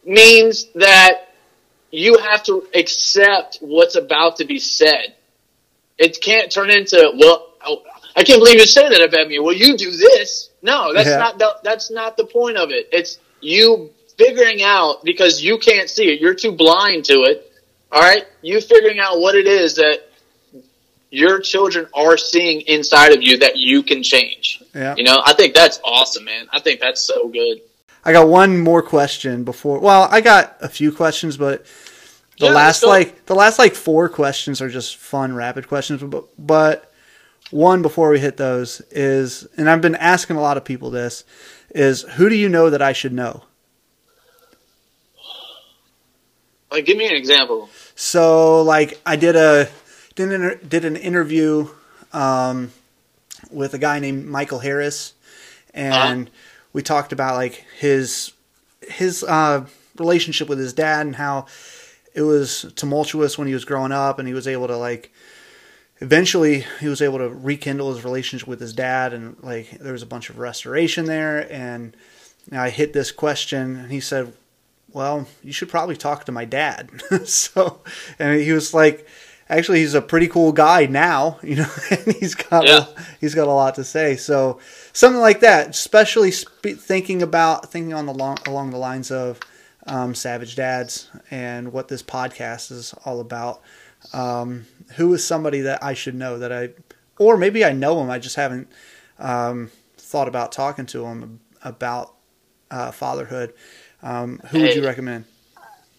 means 0.06 0.66
that 0.76 1.30
you 1.91 2.18
have 2.18 2.43
to 2.43 2.68
accept 2.74 3.60
what's 3.62 3.95
about 3.95 4.38
to 4.38 4.45
be 4.45 4.60
said. 4.60 5.14
It 5.97 6.22
can't 6.22 6.51
turn 6.51 6.70
into, 6.72 7.14
well, 7.20 7.49
I 8.16 8.24
can't 8.24 8.39
believe 8.39 8.56
you 8.60 8.66
said 8.66 8.89
that 8.89 9.01
about 9.01 9.28
me. 9.28 9.39
Well, 9.39 9.54
you 9.54 9.78
do 9.78 9.91
this. 9.91 10.49
No, 10.62 10.93
that's 10.93 11.10
Yeah. 11.10 11.18
not 11.18 11.38
the, 11.39 11.56
that's 11.64 11.91
not 11.91 12.18
the 12.18 12.26
point 12.26 12.58
of 12.58 12.72
it. 12.72 12.89
It's 12.91 13.20
you 13.41 13.91
figuring 14.18 14.62
out 14.64 15.04
because 15.04 15.43
you 15.43 15.58
can't 15.58 15.89
see 15.89 16.10
it. 16.14 16.20
You're 16.22 16.34
too 16.36 16.51
blind 16.51 17.06
to 17.06 17.24
it. 17.24 17.51
All 17.91 18.01
right, 18.01 18.26
you 18.41 18.60
figuring 18.60 18.99
out 18.99 19.20
what 19.20 19.36
it 19.36 19.45
is 19.45 19.76
that 19.76 19.99
your 21.12 21.39
children 21.39 21.88
are 21.93 22.18
seeing 22.18 22.62
inside 22.62 23.12
of 23.14 23.22
you 23.22 23.38
that 23.38 23.56
you 23.58 23.84
can 23.84 24.01
change. 24.01 24.64
yeah. 24.74 24.95
You 24.97 25.04
know, 25.04 25.22
I 25.24 25.34
think 25.34 25.54
that's 25.54 25.80
awesome, 25.84 26.24
man. 26.26 26.47
I 26.51 26.60
think 26.60 26.80
that's 26.80 26.99
so 27.01 27.28
good. 27.28 27.62
I 28.06 28.12
got 28.12 28.28
one 28.28 28.60
more 28.60 28.82
question 28.82 29.43
before. 29.43 29.80
Well, 29.80 30.08
I 30.12 30.22
got 30.22 30.58
a 30.62 30.70
few 30.70 30.91
questions, 30.91 31.38
but 31.38 31.66
the 32.39 32.47
Yeah, 32.47 32.54
last 32.56 32.84
like 32.86 33.26
the 33.26 33.36
last 33.36 33.60
like 33.60 33.76
four 33.76 34.10
questions 34.10 34.62
are 34.62 34.70
just 34.70 34.97
fun 34.97 35.34
rapid 35.36 35.68
questions. 35.68 36.01
But 36.04 36.26
but 36.38 36.91
one 37.51 37.82
before 37.82 38.10
we 38.10 38.20
hit 38.20 38.38
those 38.38 38.82
is, 38.91 39.47
and 39.58 39.70
I've 39.70 39.82
been 39.82 39.95
asking 39.95 40.36
a 40.38 40.41
lot 40.41 40.58
of 40.58 40.66
people 40.66 40.89
this, 40.89 41.24
is 41.72 42.04
who 42.04 42.30
do 42.30 42.36
you 42.36 42.49
know 42.49 42.70
that 42.70 42.82
I 42.82 42.93
should 42.93 43.14
know? 43.14 43.43
Like, 46.72 46.86
give 46.86 46.97
me 46.97 47.08
an 47.08 47.16
example. 47.16 47.70
So 47.95 48.62
like 48.64 48.99
I 49.06 49.16
did 49.16 49.36
a 49.36 49.70
did 50.16 50.30
an, 50.30 50.34
inter- 50.34 50.56
did 50.56 50.86
an 50.86 50.95
interview 50.95 51.68
um, 52.12 52.72
with 53.51 53.74
a 53.74 53.78
guy 53.78 53.99
named 53.99 54.26
Michael 54.26 54.60
Harris, 54.60 55.14
and 55.74 56.30
we 56.74 56.82
talked 56.82 57.14
about 57.14 57.36
like 57.36 57.66
his 57.80 58.34
his 58.82 59.24
uh, 59.24 59.66
relationship 59.98 60.50
with 60.50 60.60
his 60.60 60.74
dad 60.74 61.06
and 61.06 61.16
how 61.16 61.46
it 62.14 62.24
was 62.24 62.72
tumultuous 62.76 63.38
when 63.38 63.48
he 63.48 63.54
was 63.54 63.66
growing 63.66 63.92
up, 63.92 64.20
and 64.20 64.28
he 64.28 64.34
was 64.34 64.48
able 64.48 64.68
to 64.68 64.78
like 64.78 65.12
eventually 66.00 66.66
he 66.80 66.88
was 66.88 67.02
able 67.02 67.20
to 67.20 67.30
rekindle 67.30 67.94
his 67.94 68.04
relationship 68.04 68.48
with 68.48 68.60
his 68.60 68.74
dad, 68.74 69.14
and 69.14 69.38
like 69.42 69.72
there 69.80 69.94
was 69.94 70.04
a 70.04 70.08
bunch 70.08 70.30
of 70.30 70.40
restoration 70.40 71.06
there, 71.06 71.52
and 71.52 71.96
I 72.52 72.70
hit 72.70 72.94
this 72.94 73.12
question, 73.12 73.78
and 73.78 73.92
he 73.92 74.00
said, 74.00 74.34
"Well, 74.92 75.28
you 75.44 75.54
should 75.54 75.70
probably 75.70 75.96
talk 75.96 76.26
to 76.26 76.32
my 76.32 76.46
dad." 76.46 76.90
so, 77.26 77.82
and 78.20 78.40
he 78.40 78.52
was 78.52 78.74
like 78.74 79.08
actually 79.50 79.80
he's 79.80 79.94
a 79.94 80.02
pretty 80.02 80.28
cool 80.28 80.52
guy 80.52 80.86
now, 80.86 81.39
you 81.44 81.58
know, 81.58 81.70
and 81.89 82.14
he's 82.16 82.36
got 82.36 82.66
Yeah. 82.66 82.86
a, 82.96 83.02
he's 83.22 83.36
got 83.36 83.48
a 83.48 83.52
lot 83.54 83.76
to 83.76 83.84
say. 83.84 84.16
So 84.16 84.60
something 84.94 85.22
like 85.22 85.39
that, 85.41 85.70
especially 85.70 86.32
spe- 86.32 86.78
thinking 86.78 87.22
about 87.22 87.72
thinking 87.72 87.94
on 87.94 88.06
the 88.06 88.14
long, 88.14 88.38
along 88.48 88.72
the 88.72 88.78
lines 88.78 89.12
of 89.12 89.39
um, 89.88 90.16
Savage 90.16 90.56
Dads 90.56 91.10
and 91.30 91.72
what 91.74 91.88
this 91.89 92.02
podcast 92.04 92.72
is 92.72 92.94
all 93.06 93.20
about. 93.20 93.62
Um, 94.14 94.66
who 94.96 95.14
is 95.14 95.26
somebody 95.26 95.62
that 95.62 95.82
I 95.84 95.94
should 95.94 96.16
know 96.16 96.38
that 96.39 96.52
I, 96.52 96.70
or 97.18 97.38
maybe 97.38 97.64
I 97.64 97.72
know 97.72 98.02
him, 98.02 98.10
I 98.10 98.20
just 98.20 98.36
haven't 98.36 98.68
um, 99.18 99.72
thought 99.98 100.28
about 100.28 100.52
talking 100.52 100.86
to 100.88 101.06
him 101.06 101.39
about 101.64 102.14
uh, 102.70 102.91
fatherhood. 102.91 103.54
Um, 104.02 104.39
who 104.50 104.60
would 104.62 104.76
you 104.76 104.84
recommend? 104.86 105.24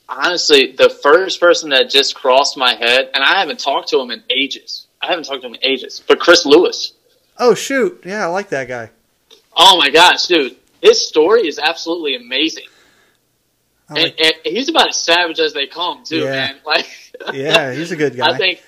Honestly, 0.09 0.73
the 0.73 0.91
first 0.91 1.41
person 1.41 1.71
that 1.71 1.89
just 1.91 2.15
crossed 2.15 2.57
my 2.57 2.75
head, 2.75 3.11
and 3.15 3.25
I 3.25 3.39
haven't 3.41 3.59
talked 3.61 3.89
to 3.89 4.01
him 4.01 4.11
in 4.11 4.23
ages. 4.31 4.87
I 5.03 5.07
haven't 5.09 5.25
talked 5.25 5.43
to 5.43 5.49
him 5.49 5.55
in 5.55 5.65
ages. 5.65 6.03
But 6.07 6.19
Chris 6.21 6.45
Lewis. 6.45 6.93
Oh 7.39 7.55
shoot, 7.55 8.03
yeah, 8.05 8.23
I 8.25 8.27
like 8.27 8.51
that 8.51 8.69
guy. 8.69 8.91
Oh 9.57 9.79
my 9.79 9.91
gosh, 9.91 10.27
dude. 10.27 10.57
His 10.83 11.07
story 11.07 11.47
is 11.49 11.59
absolutely 11.59 12.17
amazing. 12.17 12.65
Like, 13.91 14.15
and, 14.21 14.33
and 14.45 14.57
he's 14.57 14.69
about 14.69 14.89
as 14.89 14.97
savage 14.97 15.39
as 15.41 15.53
they 15.55 15.67
come, 15.67 16.05
too, 16.05 16.19
Yeah. 16.21 16.31
man. 16.31 16.57
Like, 16.67 16.87
yeah, 17.33 17.73
he's 17.73 17.93
a 17.93 17.97
good 17.97 18.17
guy. 18.17 18.27
I 18.33 18.37
think, 18.37 18.63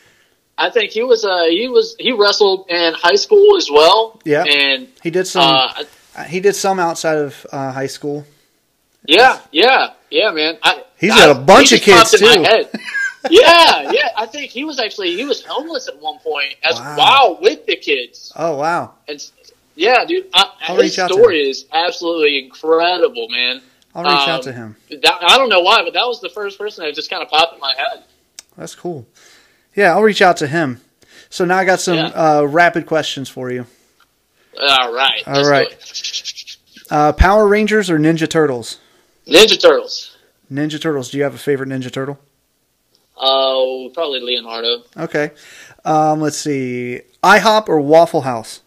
I 0.57 0.71
think 0.71 0.93
he 0.93 1.03
was, 1.03 1.25
uh, 1.25 1.45
he 1.45 1.69
was, 1.69 1.97
he 1.99 2.13
wrestled 2.13 2.67
in 2.71 2.95
high 2.95 3.17
school 3.17 3.57
as 3.57 3.69
well. 3.71 4.21
Yeah. 4.25 4.45
And, 4.45 4.89
He 5.03 5.11
did 5.11 5.27
some. 5.27 5.43
uh, 6.17 6.25
he 6.25 6.41
did 6.41 6.55
some 6.55 6.79
outside 6.81 7.19
of 7.19 7.47
uh, 7.53 7.73
high 7.73 7.89
school. 7.89 8.25
yeah, 9.05 9.41
yeah, 9.53 9.91
yeah, 10.11 10.31
man. 10.31 10.59
I, 10.63 10.85
He's 10.99 11.13
I- 11.13 11.27
got 11.27 11.37
a 11.37 11.41
bunch 11.41 11.73
of 11.73 11.81
kids, 11.81 12.11
popped 12.11 12.23
in 12.23 12.43
my 12.43 12.63
too. 12.63 12.79
yeah, 13.31 13.91
yeah. 13.91 14.09
I 14.17 14.27
think 14.27 14.51
he 14.51 14.65
was 14.65 14.79
actually 14.79 15.17
he 15.17 15.25
was 15.25 15.45
homeless 15.45 15.89
at 15.89 15.99
one 16.01 16.19
point 16.21 16.55
as 16.63 16.79
Wow. 16.79 16.97
wow, 16.99 17.39
with 17.41 17.67
the 17.67 17.77
kids. 17.77 18.33
Oh 18.37 18.57
wow! 18.57 18.95
And 19.09 19.23
yeah, 19.75 20.05
dude, 20.05 20.27
I, 20.33 20.51
I'll 20.69 20.77
his 20.81 20.99
out 20.99 21.11
story 21.11 21.49
is 21.49 21.67
absolutely 21.73 22.39
incredible, 22.45 23.29
man. 23.29 23.63
I'll 23.95 24.03
reach 24.05 24.29
out 24.29 24.39
Um, 24.41 24.43
to 24.43 24.53
him. 24.53 24.77
That, 24.91 25.19
I 25.23 25.39
don't 25.39 25.49
know 25.49 25.61
why, 25.61 25.83
but 25.83 25.93
that 25.95 26.07
was 26.07 26.21
the 26.21 26.29
first 26.29 26.59
person 26.59 26.85
that 26.85 26.95
just 26.95 27.09
kind 27.11 27.23
of 27.23 27.29
popped 27.31 27.55
in 27.55 27.61
my 27.61 27.75
head. 27.77 28.05
That's 28.57 28.75
cool. 28.75 29.07
Yeah, 29.75 29.93
I'll 29.95 30.03
reach 30.03 30.21
out 30.23 30.37
to 30.39 30.47
him. 30.47 30.81
So 31.31 31.45
now 31.45 31.57
I 31.59 31.65
got 31.65 31.81
some 31.81 31.97
Yeah. 31.97 32.07
uh, 32.09 32.43
rapid 32.43 32.87
questions 32.87 33.29
for 33.29 33.51
you. 33.51 33.67
All 34.61 34.93
right, 34.95 35.23
All 35.27 35.49
right. 35.49 36.57
Uh, 36.91 37.13
Power 37.13 37.47
Rangers 37.49 37.91
or 37.91 37.99
Ninja 37.99 38.29
Turtles? 38.29 38.79
Ninja 39.27 39.61
Turtles. 39.61 40.06
Ninja 40.51 40.81
Turtles. 40.81 41.11
Do 41.11 41.19
you 41.19 41.25
have 41.25 41.35
a 41.35 41.39
favorite 41.39 41.69
Ninja 41.69 41.91
Turtle? 41.93 42.19
Oh, 43.17 43.91
probably 43.95 44.21
Leonardo. 44.21 44.83
Okay. 44.97 45.31
Um, 45.85 46.21
let's 46.21 46.37
see. 46.37 47.01
IHOP 47.23 47.69
or 47.69 47.81
Waffle 47.81 48.23
House? 48.23 48.61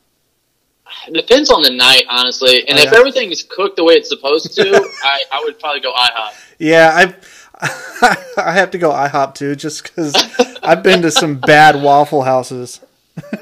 It 1.07 1.13
depends 1.13 1.51
on 1.51 1.61
the 1.61 1.69
night, 1.69 2.03
honestly. 2.09 2.67
And 2.67 2.79
Oh, 2.79 2.81
if 2.81 2.91
yeah. 2.91 2.97
everything 2.97 3.29
is 3.31 3.43
cooked 3.43 3.75
the 3.75 3.83
way 3.83 3.93
it's 3.93 4.09
supposed 4.09 4.55
to, 4.55 4.63
I, 5.03 5.23
I 5.31 5.41
would 5.43 5.59
probably 5.59 5.81
go 5.81 5.93
IHOP. 5.93 6.31
Yeah, 6.57 6.91
I 6.95 7.15
I 8.37 8.53
have 8.53 8.71
to 8.71 8.77
go 8.77 8.89
IHOP 8.91 9.35
too, 9.35 9.55
just 9.55 9.83
because 9.83 10.15
I've 10.63 10.81
been 10.81 11.01
to 11.03 11.11
some 11.11 11.35
bad 11.39 11.81
Waffle 11.81 12.23
Houses. 12.23 12.79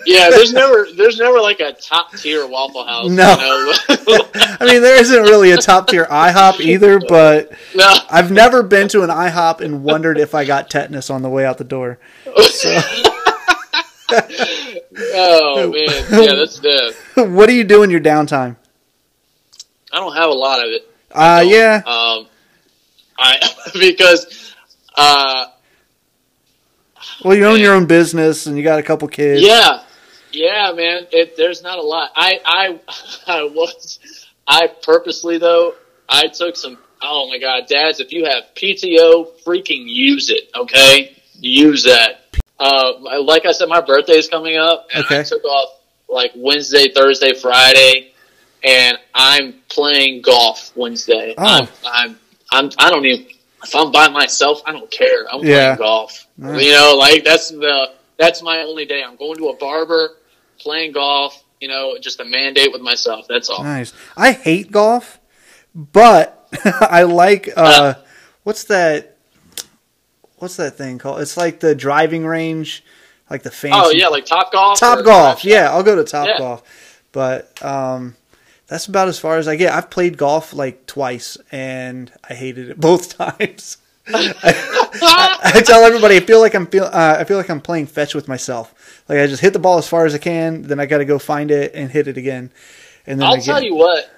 Yeah, 0.05 0.29
there's 0.29 0.53
never 0.53 0.87
there's 0.95 1.17
never 1.17 1.41
like 1.41 1.59
a 1.59 1.73
top 1.73 2.13
tier 2.13 2.47
Waffle 2.47 2.85
House. 2.85 3.09
No. 3.09 3.31
You 3.33 3.37
know? 3.37 3.73
I 4.35 4.65
mean, 4.65 4.81
there 4.81 4.99
isn't 4.99 5.23
really 5.23 5.51
a 5.51 5.57
top 5.57 5.87
tier 5.87 6.05
IHOP 6.05 6.61
either, 6.61 6.99
but 6.99 7.51
no. 7.75 7.93
I've 8.09 8.31
never 8.31 8.63
been 8.63 8.87
to 8.89 9.03
an 9.03 9.09
IHOP 9.09 9.61
and 9.61 9.83
wondered 9.83 10.17
if 10.17 10.33
I 10.33 10.45
got 10.45 10.69
tetanus 10.69 11.09
on 11.09 11.21
the 11.23 11.29
way 11.29 11.45
out 11.45 11.57
the 11.57 11.65
door. 11.65 11.99
oh 14.09 15.71
man, 15.73 16.23
yeah, 16.23 16.35
that's 16.35 16.59
dead. 16.59 16.93
what 17.33 17.47
do 17.47 17.53
you 17.53 17.65
do 17.65 17.83
in 17.83 17.89
your 17.89 17.99
downtime? 17.99 18.55
I 19.91 19.99
don't 19.99 20.15
have 20.15 20.29
a 20.29 20.33
lot 20.33 20.59
of 20.59 20.71
it. 20.71 20.89
Uh, 21.11 21.43
yeah, 21.45 21.81
Um, 21.85 22.27
I 23.17 23.39
because 23.73 24.53
uh, 24.95 25.47
well, 27.23 27.35
you 27.35 27.45
own 27.45 27.59
your 27.59 27.73
own 27.73 27.85
business 27.85 28.45
and 28.45 28.57
you 28.57 28.63
got 28.63 28.79
a 28.79 28.83
couple 28.83 29.07
kids. 29.07 29.41
yeah, 29.41 29.83
yeah, 30.31 30.71
man. 30.75 31.07
It, 31.11 31.37
there's 31.37 31.63
not 31.63 31.79
a 31.79 31.81
lot. 31.81 32.11
I 32.15 32.39
I 32.45 32.79
I 33.27 33.43
was 33.43 33.99
I 34.47 34.67
purposely 34.67 35.37
though 35.37 35.75
I 36.07 36.27
took 36.27 36.55
some. 36.55 36.77
Oh 37.01 37.29
my 37.29 37.37
god, 37.37 37.67
dads! 37.67 37.99
If 37.99 38.11
you 38.11 38.25
have 38.25 38.45
PTO, 38.55 39.43
freaking 39.45 39.83
use 39.85 40.29
it. 40.29 40.49
Okay, 40.55 41.15
use 41.39 41.83
that. 41.83 42.21
Uh, 42.59 43.21
like 43.21 43.45
I 43.45 43.51
said, 43.51 43.69
my 43.69 43.81
birthday 43.81 44.13
is 44.13 44.27
coming 44.27 44.57
up, 44.57 44.87
and 44.93 45.05
I 45.07 45.21
took 45.21 45.43
off 45.43 45.79
like 46.09 46.31
Wednesday, 46.35 46.91
Thursday, 46.91 47.33
Friday, 47.33 48.13
and 48.63 48.97
I'm 49.13 49.55
playing 49.69 50.23
golf 50.23 50.75
Wednesday. 50.75 51.35
Oh. 51.37 51.43
I'm, 51.43 51.67
I'm, 51.85 52.19
I'm, 52.51 52.71
I 52.79 52.89
don't 52.89 53.05
even. 53.05 53.27
If 53.63 53.75
I'm 53.75 53.91
by 53.91 54.07
myself, 54.07 54.61
I 54.65 54.71
don't 54.71 54.89
care. 54.91 55.25
I'm 55.31 55.43
Yeah. 55.43 55.75
playing 55.75 55.77
golf. 55.77 56.27
Nice. 56.37 56.63
You 56.63 56.71
know, 56.73 56.95
like 56.97 57.23
that's 57.23 57.49
the 57.49 57.91
that's 58.17 58.41
my 58.41 58.59
only 58.63 58.85
day. 58.85 59.03
I'm 59.03 59.15
going 59.15 59.37
to 59.37 59.49
a 59.49 59.55
barber, 59.57 60.17
playing 60.59 60.91
golf. 60.93 61.43
You 61.59 61.67
know, 61.67 61.97
just 61.99 62.19
a 62.19 62.25
mandate 62.25 62.71
with 62.71 62.81
myself. 62.81 63.25
That's 63.27 63.49
all. 63.49 63.63
Nice. 63.63 63.91
I 64.15 64.31
hate 64.31 64.71
golf, 64.71 65.19
but 65.73 66.47
I 66.81 67.03
like 67.03 67.49
uh, 67.57 67.95
what's 68.43 68.65
that? 68.65 69.17
What's 70.37 70.57
that 70.57 70.77
thing 70.77 70.99
called? 70.99 71.19
It's 71.21 71.35
like 71.35 71.59
the 71.59 71.73
driving 71.73 72.25
range, 72.25 72.83
like 73.29 73.41
the 73.41 73.49
fancy. 73.49 73.79
Oh 73.83 73.89
yeah, 73.89 74.07
like 74.07 74.25
top 74.27 74.51
golf. 74.51 74.79
Top 74.79 75.03
Golf. 75.03 75.43
Yeah, 75.43 75.71
I'll 75.71 75.81
go 75.83 75.95
to 75.95 76.03
Top 76.03 76.27
Yeah. 76.27 76.37
Golf. 76.37 77.01
But 77.11 77.59
um, 77.65 78.15
that's 78.67 78.85
about 78.87 79.07
as 79.07 79.19
far 79.19 79.37
as 79.37 79.47
I 79.47 79.55
get. 79.55 79.73
I've 79.73 79.89
played 79.89 80.17
golf 80.17 80.53
like 80.53 80.85
twice, 80.85 81.37
and 81.51 82.11
I 82.29 82.33
hated 82.33 82.69
it 82.69 82.79
both 82.79 83.17
times. 83.17 83.77
I, 84.13 84.33
I 85.55 85.61
tell 85.61 85.83
everybody 85.83 86.15
I 86.15 86.21
feel 86.21 86.39
like 86.39 86.55
I'm 86.55 86.67
feel 86.67 86.85
uh, 86.85 87.17
I 87.19 87.23
feel 87.25 87.37
like 87.37 87.49
I'm 87.49 87.59
playing 87.61 87.87
fetch 87.87 88.15
with 88.15 88.27
myself. 88.27 89.03
Like 89.09 89.19
I 89.19 89.27
just 89.27 89.41
hit 89.41 89.53
the 89.53 89.59
ball 89.59 89.77
as 89.77 89.87
far 89.87 90.05
as 90.05 90.15
I 90.15 90.17
can, 90.17 90.61
then 90.63 90.79
I 90.79 90.85
got 90.85 90.99
to 90.99 91.05
go 91.05 91.19
find 91.19 91.51
it 91.51 91.73
and 91.75 91.91
hit 91.91 92.07
it 92.07 92.17
again. 92.17 92.51
And 93.05 93.19
then 93.19 93.27
I'll 93.27 93.35
I 93.35 93.39
tell 93.39 93.61
you 93.61 93.75
what. 93.75 94.09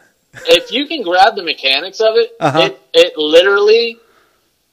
If 0.46 0.72
you 0.72 0.86
can 0.88 1.02
grab 1.02 1.36
the 1.36 1.42
mechanics 1.44 2.00
of 2.02 2.16
it, 2.18 2.32
Uh-huh. 2.40 2.60
it 2.62 2.82
it 2.94 3.18
literally 3.18 3.98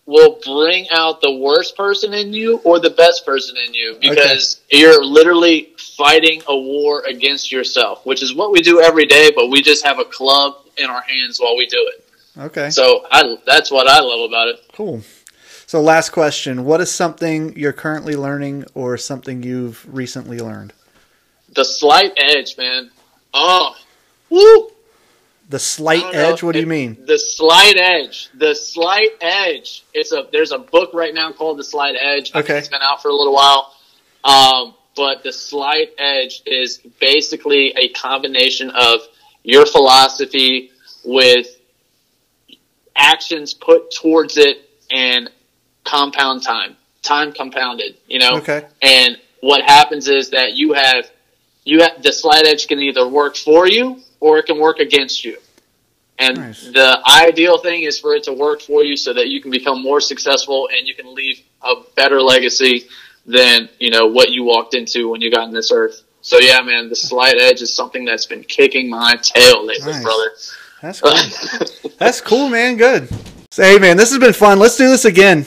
will 0.06 0.38
bring 0.44 0.88
out 0.90 1.20
the 1.20 1.32
worst 1.32 1.76
person 1.76 2.14
in 2.14 2.32
you 2.32 2.58
or 2.58 2.78
the 2.78 2.90
best 2.90 3.26
person 3.26 3.56
in 3.56 3.74
you 3.74 3.98
because 4.00 4.60
you're 4.70 5.04
literally 5.04 5.74
fighting 5.76 6.42
a 6.48 6.56
war 6.56 7.02
against 7.06 7.50
yourself, 7.50 8.06
which 8.06 8.22
is 8.22 8.34
what 8.34 8.52
we 8.52 8.60
do 8.60 8.80
every 8.80 9.06
day. 9.06 9.30
But 9.34 9.48
we 9.48 9.62
just 9.62 9.84
have 9.84 9.98
a 9.98 10.04
club 10.04 10.54
in 10.78 10.88
our 10.88 11.02
hands 11.02 11.38
while 11.40 11.56
we 11.56 11.66
do 11.66 11.90
it. 11.94 12.08
okay, 12.38 12.70
So 12.70 13.04
I, 13.10 13.36
that's 13.46 13.70
what 13.70 13.88
I 13.88 14.00
love 14.00 14.28
about 14.28 14.48
it. 14.48 14.64
cool. 14.72 15.02
So 15.66 15.80
last 15.80 16.10
question: 16.10 16.64
What 16.64 16.80
is 16.80 16.92
something 16.92 17.56
you're 17.58 17.72
currently 17.72 18.14
learning, 18.14 18.66
or 18.74 18.96
something 18.96 19.42
you've 19.42 19.84
recently 19.92 20.38
learned? 20.38 20.72
The 21.52 21.64
slight 21.64 22.12
edge, 22.16 22.56
man. 22.56 22.90
Oh, 23.34 23.74
woo! 24.30 24.70
The 25.48 25.58
slight 25.60 25.98
I 25.98 26.02
don't 26.02 26.12
know. 26.14 26.32
edge. 26.32 26.42
What 26.42 26.52
do 26.52 26.60
you 26.60 26.66
mean? 26.66 26.96
The 27.06 27.18
slight 27.18 27.76
edge. 27.76 28.30
The 28.34 28.54
slight 28.54 29.10
edge. 29.20 29.84
It's 29.94 30.12
a 30.12 30.26
there's 30.32 30.50
a 30.52 30.58
book 30.58 30.90
right 30.92 31.14
now 31.14 31.32
called 31.32 31.58
The 31.58 31.64
Slight 31.64 31.94
Edge. 32.00 32.32
I 32.34 32.40
Okay. 32.40 32.58
it's 32.58 32.68
been 32.68 32.82
out 32.82 33.00
for 33.00 33.08
a 33.08 33.14
little 33.14 33.32
while. 33.34 33.72
Um, 34.24 34.74
but 34.96 35.22
the 35.22 35.32
slight 35.32 35.90
edge 35.98 36.42
is 36.46 36.78
basically 37.00 37.72
a 37.76 37.88
combination 37.90 38.70
of 38.70 39.00
your 39.44 39.66
philosophy 39.66 40.70
with 41.04 41.46
actions 42.96 43.54
put 43.54 43.90
towards 43.92 44.36
it 44.38 44.68
and 44.90 45.30
compound 45.84 46.42
time. 46.42 46.76
Time 47.02 47.32
compounded, 47.32 47.96
you 48.08 48.18
know? 48.18 48.30
Okay. 48.38 48.66
And 48.82 49.16
what 49.40 49.62
happens 49.62 50.08
is 50.08 50.30
that 50.30 50.54
you 50.54 50.72
have 50.72 51.08
you 51.64 51.82
have 51.82 52.02
the 52.02 52.12
slight 52.12 52.46
edge 52.46 52.66
can 52.66 52.80
either 52.80 53.06
work 53.06 53.36
for 53.36 53.68
you 53.68 54.00
or 54.20 54.38
it 54.38 54.46
can 54.46 54.58
work 54.58 54.78
against 54.78 55.24
you. 55.24 55.38
And 56.18 56.36
Nice. 56.38 56.68
the 56.68 56.98
ideal 57.06 57.58
thing 57.58 57.82
is 57.82 57.98
for 57.98 58.14
it 58.14 58.24
to 58.24 58.32
work 58.32 58.62
for 58.62 58.82
you 58.82 58.96
so 58.96 59.12
that 59.12 59.28
you 59.28 59.42
can 59.42 59.50
become 59.50 59.82
more 59.82 60.00
successful 60.00 60.68
and 60.74 60.86
you 60.88 60.94
can 60.94 61.14
leave 61.14 61.42
a 61.62 61.74
better 61.94 62.22
legacy 62.22 62.86
than, 63.26 63.68
you 63.78 63.90
know, 63.90 64.06
what 64.06 64.30
you 64.30 64.42
walked 64.44 64.74
into 64.74 65.10
when 65.10 65.20
you 65.20 65.30
got 65.30 65.40
on 65.42 65.52
this 65.52 65.70
earth. 65.72 66.02
so 66.22 66.38
yeah, 66.38 66.60
man, 66.62 66.88
the 66.88 66.96
slight 66.96 67.36
edge 67.38 67.60
is 67.60 67.74
something 67.74 68.04
that's 68.04 68.24
been 68.26 68.42
kicking 68.42 68.88
my 68.88 69.16
tail 69.22 69.64
lately, 69.66 69.92
Nice. 69.92 70.02
brother. 70.02 70.30
That's 70.82 71.00
cool. 71.00 71.90
That's 71.98 72.20
cool, 72.20 72.48
man. 72.48 72.76
Good. 72.76 73.08
So, 73.50 73.62
hey, 73.62 73.78
man, 73.78 73.96
this 73.96 74.10
has 74.10 74.18
been 74.18 74.32
fun. 74.34 74.58
Let's 74.58 74.76
do 74.76 74.88
this 74.88 75.04
again. 75.06 75.46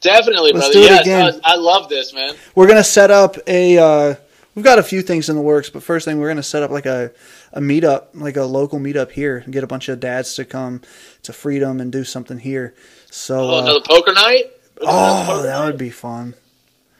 Definitely, 0.00 0.52
Let's 0.52 0.66
brother. 0.66 0.72
do 0.72 0.80
it 0.80 0.90
yes, 0.90 1.00
again. 1.02 1.40
I, 1.44 1.52
I 1.52 1.56
love 1.56 1.88
this, 1.88 2.12
man. 2.12 2.34
We're 2.56 2.66
gonna 2.66 2.82
set 2.82 3.10
up 3.12 3.36
a. 3.46 3.78
Uh, 3.78 4.14
we've 4.56 4.64
got 4.64 4.80
a 4.80 4.82
few 4.82 5.00
things 5.00 5.28
in 5.28 5.36
the 5.36 5.42
works, 5.42 5.70
but 5.70 5.82
first 5.84 6.04
thing 6.04 6.18
we're 6.18 6.28
gonna 6.28 6.42
set 6.42 6.64
up 6.64 6.72
like 6.72 6.86
a 6.86 7.12
a 7.52 7.60
meetup, 7.60 8.06
like 8.14 8.36
a 8.36 8.44
local 8.44 8.78
meetup 8.78 9.10
here, 9.12 9.38
and 9.38 9.52
get 9.52 9.62
a 9.64 9.66
bunch 9.66 9.88
of 9.88 10.00
dads 10.00 10.34
to 10.36 10.44
come 10.44 10.80
to 11.22 11.32
Freedom 11.32 11.80
and 11.80 11.92
do 11.92 12.04
something 12.04 12.38
here. 12.38 12.74
So, 13.10 13.38
Oh, 13.50 13.54
uh, 13.58 13.62
another 13.62 13.80
poker 13.86 14.12
night. 14.12 14.44
oh, 14.80 15.42
that 15.42 15.64
would 15.64 15.78
be 15.78 15.90
fun. 15.90 16.34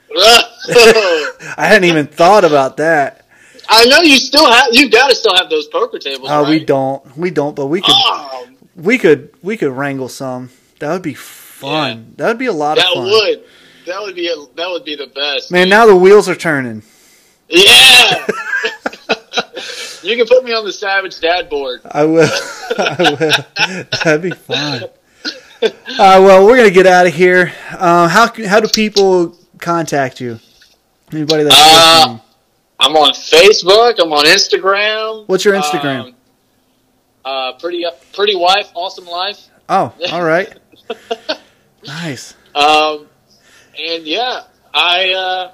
I 0.15 1.33
hadn't 1.57 1.85
even 1.89 2.07
thought 2.07 2.43
about 2.45 2.77
that. 2.77 3.25
I 3.67 3.85
know 3.85 3.99
you 4.01 4.17
still 4.17 4.49
have. 4.51 4.67
You 4.71 4.89
gotta 4.89 5.15
still 5.15 5.35
have 5.35 5.49
those 5.49 5.67
poker 5.67 5.97
tables. 5.97 6.29
Oh, 6.31 6.41
right? 6.43 6.49
we 6.49 6.63
don't, 6.65 7.17
we 7.17 7.31
don't, 7.31 7.55
but 7.55 7.67
we 7.67 7.81
could, 7.81 7.93
Oh, 7.95 8.47
we 8.75 8.97
could, 8.97 9.33
we 9.41 9.57
could 9.57 9.71
wrangle 9.71 10.09
some. 10.09 10.49
That 10.79 10.91
would 10.91 11.01
be 11.01 11.13
fun. 11.13 12.13
That 12.17 12.27
would 12.27 12.37
be 12.37 12.45
a 12.47 12.53
lot 12.53 12.75
that 12.75 12.87
of 12.87 12.93
fun. 12.93 13.05
would. 13.05 13.43
That 13.87 14.01
would 14.01 14.15
be. 14.15 14.27
A, 14.27 14.35
that 14.55 14.69
would 14.69 14.83
be 14.85 14.95
the 14.95 15.07
best. 15.07 15.51
Man, 15.51 15.69
now 15.69 15.85
the 15.85 15.95
wheels 15.95 16.29
are 16.29 16.35
turning. 16.35 16.83
Yeah. 17.49 18.27
you 20.03 20.15
can 20.17 20.25
put 20.27 20.43
me 20.43 20.53
on 20.53 20.65
the 20.65 20.71
Savage 20.73 21.19
Dad 21.19 21.49
board. 21.49 21.81
I 21.89 22.03
will. 22.05 22.29
I 22.77 23.17
will. 23.19 23.85
That'd 24.03 24.21
be 24.21 24.31
fun. 24.31 24.83
Uh, 25.63 25.69
well, 25.97 26.45
we're 26.45 26.57
gonna 26.57 26.69
get 26.71 26.85
out 26.85 27.07
of 27.07 27.13
here. 27.13 27.53
Um, 27.77 28.09
how 28.09 28.31
how 28.47 28.59
do 28.59 28.67
people 28.67 29.37
contact 29.59 30.19
you? 30.19 30.39
Anybody 31.11 31.43
that's 31.43 31.55
Uh, 31.55 31.95
listening? 31.99 32.21
I'm 32.79 32.95
on 32.97 33.13
Facebook. 33.13 33.95
I'm 33.99 34.11
on 34.11 34.25
Instagram. 34.25 35.27
What's 35.27 35.45
your 35.45 35.53
Instagram? 35.53 36.07
Um, 36.07 36.15
uh, 37.23 37.53
pretty 37.53 37.85
pretty 38.13 38.35
wife, 38.35 38.69
awesome 38.73 39.05
life. 39.05 39.47
Oh, 39.69 39.93
all 40.11 40.23
right. 40.23 40.51
Nice. 41.87 42.35
Um, 42.55 43.07
and 43.79 44.03
yeah, 44.05 44.43
I 44.73 45.11
uh, 45.13 45.51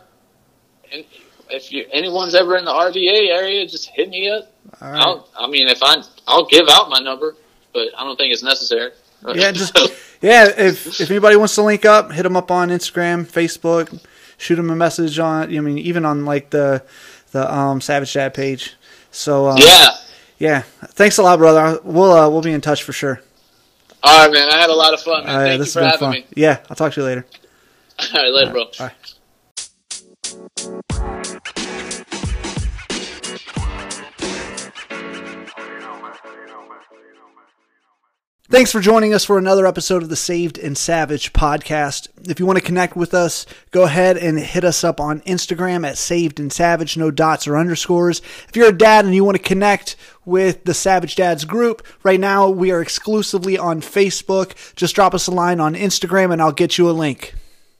and 0.91 1.05
if 1.49 1.71
you 1.71 1.85
anyone's 1.91 2.35
ever 2.35 2.57
in 2.57 2.65
the 2.65 2.71
RVA 2.71 3.35
area, 3.35 3.67
just 3.67 3.89
hit 3.89 4.09
me 4.09 4.29
up. 4.29 4.51
All 4.81 4.91
right. 4.91 5.01
I'll, 5.01 5.29
I 5.37 5.47
mean, 5.47 5.67
if 5.67 5.81
I 5.81 6.01
I'll 6.27 6.45
give 6.45 6.67
out 6.69 6.89
my 6.89 6.99
number, 6.99 7.35
but 7.73 7.87
I 7.97 8.03
don't 8.03 8.15
think 8.17 8.33
it's 8.33 8.43
necessary. 8.43 8.91
Yeah, 9.33 9.51
just 9.53 9.77
yeah. 10.21 10.47
If 10.57 10.99
if 10.99 11.09
anybody 11.09 11.35
wants 11.35 11.55
to 11.55 11.63
link 11.63 11.85
up, 11.85 12.11
hit 12.11 12.23
them 12.23 12.37
up 12.37 12.51
on 12.51 12.69
Instagram, 12.69 13.25
Facebook. 13.25 13.99
Shoot 14.37 14.55
them 14.55 14.69
a 14.69 14.75
message 14.75 15.19
on. 15.19 15.55
I 15.55 15.59
mean, 15.59 15.77
even 15.77 16.05
on 16.05 16.25
like 16.25 16.49
the 16.49 16.83
the 17.31 17.53
um, 17.53 17.81
Savage 17.81 18.13
Dad 18.13 18.33
page. 18.33 18.75
So 19.11 19.47
uh, 19.47 19.57
yeah. 19.59 19.87
yeah. 20.37 20.61
Thanks 20.91 21.17
a 21.17 21.23
lot, 21.23 21.39
brother. 21.39 21.79
We'll 21.83 22.11
uh, 22.11 22.29
we'll 22.29 22.41
be 22.41 22.53
in 22.53 22.61
touch 22.61 22.83
for 22.83 22.93
sure. 22.93 23.21
All 24.01 24.25
right, 24.25 24.31
man. 24.31 24.49
I 24.49 24.57
had 24.57 24.69
a 24.69 24.75
lot 24.75 24.93
of 24.93 25.01
fun, 25.01 25.25
man. 25.25 25.35
All 25.35 25.41
right, 25.41 25.47
Thank 25.47 25.59
you 25.59 25.65
this 25.65 25.73
for 25.73 25.81
has 25.81 25.99
been 25.99 25.99
having 26.11 26.21
fun. 26.23 26.29
me. 26.31 26.41
Yeah, 26.41 26.59
I'll 26.69 26.75
talk 26.75 26.93
to 26.93 27.01
you 27.01 27.05
later. 27.05 27.25
All 27.99 28.21
right, 28.21 28.31
later, 28.31 28.51
bro. 28.51 28.61
All 28.61 28.71
right. 28.79 29.08
Thanks 38.51 38.71
for 38.71 38.79
joining 38.79 39.13
us 39.13 39.25
for 39.25 39.37
another 39.37 39.67
episode 39.67 40.01
of 40.01 40.09
the 40.09 40.15
Saved 40.15 40.57
and 40.57 40.75
Savage 40.75 41.33
podcast. 41.33 42.07
If 42.27 42.39
you 42.39 42.47
want 42.47 42.57
to 42.57 42.65
connect 42.65 42.95
with 42.95 43.13
us, 43.13 43.45
go 43.69 43.83
ahead 43.83 44.17
and 44.17 44.39
hit 44.39 44.63
us 44.63 44.83
up 44.83 44.99
on 44.99 45.21
Instagram 45.21 45.87
at 45.87 45.99
Saved 45.99 46.39
and 46.39 46.51
Savage, 46.51 46.97
no 46.97 47.11
dots 47.11 47.47
or 47.47 47.55
underscores. 47.55 48.23
If 48.47 48.55
you're 48.55 48.69
a 48.69 48.73
dad 48.75 49.05
and 49.05 49.13
you 49.13 49.23
want 49.23 49.37
to 49.37 49.43
connect 49.43 49.95
with 50.25 50.63
the 50.63 50.73
Savage 50.73 51.15
Dads 51.15 51.45
group, 51.45 51.85
right 52.01 52.19
now 52.19 52.49
we 52.49 52.71
are 52.71 52.81
exclusively 52.81 53.55
on 53.55 53.81
Facebook. 53.81 54.55
Just 54.75 54.95
drop 54.95 55.13
us 55.13 55.27
a 55.27 55.31
line 55.31 55.59
on 55.59 55.75
Instagram 55.75 56.33
and 56.33 56.41
I'll 56.41 56.51
get 56.51 56.79
you 56.79 56.89
a 56.89 56.91
link. 56.91 57.35